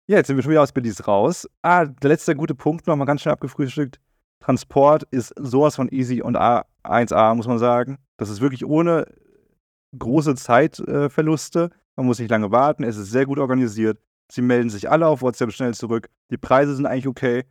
Ja, 0.06 0.18
jetzt 0.18 0.26
sind 0.26 0.36
wir 0.36 0.42
schon 0.42 0.50
wieder 0.50 0.62
aus 0.62 0.72
Belize 0.72 1.02
raus. 1.06 1.48
Ah, 1.62 1.86
der 1.86 2.10
letzte 2.10 2.36
gute 2.36 2.54
Punkt 2.54 2.86
noch 2.86 2.96
mal 2.96 3.06
ganz 3.06 3.22
schnell 3.22 3.32
abgefrühstückt. 3.32 3.98
Transport 4.40 5.04
ist 5.04 5.32
sowas 5.38 5.76
von 5.76 5.88
easy 5.88 6.20
und 6.20 6.36
A1A, 6.36 7.34
muss 7.34 7.48
man 7.48 7.58
sagen. 7.58 7.96
Das 8.18 8.28
ist 8.28 8.42
wirklich 8.42 8.66
ohne 8.66 9.06
große 9.98 10.34
Zeitverluste. 10.34 11.70
Man 11.96 12.04
muss 12.04 12.18
nicht 12.18 12.30
lange 12.30 12.50
warten. 12.50 12.84
Es 12.84 12.98
ist 12.98 13.10
sehr 13.10 13.24
gut 13.24 13.38
organisiert. 13.38 13.98
Sie 14.30 14.42
melden 14.42 14.70
sich 14.70 14.90
alle 14.90 15.06
auf 15.06 15.22
WhatsApp 15.22 15.52
schnell 15.52 15.74
zurück. 15.74 16.08
Die 16.30 16.36
Preise 16.38 16.74
sind 16.74 16.86
eigentlich 16.86 17.08
okay. 17.08 17.44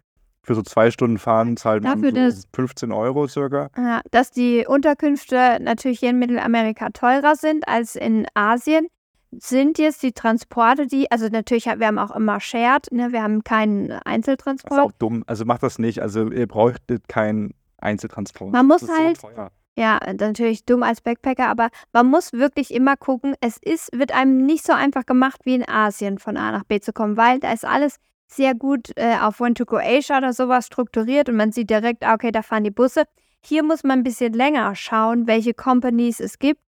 Für 0.45 0.55
so 0.55 0.61
zwei 0.61 0.91
Stunden 0.91 1.19
Fahren 1.19 1.55
zahlt 1.55 1.83
man 1.83 2.01
Dafür, 2.01 2.31
so 2.31 2.41
15 2.53 2.91
Euro 2.91 3.27
circa. 3.27 3.69
Ja, 3.77 4.01
dass 4.11 4.29
die 4.31 4.65
Unterkünfte 4.67 5.57
natürlich 5.61 5.99
hier 5.99 6.09
in 6.09 6.19
Mittelamerika 6.19 6.89
teurer 6.89 7.35
sind 7.37 7.65
als 7.67 7.95
in 7.95 8.27
Asien, 8.33 8.87
sind 9.31 9.77
jetzt 9.79 10.03
die 10.03 10.11
Transporte, 10.11 10.85
die, 10.85 11.09
also 11.09 11.27
natürlich, 11.29 11.65
wir 11.65 11.87
haben 11.87 11.97
auch 11.97 12.13
immer 12.13 12.39
Shared, 12.41 12.91
ne, 12.91 13.13
wir 13.13 13.23
haben 13.23 13.43
keinen 13.45 13.87
Das 13.87 13.97
ist 13.99 14.05
Einzeltransport. 14.05 14.79
auch 14.81 14.91
dumm. 14.99 15.23
Also 15.27 15.45
macht 15.45 15.63
das 15.63 15.79
nicht. 15.79 16.01
Also 16.01 16.29
ihr 16.29 16.47
braucht 16.47 16.81
keinen 17.07 17.53
Einzeltransport. 17.77 18.51
Man 18.51 18.67
muss 18.67 18.81
halt- 18.87 19.17
So 19.21 19.27
teuer. 19.29 19.49
Ja, 19.75 19.99
natürlich 20.19 20.65
dumm 20.65 20.83
als 20.83 21.01
Backpacker, 21.01 21.47
aber 21.47 21.69
man 21.93 22.05
muss 22.05 22.31
wirklich 22.31 22.71
immer 22.71 22.95
gucken, 22.95 23.35
es 23.41 23.57
ist, 23.57 23.89
wird 23.91 24.13
einem 24.13 24.45
nicht 24.45 24.63
so 24.63 24.73
einfach 24.73 25.05
gemacht 25.05 25.41
wie 25.45 25.55
in 25.55 25.67
Asien 25.67 26.19
von 26.19 26.37
A 26.37 26.51
nach 26.51 26.63
B 26.63 26.79
zu 26.79 26.93
kommen, 26.93 27.17
weil 27.17 27.39
da 27.39 27.51
ist 27.51 27.65
alles 27.65 27.97
sehr 28.27 28.53
gut 28.53 28.91
äh, 28.97 29.17
auf 29.19 29.41
One-to-Go-Asia 29.41 30.19
oder 30.19 30.31
sowas 30.31 30.67
strukturiert 30.67 31.27
und 31.27 31.37
man 31.37 31.51
sieht 31.51 31.71
direkt, 31.71 32.03
ah, 32.03 32.13
okay, 32.13 32.31
da 32.31 32.43
fahren 32.43 32.63
die 32.63 32.71
Busse. 32.71 33.05
Hier 33.41 33.63
muss 33.63 33.83
man 33.83 33.99
ein 33.99 34.03
bisschen 34.03 34.33
länger 34.33 34.75
schauen, 34.75 35.25
welche 35.25 35.55
Companies 35.55 36.19
es 36.19 36.37
gibt 36.37 36.61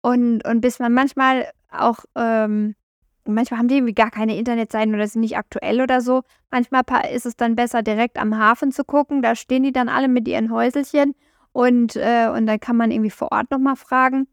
und, 0.00 0.46
und 0.46 0.60
bis 0.60 0.78
man 0.78 0.92
manchmal 0.92 1.48
auch, 1.68 2.04
ähm, 2.14 2.76
manchmal 3.24 3.58
haben 3.58 3.68
die 3.68 3.76
irgendwie 3.76 3.94
gar 3.94 4.10
keine 4.12 4.36
Internetseiten 4.36 4.94
oder 4.94 5.06
sind 5.08 5.22
nicht 5.22 5.36
aktuell 5.36 5.80
oder 5.80 6.00
so. 6.00 6.22
Manchmal 6.52 6.84
ist 7.12 7.26
es 7.26 7.36
dann 7.36 7.56
besser, 7.56 7.82
direkt 7.82 8.18
am 8.18 8.38
Hafen 8.38 8.70
zu 8.70 8.84
gucken. 8.84 9.20
Da 9.20 9.34
stehen 9.34 9.64
die 9.64 9.72
dann 9.72 9.88
alle 9.88 10.08
mit 10.08 10.28
ihren 10.28 10.52
Häuselchen 10.52 11.14
und, 11.52 11.96
äh, 11.96 12.28
und 12.34 12.46
dann 12.46 12.60
kann 12.60 12.76
man 12.76 12.90
irgendwie 12.90 13.10
vor 13.10 13.30
Ort 13.32 13.50
nochmal 13.50 13.76
fragen. 13.76 14.26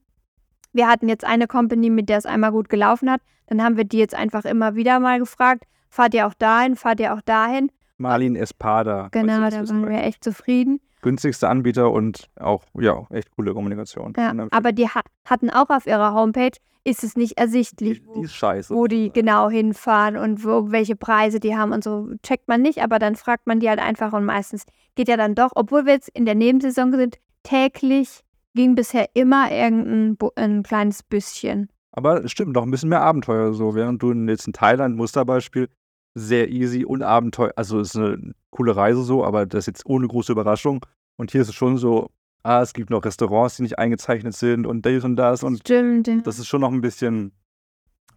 Wir 0.72 0.88
hatten 0.88 1.10
jetzt 1.10 1.26
eine 1.26 1.48
Company, 1.48 1.90
mit 1.90 2.10
der 2.10 2.18
es 2.18 2.26
einmal 2.26 2.52
gut 2.52 2.70
gelaufen 2.70 3.10
hat. 3.10 3.22
Dann 3.48 3.64
haben 3.64 3.78
wir 3.78 3.84
die 3.84 3.98
jetzt 3.98 4.16
einfach 4.16 4.46
immer 4.46 4.76
wieder 4.76 5.00
mal 5.00 5.20
gefragt, 5.20 5.66
fahrt 5.90 6.14
ihr 6.14 6.28
auch 6.28 6.34
dahin, 6.34 6.76
fahrt 6.76 7.00
ihr 7.00 7.14
auch 7.14 7.22
dahin? 7.22 7.72
Marlin 7.98 8.36
Espada. 8.36 9.10
Genau, 9.12 9.50
da 9.50 9.68
waren 9.68 9.90
wir 9.90 10.04
echt 10.04 10.24
zufrieden. 10.24 10.80
Günstigste 11.02 11.48
Anbieter 11.50 11.92
und 11.92 12.30
auch, 12.40 12.64
ja, 12.80 13.06
echt 13.10 13.32
coole 13.36 13.54
Kommunikation. 13.54 14.14
Ja, 14.18 14.34
dann- 14.34 14.50
aber 14.52 14.72
die 14.72 14.88
ha 14.88 15.02
hatten 15.26 15.50
auch 15.50 15.70
auf 15.70 15.86
ihrer 15.88 16.14
Homepage, 16.14 16.58
ist 16.86 17.04
es 17.04 17.16
nicht 17.16 17.38
ersichtlich, 17.38 18.00
die, 18.02 18.08
wo, 18.08 18.22
die 18.22 18.28
scheiße. 18.28 18.74
wo 18.74 18.88
die 18.88 19.12
genau 19.12 19.50
hinfahren 19.50 20.18
und 20.18 20.44
wo, 20.46 20.72
welche 20.72 20.96
Preise 20.96 21.40
die 21.40 21.56
haben 21.56 21.72
und 21.74 21.84
so 21.84 22.10
checkt 22.24 22.48
man 22.48 22.62
nicht, 22.62 22.82
aber 22.82 23.00
dann 23.00 23.16
fragt 23.16 23.48
man 23.48 23.60
die 23.60 23.70
halt 23.70 23.80
einfach 23.80 24.14
und 24.14 24.26
meistens 24.26 24.64
geht 24.96 25.08
ja 25.10 25.18
dann 25.18 25.36
doch, 25.36 25.52
obwohl 25.56 25.86
wir 25.86 25.94
jetzt 25.94 26.10
in 26.10 26.26
der 26.26 26.36
Nebensaison 26.36 26.92
sind, 26.92 27.18
täglich 27.44 28.22
ging 28.56 28.76
bisher 28.76 29.08
immer 29.14 29.52
irgendein 29.52 30.18
ein 30.36 30.64
kleines 30.64 31.04
Büsschen. 31.04 31.70
Aber 31.92 32.28
stimmt, 32.28 32.54
noch 32.54 32.64
ein 32.64 32.72
bisschen 32.72 32.90
mehr 32.90 33.02
Abenteuer 33.02 33.54
so. 33.54 33.76
Während 33.76 34.02
du 34.02 34.12
in- 34.12 34.28
jetzt 34.30 34.48
in 34.48 34.54
Thailand, 34.54 34.96
Musterbeispiel, 34.96 35.70
sehr 36.16 36.50
easy 36.50 36.86
und 36.86 37.04
Abenteuer, 37.04 37.54
also 37.56 37.80
es 37.80 37.90
ist 37.90 37.98
eine 37.98 38.34
coole 38.50 38.76
Reise 38.76 39.04
so, 39.04 39.24
aber 39.24 39.46
das 39.46 39.66
jetzt 39.66 39.86
ohne 39.86 40.08
große 40.08 40.32
Überraschung. 40.32 40.86
Und 41.18 41.32
hier 41.32 41.42
ist 41.42 41.50
es 41.50 41.56
schon 41.56 41.78
so, 41.78 42.10
ah, 42.44 42.62
es 42.62 42.74
gibt 42.74 42.90
noch 42.90 43.04
Restaurants, 43.04 43.58
die 43.58 43.64
nicht 43.64 43.78
eingezeichnet 43.78 44.34
sind 44.34 44.66
und 44.66 44.86
dies 44.86 45.04
und 45.04 45.16
das 45.16 45.44
und 45.44 45.60
Stimmt, 45.60 46.08
ja. 46.08 46.18
das 46.24 46.40
ist 46.40 46.48
schon 46.48 46.62
noch 46.62 46.72
ein 46.72 46.82
bisschen 46.82 47.32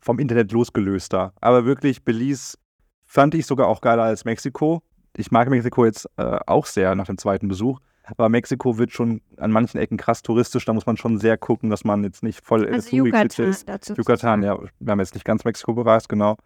vom 0.01 0.19
Internet 0.19 0.53
losgelöster. 0.53 1.33
Aber 1.41 1.65
wirklich, 1.65 2.05
Belize 2.05 2.57
fand 3.05 3.35
ich 3.35 3.47
sogar 3.47 3.69
auch 3.69 3.81
geiler 3.81 4.03
als 4.05 4.25
Mexiko. 4.25 4.83
Ich 5.17 5.31
mag 5.31 5.49
Mexiko 5.49 5.85
jetzt 5.85 6.09
äh, 6.17 6.39
auch 6.47 6.67
sehr 6.67 6.95
nach 6.95 7.07
dem 7.07 7.19
zweiten 7.19 7.49
Besuch. 7.49 7.79
Aber 8.05 8.29
Mexiko 8.29 8.79
wird 8.79 8.91
schon 8.91 9.21
an 9.37 9.53
manchen 9.53 9.79
Ecken 9.79 9.97
krass 9.97 10.23
touristisch. 10.23 10.65
Da 10.65 10.73
muss 10.73 10.87
man 10.87 10.97
schon 10.97 11.19
sehr 11.19 11.39
gucken, 11.39 11.71
dass 11.71 11.85
man 11.85 12.03
jetzt 12.03 12.23
nicht 12.23 12.45
voll 12.45 12.65
also 12.67 12.77
das 12.77 12.91
Yucatan 12.91 13.47
ist. 13.47 13.69
dazu. 13.69 13.95
zu 13.95 14.01
Yucatan, 14.01 14.43
ja. 14.43 14.59
Wir 14.81 14.91
haben 14.91 14.99
jetzt 14.99 15.15
nicht 15.15 15.25
ganz 15.25 15.45
Mexiko 15.45 15.75
bereist, 15.75 16.09
genau. 16.09 16.37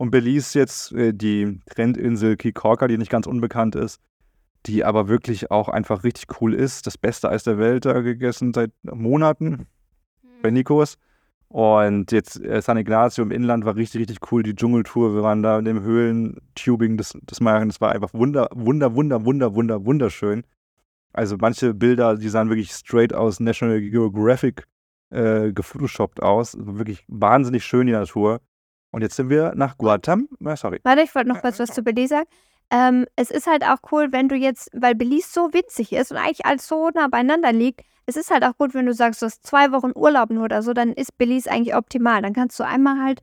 Und 0.00 0.12
Belize 0.12 0.58
jetzt 0.58 0.92
äh, 0.92 1.12
die 1.12 1.60
Trendinsel 1.66 2.38
Kikorka, 2.38 2.88
die 2.88 2.96
nicht 2.96 3.10
ganz 3.10 3.26
unbekannt 3.26 3.76
ist, 3.76 4.00
die 4.64 4.82
aber 4.82 5.08
wirklich 5.08 5.50
auch 5.50 5.68
einfach 5.68 6.04
richtig 6.04 6.40
cool 6.40 6.54
ist. 6.54 6.86
Das 6.86 6.96
beste 6.96 7.28
Eis 7.28 7.44
der 7.44 7.58
Welt 7.58 7.84
da 7.84 8.00
gegessen 8.00 8.54
seit 8.54 8.72
Monaten 8.82 9.66
bei 10.40 10.50
Nikos. 10.50 10.96
Und 11.48 12.12
jetzt 12.12 12.42
äh, 12.42 12.62
San 12.62 12.78
Ignacio 12.78 13.22
im 13.22 13.30
Inland 13.30 13.66
war 13.66 13.76
richtig, 13.76 14.00
richtig 14.00 14.32
cool. 14.32 14.42
Die 14.42 14.54
Dschungeltour, 14.54 15.14
wir 15.14 15.22
waren 15.22 15.42
da 15.42 15.58
in 15.58 15.66
dem 15.66 15.82
Höhlen-Tubing 15.82 16.96
des, 16.96 17.12
des 17.24 17.42
Machen. 17.42 17.68
Das 17.68 17.82
war 17.82 17.92
einfach 17.92 18.14
wunder, 18.14 18.48
wunder, 18.54 18.94
wunder, 18.94 19.26
wunder, 19.26 19.54
wunder, 19.54 19.84
wunderschön. 19.84 20.44
Also 21.12 21.36
manche 21.38 21.74
Bilder, 21.74 22.16
die 22.16 22.30
sahen 22.30 22.48
wirklich 22.48 22.72
straight 22.72 23.12
aus 23.12 23.38
National 23.38 23.82
Geographic 23.82 24.66
äh, 25.10 25.52
gefotoshoppt 25.52 26.22
aus. 26.22 26.56
Wirklich 26.58 27.04
wahnsinnig 27.06 27.66
schön 27.66 27.86
die 27.86 27.92
Natur. 27.92 28.40
Und 28.90 29.02
jetzt 29.02 29.16
sind 29.16 29.30
wir 29.30 29.52
nach 29.54 29.78
Guatam. 29.78 30.28
Ah, 30.44 30.56
sorry. 30.56 30.80
Warte, 30.82 31.02
ich 31.02 31.14
wollte 31.14 31.28
noch 31.28 31.40
kurz 31.40 31.58
was 31.58 31.72
zu 31.72 31.82
Belize 31.82 32.08
sagen. 32.08 32.28
Ähm, 32.70 33.06
es 33.16 33.30
ist 33.30 33.46
halt 33.46 33.64
auch 33.64 33.78
cool, 33.90 34.12
wenn 34.12 34.28
du 34.28 34.36
jetzt, 34.36 34.70
weil 34.72 34.94
Belize 34.94 35.28
so 35.30 35.52
winzig 35.52 35.92
ist 35.92 36.12
und 36.12 36.18
eigentlich 36.18 36.46
alles 36.46 36.68
so 36.68 36.90
nah 36.90 37.08
beieinander 37.08 37.52
liegt, 37.52 37.82
es 38.06 38.16
ist 38.16 38.30
halt 38.30 38.44
auch 38.44 38.56
gut, 38.56 38.74
wenn 38.74 38.86
du 38.86 38.94
sagst, 38.94 39.22
du 39.22 39.26
hast 39.26 39.46
zwei 39.46 39.72
Wochen 39.72 39.92
Urlaub 39.94 40.30
nur 40.30 40.44
oder 40.44 40.62
so, 40.62 40.72
dann 40.72 40.92
ist 40.92 41.16
Belize 41.18 41.50
eigentlich 41.50 41.74
optimal. 41.74 42.22
Dann 42.22 42.32
kannst 42.32 42.58
du 42.58 42.64
einmal 42.64 43.02
halt 43.02 43.22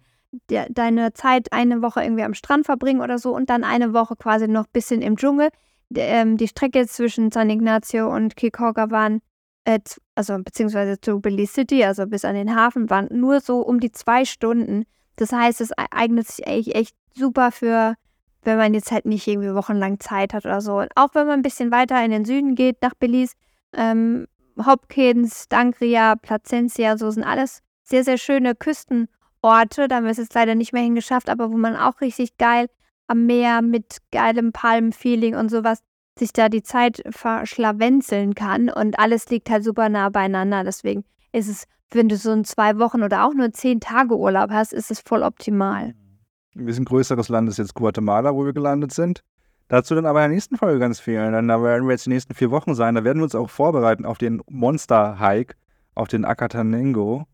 de 0.49 0.65
deine 0.70 1.13
Zeit 1.13 1.51
eine 1.53 1.82
Woche 1.82 2.03
irgendwie 2.03 2.24
am 2.24 2.34
Strand 2.34 2.65
verbringen 2.65 3.01
oder 3.01 3.18
so 3.18 3.34
und 3.34 3.49
dann 3.49 3.63
eine 3.63 3.93
Woche 3.93 4.15
quasi 4.15 4.47
noch 4.47 4.65
ein 4.65 4.72
bisschen 4.74 5.01
im 5.01 5.15
Dschungel. 5.15 5.49
D 5.89 6.01
ähm, 6.01 6.38
die 6.38 6.47
Strecke 6.47 6.86
zwischen 6.86 7.32
San 7.32 7.49
Ignacio 7.49 8.13
und 8.13 8.36
Kikorga 8.36 8.91
waren, 8.91 9.22
äh, 9.63 9.80
also 10.15 10.38
beziehungsweise 10.38 10.99
zu 10.99 11.22
Belize 11.22 11.53
City, 11.53 11.84
also 11.84 12.05
bis 12.07 12.26
an 12.26 12.36
den 12.36 12.53
Hafen, 12.55 12.89
waren 12.89 13.07
nur 13.11 13.39
so 13.39 13.61
um 13.61 13.80
die 13.80 13.91
zwei 13.91 14.26
Stunden. 14.26 14.84
Das 15.18 15.32
heißt, 15.32 15.61
es 15.61 15.72
e- 15.72 15.86
eignet 15.91 16.28
sich 16.28 16.47
eigentlich 16.47 16.76
echt 16.76 16.95
super 17.13 17.51
für, 17.51 17.95
wenn 18.43 18.57
man 18.57 18.74
jetzt 18.74 18.91
halt 18.91 19.05
nicht 19.05 19.28
irgendwie 19.28 19.53
wochenlang 19.53 19.99
Zeit 19.99 20.34
hat 20.34 20.45
oder 20.45 20.61
so. 20.61 20.80
Und 20.80 20.89
auch 20.95 21.09
wenn 21.13 21.28
man 21.28 21.39
ein 21.39 21.43
bisschen 21.43 21.72
weiter 21.72 22.03
in 22.03 22.11
den 22.11 22.26
Süden 22.26 22.55
geht, 22.55 22.82
nach 22.82 22.93
Belize, 22.95 23.36
ähm, 23.74 24.28
Hopkins, 24.65 25.47
Dankria, 25.49 26.15
Placencia, 26.15 26.97
so 26.97 27.11
sind 27.11 27.24
alles 27.24 27.61
sehr, 27.84 28.03
sehr 28.03 28.18
schöne 28.18 28.55
Küstenorte. 28.55 29.88
Da 29.88 29.97
haben 29.97 30.05
wir 30.05 30.11
es 30.11 30.18
jetzt 30.18 30.34
leider 30.34 30.55
nicht 30.55 30.74
mehr 30.74 30.84
hingeschafft, 30.84 31.30
aber 31.30 31.51
wo 31.51 31.57
man 31.57 31.76
auch 31.76 32.01
richtig 32.01 32.38
geil 32.38 32.68
am 33.07 33.26
Meer 33.26 33.61
mit 33.61 33.97
geilem 34.11 34.51
Palmenfeeling 34.51 35.36
und 35.36 35.49
sowas 35.49 35.80
sich 36.18 36.34
da 36.34 36.49
die 36.49 36.63
Zeit 36.63 37.03
verschlawenzeln 37.09 38.36
kann 38.36 38.70
und 38.70 38.99
alles 38.99 39.30
liegt 39.30 39.49
halt 39.49 39.63
super 39.63 39.88
nah 39.89 40.09
beieinander. 40.09 40.63
Deswegen 40.63 41.05
ist 41.32 41.47
es, 41.47 41.65
wenn 41.91 42.09
du 42.09 42.17
so 42.17 42.31
ein 42.31 42.43
zwei 42.43 42.77
Wochen 42.79 43.03
oder 43.03 43.25
auch 43.25 43.33
nur 43.33 43.51
zehn 43.51 43.79
Tage 43.79 44.17
Urlaub 44.17 44.49
hast, 44.51 44.73
ist 44.73 44.91
es 44.91 44.99
voll 44.99 45.23
optimal. 45.23 45.93
Ein 46.55 46.65
bisschen 46.65 46.85
größeres 46.85 47.29
Land 47.29 47.49
ist 47.49 47.57
jetzt 47.57 47.75
Guatemala, 47.75 48.33
wo 48.33 48.45
wir 48.45 48.53
gelandet 48.53 48.91
sind. 48.93 49.23
Dazu 49.67 49.95
dann 49.95 50.05
aber 50.05 50.23
in 50.23 50.29
der 50.29 50.35
nächsten 50.35 50.57
Folge 50.57 50.79
ganz 50.79 50.99
viel. 50.99 51.15
Dann 51.15 51.47
da 51.47 51.61
werden 51.61 51.88
wir 51.88 51.91
jetzt 51.91 52.05
die 52.05 52.09
nächsten 52.09 52.33
vier 52.33 52.51
Wochen 52.51 52.73
sein. 52.73 52.95
Da 52.95 53.03
werden 53.03 53.19
wir 53.19 53.25
uns 53.25 53.35
auch 53.35 53.49
vorbereiten 53.49 54.05
auf 54.05 54.17
den 54.17 54.41
Monster-Hike, 54.49 55.55
auf 55.93 56.07
den 56.07 56.25
Acatanengo, 56.25 57.25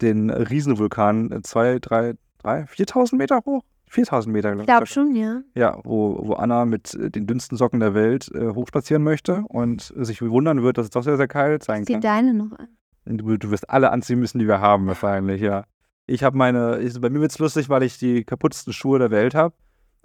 den 0.00 0.30
Riesenvulkan, 0.30 1.32
äh, 1.32 1.42
zwei, 1.42 1.78
drei, 1.80 2.14
drei, 2.38 2.66
4000 2.66 3.18
Meter 3.18 3.40
hoch? 3.44 3.62
4000 3.88 4.32
Meter, 4.32 4.50
Ich 4.50 4.54
glaube 4.54 4.66
glaube 4.66 4.86
schon, 4.86 5.14
ja. 5.14 5.42
Ja, 5.54 5.78
wo, 5.84 6.18
wo 6.26 6.34
Anna 6.34 6.64
mit 6.64 6.94
äh, 6.94 7.10
den 7.10 7.26
dünnsten 7.26 7.56
Socken 7.56 7.80
der 7.80 7.94
Welt 7.94 8.30
äh, 8.34 8.48
hochspazieren 8.48 9.02
möchte 9.02 9.44
und 9.48 9.92
sich 9.96 10.22
wundern 10.22 10.62
wird, 10.62 10.78
dass 10.78 10.86
es 10.86 10.90
doch 10.90 11.02
sehr, 11.02 11.16
sehr 11.16 11.28
kalt 11.28 11.64
sein 11.64 11.84
Zieh 11.84 11.94
kann. 11.94 12.02
deine 12.02 12.34
noch 12.34 12.52
an. 12.58 12.68
Du, 13.06 13.36
du 13.36 13.50
wirst 13.50 13.68
alle 13.70 13.90
anziehen 13.90 14.18
müssen, 14.18 14.38
die 14.38 14.48
wir 14.48 14.60
haben, 14.60 14.86
wahrscheinlich, 14.86 15.40
ja. 15.40 15.64
Ich 16.06 16.22
habe 16.22 16.36
meine, 16.36 16.80
ich, 16.80 17.00
bei 17.00 17.10
mir 17.10 17.20
wird 17.20 17.32
es 17.32 17.38
lustig, 17.38 17.68
weil 17.68 17.82
ich 17.82 17.98
die 17.98 18.24
kaputtesten 18.24 18.72
Schuhe 18.72 18.98
der 18.98 19.10
Welt 19.10 19.34
habe 19.34 19.54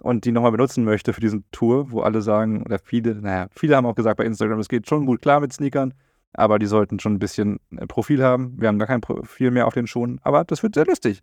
und 0.02 0.24
die 0.24 0.32
nochmal 0.32 0.52
benutzen 0.52 0.84
möchte 0.84 1.12
für 1.12 1.20
diesen 1.20 1.44
Tour, 1.50 1.90
wo 1.90 2.00
alle 2.00 2.22
sagen, 2.22 2.62
oder 2.62 2.78
viele, 2.78 3.14
naja, 3.14 3.48
viele 3.54 3.76
haben 3.76 3.86
auch 3.86 3.94
gesagt 3.94 4.16
bei 4.16 4.24
Instagram, 4.24 4.58
es 4.58 4.68
geht 4.68 4.88
schon 4.88 5.06
gut 5.06 5.22
klar 5.22 5.40
mit 5.40 5.52
Sneakern, 5.52 5.94
aber 6.32 6.58
die 6.58 6.66
sollten 6.66 6.98
schon 7.00 7.14
ein 7.14 7.18
bisschen 7.18 7.60
äh, 7.76 7.86
Profil 7.86 8.22
haben. 8.22 8.54
Wir 8.58 8.68
haben 8.68 8.78
gar 8.78 8.88
kein 8.88 9.00
Profil 9.00 9.50
mehr 9.50 9.66
auf 9.66 9.74
den 9.74 9.86
Schuhen, 9.86 10.20
aber 10.22 10.44
das 10.44 10.62
wird 10.62 10.74
sehr 10.74 10.86
lustig. 10.86 11.22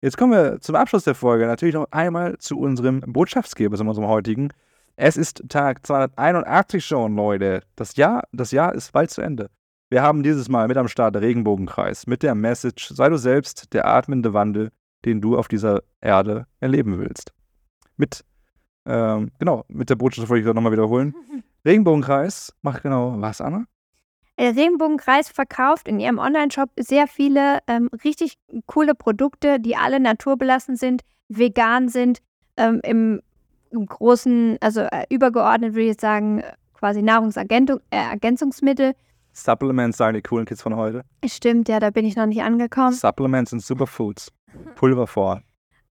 Jetzt 0.00 0.16
kommen 0.16 0.32
wir 0.32 0.60
zum 0.60 0.76
Abschluss 0.76 1.04
der 1.04 1.14
Folge 1.14 1.46
natürlich 1.46 1.74
noch 1.74 1.90
einmal 1.90 2.38
zu 2.38 2.58
unserem 2.58 3.00
Botschaftsgeber, 3.00 3.76
zu 3.76 3.84
unserem 3.84 4.08
heutigen. 4.08 4.50
Es 4.96 5.16
ist 5.16 5.42
Tag 5.48 5.86
281 5.86 6.84
schon, 6.84 7.16
Leute. 7.16 7.62
Das 7.76 7.96
Jahr, 7.96 8.24
das 8.32 8.50
Jahr 8.52 8.74
ist 8.74 8.92
bald 8.92 9.10
zu 9.10 9.22
Ende. 9.22 9.50
Wir 9.90 10.02
haben 10.02 10.22
dieses 10.22 10.50
Mal 10.50 10.68
mit 10.68 10.76
am 10.76 10.86
Start 10.86 11.16
Regenbogenkreis 11.16 12.06
mit 12.06 12.22
der 12.22 12.34
Message, 12.34 12.88
sei 12.88 13.08
du 13.08 13.16
selbst 13.16 13.72
der 13.72 13.86
atmende 13.86 14.34
Wandel, 14.34 14.70
den 15.06 15.22
du 15.22 15.38
auf 15.38 15.48
dieser 15.48 15.82
Erde 16.02 16.46
erleben 16.60 16.98
willst. 16.98 17.32
Mit, 17.96 18.22
ähm, 18.84 19.30
genau, 19.38 19.64
mit 19.68 19.88
der 19.88 19.96
Botschaft 19.96 20.28
wollte 20.28 20.40
ich 20.40 20.46
das 20.46 20.54
nochmal 20.54 20.72
wiederholen. 20.72 21.14
Regenbogenkreis 21.64 22.52
macht 22.60 22.82
genau 22.82 23.14
was, 23.18 23.40
Anna? 23.40 23.64
Der 24.38 24.54
Regenbogenkreis 24.54 25.30
verkauft 25.30 25.88
in 25.88 26.00
ihrem 26.00 26.18
Online-Shop 26.18 26.68
sehr 26.78 27.06
viele 27.06 27.60
ähm, 27.66 27.88
richtig 28.04 28.34
coole 28.66 28.94
Produkte, 28.94 29.58
die 29.58 29.74
alle 29.74 30.00
naturbelassen 30.00 30.76
sind, 30.76 31.00
vegan 31.28 31.88
sind, 31.88 32.18
ähm, 32.58 32.80
im, 32.84 33.22
im, 33.70 33.86
großen, 33.86 34.58
also 34.60 34.82
äh, 34.82 35.06
übergeordnet 35.08 35.72
würde 35.72 35.84
ich 35.84 35.88
jetzt 35.92 36.02
sagen, 36.02 36.42
quasi 36.74 37.00
Nahrungsergänzungsmittel. 37.00 38.90
Äh, 38.90 38.94
Supplements 39.32 39.98
sagen 39.98 40.14
die 40.14 40.22
coolen 40.22 40.46
Kids 40.46 40.62
von 40.62 40.76
heute. 40.76 41.04
Stimmt, 41.24 41.68
ja, 41.68 41.80
da 41.80 41.90
bin 41.90 42.04
ich 42.04 42.16
noch 42.16 42.26
nicht 42.26 42.42
angekommen. 42.42 42.92
Supplements 42.92 43.50
sind 43.50 43.62
Superfoods. 43.62 44.32
Pulverform. 44.74 45.42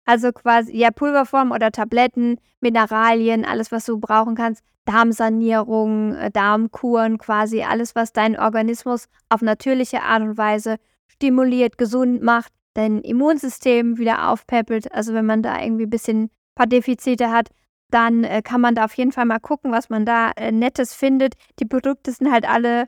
Also 0.05 0.31
quasi, 0.31 0.75
ja, 0.75 0.91
Pulverform 0.91 1.51
oder 1.51 1.71
Tabletten, 1.71 2.37
Mineralien, 2.61 3.45
alles, 3.45 3.71
was 3.71 3.85
du 3.85 3.99
brauchen 3.99 4.35
kannst. 4.35 4.63
Darmsanierung, 4.85 6.15
äh, 6.15 6.31
Darmkuren, 6.31 7.17
quasi 7.17 7.61
alles, 7.61 7.93
was 7.93 8.13
deinen 8.13 8.37
Organismus 8.37 9.07
auf 9.29 9.41
natürliche 9.41 10.01
Art 10.01 10.21
und 10.21 10.37
Weise 10.37 10.77
stimuliert, 11.07 11.77
gesund 11.77 12.23
macht, 12.23 12.53
dein 12.73 13.01
Immunsystem 13.01 13.97
wieder 13.97 14.29
aufpäppelt. 14.29 14.91
Also 14.93 15.13
wenn 15.13 15.25
man 15.25 15.43
da 15.43 15.61
irgendwie 15.61 15.83
ein 15.83 15.89
bisschen 15.89 16.23
ein 16.23 16.29
paar 16.55 16.67
Defizite 16.67 17.31
hat, 17.31 17.49
dann 17.89 18.23
äh, 18.23 18.41
kann 18.41 18.61
man 18.61 18.75
da 18.75 18.85
auf 18.85 18.93
jeden 18.93 19.11
Fall 19.11 19.25
mal 19.25 19.39
gucken, 19.39 19.71
was 19.71 19.89
man 19.89 20.05
da 20.05 20.31
äh, 20.35 20.51
Nettes 20.51 20.93
findet. 20.93 21.33
Die 21.59 21.65
Produkte 21.65 22.11
sind 22.11 22.31
halt 22.31 22.47
alle, 22.47 22.87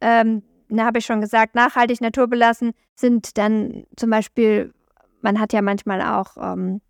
ähm, 0.00 0.42
na, 0.68 0.84
habe 0.84 0.98
ich 0.98 1.06
schon 1.06 1.20
gesagt, 1.20 1.54
nachhaltig, 1.54 2.00
naturbelassen, 2.00 2.72
sind 2.94 3.36
dann 3.38 3.84
zum 3.96 4.10
Beispiel, 4.10 4.72
man 5.20 5.40
hat 5.40 5.52
ja 5.52 5.62
manchmal 5.62 6.00
auch 6.00 6.36
ähm, 6.40 6.80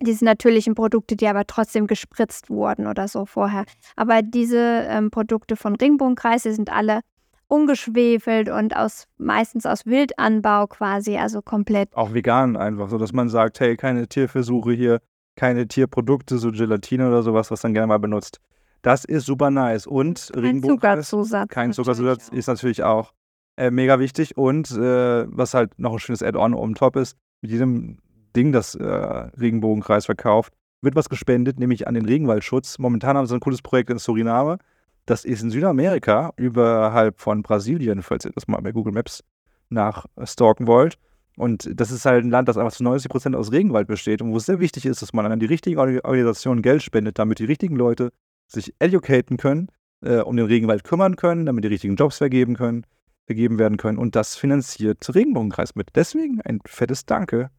diese 0.00 0.24
natürlichen 0.24 0.74
Produkte, 0.74 1.16
die 1.16 1.28
aber 1.28 1.46
trotzdem 1.46 1.86
gespritzt 1.86 2.50
wurden 2.50 2.86
oder 2.86 3.08
so 3.08 3.26
vorher. 3.26 3.64
Aber 3.96 4.22
diese 4.22 4.58
ähm, 4.88 5.10
Produkte 5.10 5.56
von 5.56 5.76
Ringbogenkreis, 5.76 6.42
die 6.42 6.52
sind 6.52 6.72
alle 6.72 7.00
ungeschwefelt 7.48 8.48
und 8.48 8.74
aus 8.74 9.06
meistens 9.18 9.66
aus 9.66 9.84
Wildanbau 9.84 10.66
quasi, 10.66 11.18
also 11.18 11.42
komplett. 11.42 11.94
Auch 11.94 12.14
vegan 12.14 12.56
einfach, 12.56 12.88
so 12.88 12.98
dass 12.98 13.12
man 13.12 13.28
sagt, 13.28 13.60
hey, 13.60 13.76
keine 13.76 14.08
Tierversuche 14.08 14.72
hier, 14.72 15.00
keine 15.36 15.68
Tierprodukte, 15.68 16.38
so 16.38 16.50
Gelatine 16.50 17.08
oder 17.08 17.22
sowas, 17.22 17.50
was 17.50 17.60
dann 17.60 17.74
gerne 17.74 17.88
mal 17.88 17.98
benutzt. 17.98 18.40
Das 18.82 19.04
ist 19.04 19.26
super 19.26 19.50
nice. 19.50 19.86
Und 19.86 20.30
kein 20.34 20.62
Zuckerzusatz. 20.62 21.48
Kein 21.48 21.72
Zuckerzusatz 21.72 22.28
ist 22.28 22.48
natürlich 22.48 22.82
auch 22.82 23.12
äh, 23.56 23.70
mega 23.70 23.98
wichtig. 23.98 24.36
Und 24.36 24.70
äh, 24.72 25.26
was 25.28 25.54
halt 25.54 25.78
noch 25.78 25.92
ein 25.92 25.98
schönes 25.98 26.22
Add-on 26.22 26.54
oben 26.54 26.74
top 26.74 26.96
ist, 26.96 27.16
mit 27.40 27.52
jedem 27.52 27.98
Ding, 28.34 28.52
das 28.52 28.74
äh, 28.74 28.84
Regenbogenkreis 28.84 30.06
verkauft, 30.06 30.52
wird 30.80 30.96
was 30.96 31.08
gespendet, 31.08 31.60
nämlich 31.60 31.86
an 31.86 31.94
den 31.94 32.06
Regenwaldschutz. 32.06 32.78
Momentan 32.78 33.16
haben 33.16 33.26
sie 33.26 33.34
ein 33.34 33.40
cooles 33.40 33.62
Projekt 33.62 33.90
in 33.90 33.98
Suriname. 33.98 34.58
Das 35.06 35.24
ist 35.24 35.42
in 35.42 35.50
Südamerika, 35.50 36.32
überhalb 36.36 37.20
von 37.20 37.42
Brasilien, 37.42 38.02
falls 38.02 38.24
ihr 38.24 38.32
das 38.32 38.48
mal 38.48 38.60
bei 38.60 38.72
Google 38.72 38.92
Maps 38.92 39.22
nachstalken 39.68 40.66
wollt. 40.66 40.96
Und 41.36 41.68
das 41.80 41.90
ist 41.90 42.04
halt 42.04 42.24
ein 42.24 42.30
Land, 42.30 42.48
das 42.48 42.58
einfach 42.58 42.72
zu 42.72 42.84
90 42.84 43.10
Prozent 43.10 43.36
aus 43.36 43.52
Regenwald 43.52 43.86
besteht 43.86 44.22
und 44.22 44.32
wo 44.32 44.36
es 44.36 44.46
sehr 44.46 44.60
wichtig 44.60 44.86
ist, 44.86 45.02
dass 45.02 45.12
man 45.12 45.30
an 45.30 45.40
die 45.40 45.46
richtigen 45.46 45.78
Organisationen 45.78 46.62
Geld 46.62 46.82
spendet, 46.82 47.18
damit 47.18 47.38
die 47.38 47.46
richtigen 47.46 47.76
Leute 47.76 48.12
sich 48.52 48.74
educaten 48.78 49.36
können, 49.36 49.68
äh, 50.02 50.18
um 50.18 50.36
den 50.36 50.46
Regenwald 50.46 50.84
kümmern 50.84 51.16
können, 51.16 51.46
damit 51.46 51.64
die 51.64 51.68
richtigen 51.68 51.96
Jobs 51.96 52.18
vergeben 52.18 52.56
können, 52.56 52.86
vergeben 53.26 53.58
werden 53.58 53.76
können. 53.76 53.98
Und 53.98 54.16
das 54.16 54.36
finanziert 54.36 55.14
Regenbogenkreis 55.14 55.74
mit. 55.74 55.88
Deswegen 55.94 56.40
ein 56.42 56.60
fettes 56.66 57.06
Danke 57.06 57.50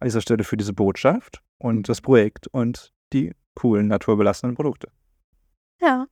an 0.00 0.06
dieser 0.06 0.20
Stelle 0.20 0.44
für 0.44 0.56
diese 0.56 0.72
Botschaft 0.72 1.42
und 1.58 1.88
das 1.88 2.00
Projekt 2.00 2.48
und 2.48 2.92
die 3.12 3.32
coolen 3.54 3.88
naturbelassenen 3.88 4.54
Produkte. 4.54 4.88
Ja. 5.80 6.06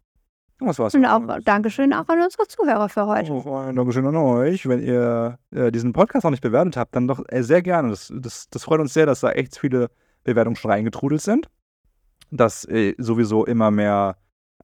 Das 0.59 0.79
war's. 0.79 0.95
Und 0.95 1.07
auch 1.07 1.23
Dankeschön 1.43 1.93
auch 1.95 2.07
an 2.09 2.21
unsere 2.21 2.47
Zuhörer 2.47 2.89
für 2.91 3.07
heute. 3.07 3.33
Auch 3.33 3.67
ein 3.67 3.77
Dankeschön 3.77 4.07
an 4.07 4.17
euch. 4.17 4.69
Wenn 4.69 4.83
ihr 4.83 5.39
äh, 5.53 5.73
diesen 5.73 5.95
Podcast 5.95 6.25
noch 6.25 6.31
nicht 6.31 6.43
bewertet 6.43 6.77
habt, 6.77 6.95
dann 6.95 7.09
doch 7.09 7.25
äh, 7.29 7.43
sehr 7.43 7.63
gerne. 7.63 7.89
Das, 7.89 8.13
das, 8.15 8.49
das, 8.51 8.65
freut 8.65 8.81
uns 8.81 8.93
sehr, 8.93 9.07
dass 9.07 9.21
da 9.21 9.33
echt 9.33 9.59
viele 9.59 9.89
Bewertungen 10.23 10.57
schon 10.57 10.71
reingetrudelt 10.71 11.23
sind. 11.23 11.49
Dass 12.31 12.67
äh, 12.67 12.95
sowieso 12.99 13.47
immer 13.47 13.71
mehr 13.71 14.17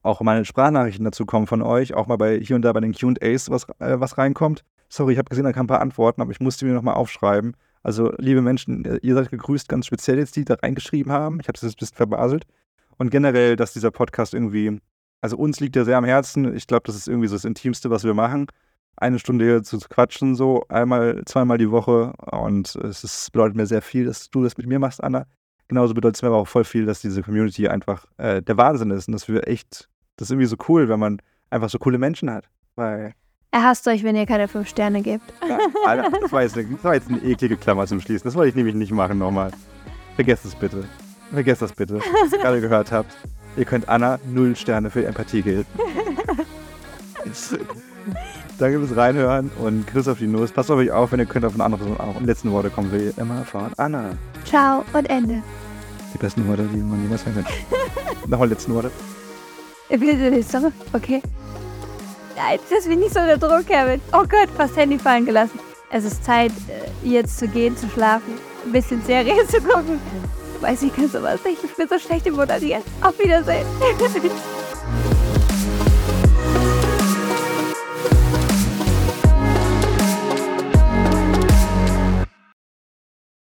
auch 0.03 0.21
meine 0.21 0.45
Sprachnachrichten 0.45 1.05
dazu 1.05 1.25
kommen 1.25 1.47
von 1.47 1.61
euch. 1.61 1.93
Auch 1.93 2.07
mal 2.07 2.17
bei 2.17 2.39
hier 2.39 2.55
und 2.55 2.61
da 2.61 2.73
bei 2.73 2.79
den 2.79 2.93
QAs 2.93 3.49
was, 3.49 3.63
äh, 3.79 3.99
was 3.99 4.17
reinkommt. 4.17 4.63
Sorry, 4.89 5.13
ich 5.13 5.19
habe 5.19 5.29
gesehen, 5.29 5.43
da 5.43 5.51
kamen 5.51 5.65
ein 5.65 5.67
paar 5.67 5.81
Antworten, 5.81 6.21
aber 6.21 6.31
ich 6.31 6.39
musste 6.39 6.65
mir 6.65 6.73
nochmal 6.73 6.95
aufschreiben. 6.95 7.55
Also, 7.83 8.13
liebe 8.17 8.41
Menschen, 8.41 8.99
ihr 9.01 9.15
seid 9.15 9.31
gegrüßt, 9.31 9.69
ganz 9.69 9.85
speziell 9.85 10.17
jetzt, 10.17 10.35
die 10.35 10.45
da 10.45 10.55
reingeschrieben 10.55 11.11
haben. 11.11 11.39
Ich 11.39 11.47
habe 11.47 11.53
das 11.53 11.63
jetzt 11.63 11.75
ein 11.75 11.79
bisschen 11.79 11.97
verbaselt. 11.97 12.45
Und 12.97 13.11
generell, 13.11 13.55
dass 13.55 13.73
dieser 13.73 13.91
Podcast 13.91 14.33
irgendwie 14.33 14.79
also 15.21 15.37
uns 15.37 15.59
liegt 15.59 15.75
ja 15.75 15.83
sehr 15.83 15.97
am 15.97 16.05
Herzen. 16.05 16.55
Ich 16.55 16.67
glaube, 16.67 16.83
das 16.85 16.95
ist 16.95 17.07
irgendwie 17.07 17.27
so 17.27 17.35
das 17.35 17.45
Intimste, 17.45 17.89
was 17.89 18.03
wir 18.03 18.13
machen. 18.13 18.47
Eine 18.95 19.19
Stunde 19.19 19.45
hier 19.45 19.63
zu 19.63 19.77
quatschen, 19.79 20.35
so 20.35 20.63
einmal, 20.69 21.23
zweimal 21.25 21.57
die 21.57 21.71
Woche. 21.71 22.13
Und 22.31 22.75
es 22.75 23.03
ist, 23.03 23.31
bedeutet 23.31 23.55
mir 23.55 23.67
sehr 23.67 23.81
viel, 23.81 24.05
dass 24.05 24.29
du 24.29 24.43
das 24.43 24.57
mit 24.57 24.67
mir 24.67 24.79
machst, 24.79 25.03
Anna. 25.03 25.25
Genauso 25.67 25.93
bedeutet 25.93 26.17
es 26.17 26.21
mir 26.21 26.29
aber 26.29 26.37
auch 26.37 26.47
voll 26.47 26.63
viel, 26.63 26.85
dass 26.85 27.01
diese 27.01 27.21
Community 27.21 27.67
einfach 27.67 28.05
äh, 28.17 28.41
der 28.41 28.57
Wahnsinn 28.57 28.91
ist 28.91 29.07
und 29.07 29.13
dass 29.13 29.27
wir 29.27 29.47
echt, 29.47 29.89
das 30.15 30.27
ist 30.27 30.31
irgendwie 30.31 30.47
so 30.47 30.55
cool, 30.69 30.87
wenn 30.87 30.99
man 30.99 31.21
einfach 31.49 31.69
so 31.69 31.77
coole 31.77 31.97
Menschen 31.97 32.29
hat. 32.29 32.45
Weil 32.75 33.13
Erhasst 33.51 33.87
euch, 33.87 34.03
wenn 34.03 34.15
ihr 34.15 34.25
keine 34.25 34.47
fünf 34.47 34.67
Sterne 34.67 35.01
gebt. 35.01 35.23
Ja, 35.47 35.57
Alter, 35.85 36.11
das, 36.21 36.31
war 36.31 36.43
jetzt 36.43 36.57
eine, 36.57 36.67
das 36.67 36.83
war 36.83 36.93
jetzt 36.93 37.09
eine 37.09 37.19
eklige 37.19 37.57
Klammer 37.57 37.87
zum 37.87 38.01
Schließen. 38.01 38.25
Das 38.25 38.35
wollte 38.35 38.49
ich 38.49 38.55
nämlich 38.55 38.75
nicht 38.75 38.91
machen 38.91 39.17
nochmal. 39.17 39.51
Vergesst 40.15 40.45
es 40.45 40.55
bitte. 40.55 40.83
Vergesst 41.31 41.61
das 41.61 41.73
bitte, 41.73 41.99
was 41.99 42.33
ihr 42.33 42.39
gerade 42.39 42.61
gehört 42.61 42.91
habt. 42.91 43.15
Ihr 43.55 43.65
könnt 43.65 43.89
Anna 43.89 44.19
null 44.31 44.55
Sterne 44.55 44.89
für 44.89 45.05
Empathie 45.05 45.41
geben. 45.41 45.65
Danke 48.59 48.79
fürs 48.79 48.97
Reinhören 48.97 49.51
und 49.59 49.85
Chris 49.85 50.07
auf 50.07 50.17
die 50.17 50.27
Nuss. 50.27 50.51
Passt 50.51 50.71
auf 50.71 50.77
euch 50.77 50.91
auf, 50.91 51.11
wenn 51.11 51.19
ihr 51.19 51.25
könnt 51.25 51.45
auf 51.45 51.53
ein 51.53 51.61
anderes 51.61 51.85
und 51.85 51.99
auch 51.99 52.19
in 52.19 52.25
letzten 52.25 52.51
Worte 52.51 52.69
kommen 52.69 52.91
will. 52.91 53.13
Immer 53.17 53.43
von 53.45 53.71
Anna. 53.77 54.11
Ciao 54.45 54.83
und 54.93 55.09
Ende. 55.09 55.43
Die 56.13 56.17
besten 56.17 56.47
Worte, 56.47 56.67
die 56.73 56.77
man 56.77 57.01
jemals 57.03 57.25
hören 57.25 57.43
kann. 57.43 58.29
Nochmal 58.29 58.49
letzten 58.49 58.73
Worte. 58.73 58.91
Okay. 60.93 61.21
Nein, 62.35 62.59
das 62.69 62.87
bin 62.87 62.99
nicht 62.99 63.13
so 63.13 63.19
der 63.19 63.37
Druck, 63.37 63.67
Kevin. 63.67 64.01
Oh 64.13 64.23
Gott, 64.27 64.49
fast 64.55 64.75
Handy 64.75 64.99
fallen 64.99 65.25
gelassen. 65.25 65.59
Es 65.89 66.03
ist 66.03 66.23
Zeit, 66.23 66.51
äh, 66.67 67.07
jetzt 67.07 67.37
zu 67.37 67.47
gehen, 67.47 67.77
zu 67.77 67.87
schlafen, 67.89 68.33
ein 68.65 68.71
bisschen 68.71 69.01
Serie 69.03 69.47
zu 69.47 69.61
gucken. 69.61 69.99
Weiß 70.59 70.81
ich, 70.81 70.93
kannst 70.95 71.15
du 71.15 71.23
was 71.23 71.43
nicht. 71.43 71.63
Ich 71.63 71.75
bin 71.75 71.87
so 71.87 71.97
schlecht 71.97 72.27
im 72.27 72.35
Moderieren. 72.35 72.83
Auf 73.01 73.17
Wiedersehen. 73.19 73.65